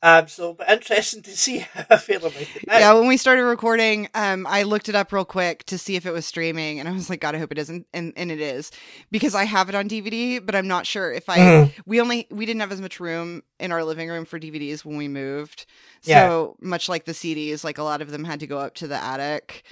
Um, 0.03 0.27
so 0.27 0.53
but 0.53 0.69
interesting 0.69 1.23
to 1.23 1.31
see 1.35 1.57
how 1.59 1.83
I 1.89 1.97
feel 1.97 2.17
about 2.17 2.39
it. 2.39 2.47
Yeah, 2.67 2.93
when 2.93 3.07
we 3.07 3.17
started 3.17 3.43
recording, 3.45 4.07
um, 4.13 4.45
I 4.47 4.61
looked 4.63 4.89
it 4.89 4.95
up 4.95 5.11
real 5.11 5.25
quick 5.25 5.63
to 5.65 5.77
see 5.79 5.95
if 5.95 6.05
it 6.05 6.11
was 6.11 6.25
streaming, 6.25 6.79
and 6.79 6.87
I 6.87 6.91
was 6.91 7.09
like, 7.09 7.19
God, 7.19 7.33
I 7.33 7.39
hope 7.39 7.51
it 7.51 7.57
isn't, 7.57 7.87
and 7.93 8.13
and 8.15 8.31
it 8.31 8.39
is 8.39 8.71
because 9.09 9.33
I 9.33 9.45
have 9.45 9.69
it 9.69 9.75
on 9.75 9.89
DVD, 9.89 10.39
but 10.45 10.53
I'm 10.53 10.67
not 10.67 10.85
sure 10.85 11.11
if 11.11 11.27
I. 11.29 11.37
Mhm. 11.39 11.73
We 11.87 11.99
only 11.99 12.27
we 12.29 12.45
didn't 12.45 12.61
have 12.61 12.71
as 12.71 12.79
much 12.81 12.99
room 12.99 13.41
in 13.59 13.71
our 13.71 13.83
living 13.83 14.07
room 14.09 14.25
for 14.25 14.39
DVDs 14.39 14.85
when 14.85 14.97
we 14.97 15.07
moved, 15.07 15.65
Yeah. 16.03 16.27
so 16.29 16.57
much 16.61 16.87
like 16.87 17.05
the 17.05 17.13
CDs, 17.13 17.63
like 17.63 17.79
a 17.79 17.83
lot 17.83 18.01
of 18.03 18.11
them 18.11 18.23
had 18.23 18.39
to 18.41 18.47
go 18.47 18.59
up 18.59 18.75
to 18.75 18.87
the 18.87 19.03
attic, 19.03 19.63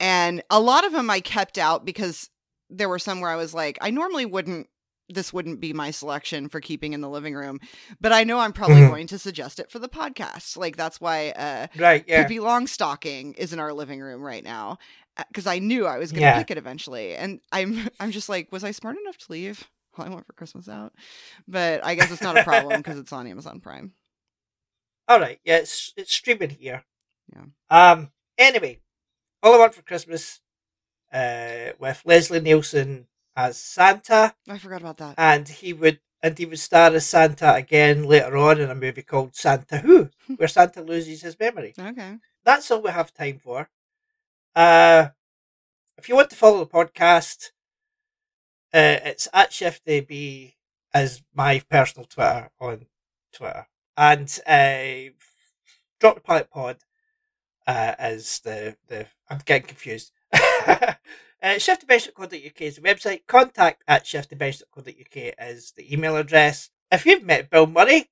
and 0.00 0.42
a 0.48 0.60
lot 0.60 0.86
of 0.86 0.92
them 0.92 1.10
I 1.10 1.20
kept 1.20 1.58
out 1.58 1.84
because 1.84 2.30
there 2.70 2.88
were 2.88 2.98
some 2.98 3.20
where 3.20 3.30
I 3.30 3.36
was 3.36 3.52
like, 3.52 3.76
I 3.82 3.90
normally 3.90 4.24
wouldn't. 4.24 4.66
This 5.08 5.32
wouldn't 5.32 5.60
be 5.60 5.72
my 5.72 5.90
selection 5.90 6.48
for 6.48 6.60
keeping 6.60 6.92
in 6.94 7.00
the 7.02 7.08
living 7.10 7.34
room, 7.34 7.60
but 8.00 8.12
I 8.12 8.24
know 8.24 8.38
I'm 8.38 8.52
probably 8.54 8.80
Mhm. 8.82 8.88
going 8.88 9.06
to 9.08 9.18
suggest 9.18 9.58
it 9.60 9.70
for 9.70 9.78
the 9.78 9.88
podcast. 9.88 10.56
Like 10.56 10.76
that's 10.76 11.00
why 11.00 11.30
uh, 11.30 11.66
Right, 11.76 12.04
yeah. 12.06 12.22
Pippi 12.22 12.38
Longstocking 12.40 13.36
is 13.36 13.52
in 13.52 13.58
our 13.58 13.72
living 13.74 14.00
room 14.00 14.22
right 14.22 14.42
now 14.42 14.78
because 15.28 15.46
I 15.46 15.58
knew 15.58 15.86
I 15.86 15.98
was 15.98 16.10
going 16.10 16.22
to 16.22 16.28
Yeah. 16.28 16.38
pick 16.38 16.50
it 16.50 16.58
eventually, 16.58 17.14
and 17.16 17.40
I'm 17.52 17.88
I'm 18.00 18.10
just 18.12 18.28
like, 18.30 18.50
was 18.50 18.64
I 18.64 18.70
smart 18.70 18.96
enough 18.96 19.18
to 19.18 19.32
leave 19.32 19.62
all 19.98 20.06
I 20.06 20.08
want 20.08 20.26
for 20.26 20.32
Christmas 20.32 20.68
out? 20.68 20.92
But 21.46 21.84
I 21.84 21.94
guess 21.96 22.10
it's 22.10 22.22
not 22.22 22.36
a 22.36 22.40
problem 22.40 22.78
because 22.78 22.98
it's 22.98 23.12
on 23.12 23.26
Amazon 23.26 23.60
Prime. 23.60 23.92
All 25.06 25.20
right, 25.20 25.38
yeah, 25.44 25.58
it's 25.58 25.92
it's 25.96 26.14
streaming 26.14 26.50
here. 26.50 26.84
Yeah. 27.32 27.44
Um. 27.92 28.10
Anyway, 28.38 28.80
all 29.42 29.54
I 29.54 29.58
want 29.58 29.74
for 29.74 29.82
Christmas, 29.82 30.40
uh, 31.12 31.72
with 31.78 32.02
Leslie 32.04 32.40
Nielsen 32.40 33.06
as 33.36 33.58
Santa, 33.58 34.34
I 34.48 34.58
forgot 34.58 34.80
about 34.80 34.96
that. 34.98 35.14
and 35.18 35.48
he 35.48 35.72
would 35.72 36.00
and 36.22 36.38
he 36.38 36.46
would 36.46 36.58
star 36.58 36.92
as 36.94 37.06
Santa 37.06 37.52
again 37.54 38.04
later 38.04 38.36
on 38.36 38.60
in 38.60 38.70
a 38.70 38.74
movie 38.74 39.02
called 39.02 39.34
Santa 39.36 39.78
Who, 39.78 40.10
where 40.36 40.48
Santa 40.48 40.82
loses 40.82 41.22
his 41.22 41.38
memory. 41.38 41.74
Okay. 41.78 42.16
That's 42.44 42.70
all 42.70 42.80
we 42.82 42.90
have 42.90 43.12
time 43.12 43.38
for. 43.38 43.68
Uh, 44.54 45.08
if 45.98 46.08
you 46.08 46.14
want 46.14 46.30
to 46.30 46.36
follow 46.36 46.60
the 46.60 46.66
podcast, 46.70 47.50
uh, 48.72 48.98
it's 49.04 49.28
at 49.32 49.50
ShiftAB 49.50 50.54
as 50.92 51.22
my 51.34 51.60
personal 51.70 52.06
Twitter 52.06 52.50
on 52.60 52.86
Twitter, 53.32 53.66
and 53.96 54.40
uh, 54.46 55.12
Drop 56.00 56.14
the 56.16 56.20
Pilot 56.20 56.50
Pod 56.50 56.76
uh, 57.66 57.94
as 57.98 58.40
the 58.40 58.76
the 58.88 59.06
I'm 59.28 59.40
getting 59.44 59.66
confused. 59.66 60.12
uh, 61.44 61.56
shiftthebench.co.uk 61.56 62.60
is 62.60 62.76
the 62.76 62.82
website. 62.82 63.26
Contact 63.26 63.84
at 63.86 64.04
shiftthebench.co.uk 64.04 65.34
is 65.38 65.72
the 65.72 65.92
email 65.92 66.16
address. 66.16 66.70
If 66.90 67.04
you've 67.04 67.22
met 67.22 67.50
Bill 67.50 67.66
Murray, 67.66 68.08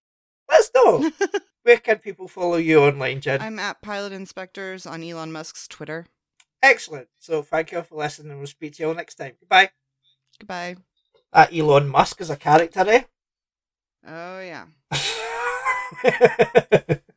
let 0.51 0.61
us 0.61 0.70
know. 0.74 1.11
Where 1.62 1.78
can 1.78 1.99
people 1.99 2.28
follow 2.28 2.57
you 2.57 2.83
online, 2.83 3.20
Jen? 3.20 3.41
I'm 3.41 3.59
at 3.59 3.80
Pilot 3.80 4.12
Inspectors 4.12 4.85
on 4.85 5.03
Elon 5.03 5.33
Musk's 5.33 5.66
Twitter. 5.66 6.07
Excellent. 6.62 7.09
So 7.18 7.43
thank 7.43 7.72
you 7.72 7.78
all 7.78 7.85
for 7.85 7.97
listening 7.97 8.33
and 8.33 8.39
we'll 8.39 8.49
speak 8.49 8.74
to 8.74 8.83
you 8.83 8.89
all 8.89 8.95
next 8.95 9.14
time. 9.14 9.33
Goodbye. 9.41 9.70
Goodbye. 10.39 10.76
Uh, 11.33 11.47
Elon 11.53 11.89
Musk 11.89 12.20
is 12.20 12.30
a 12.30 12.37
character, 12.37 12.85
eh? 12.87 13.05
Oh 14.07 14.41
yeah. 14.41 14.66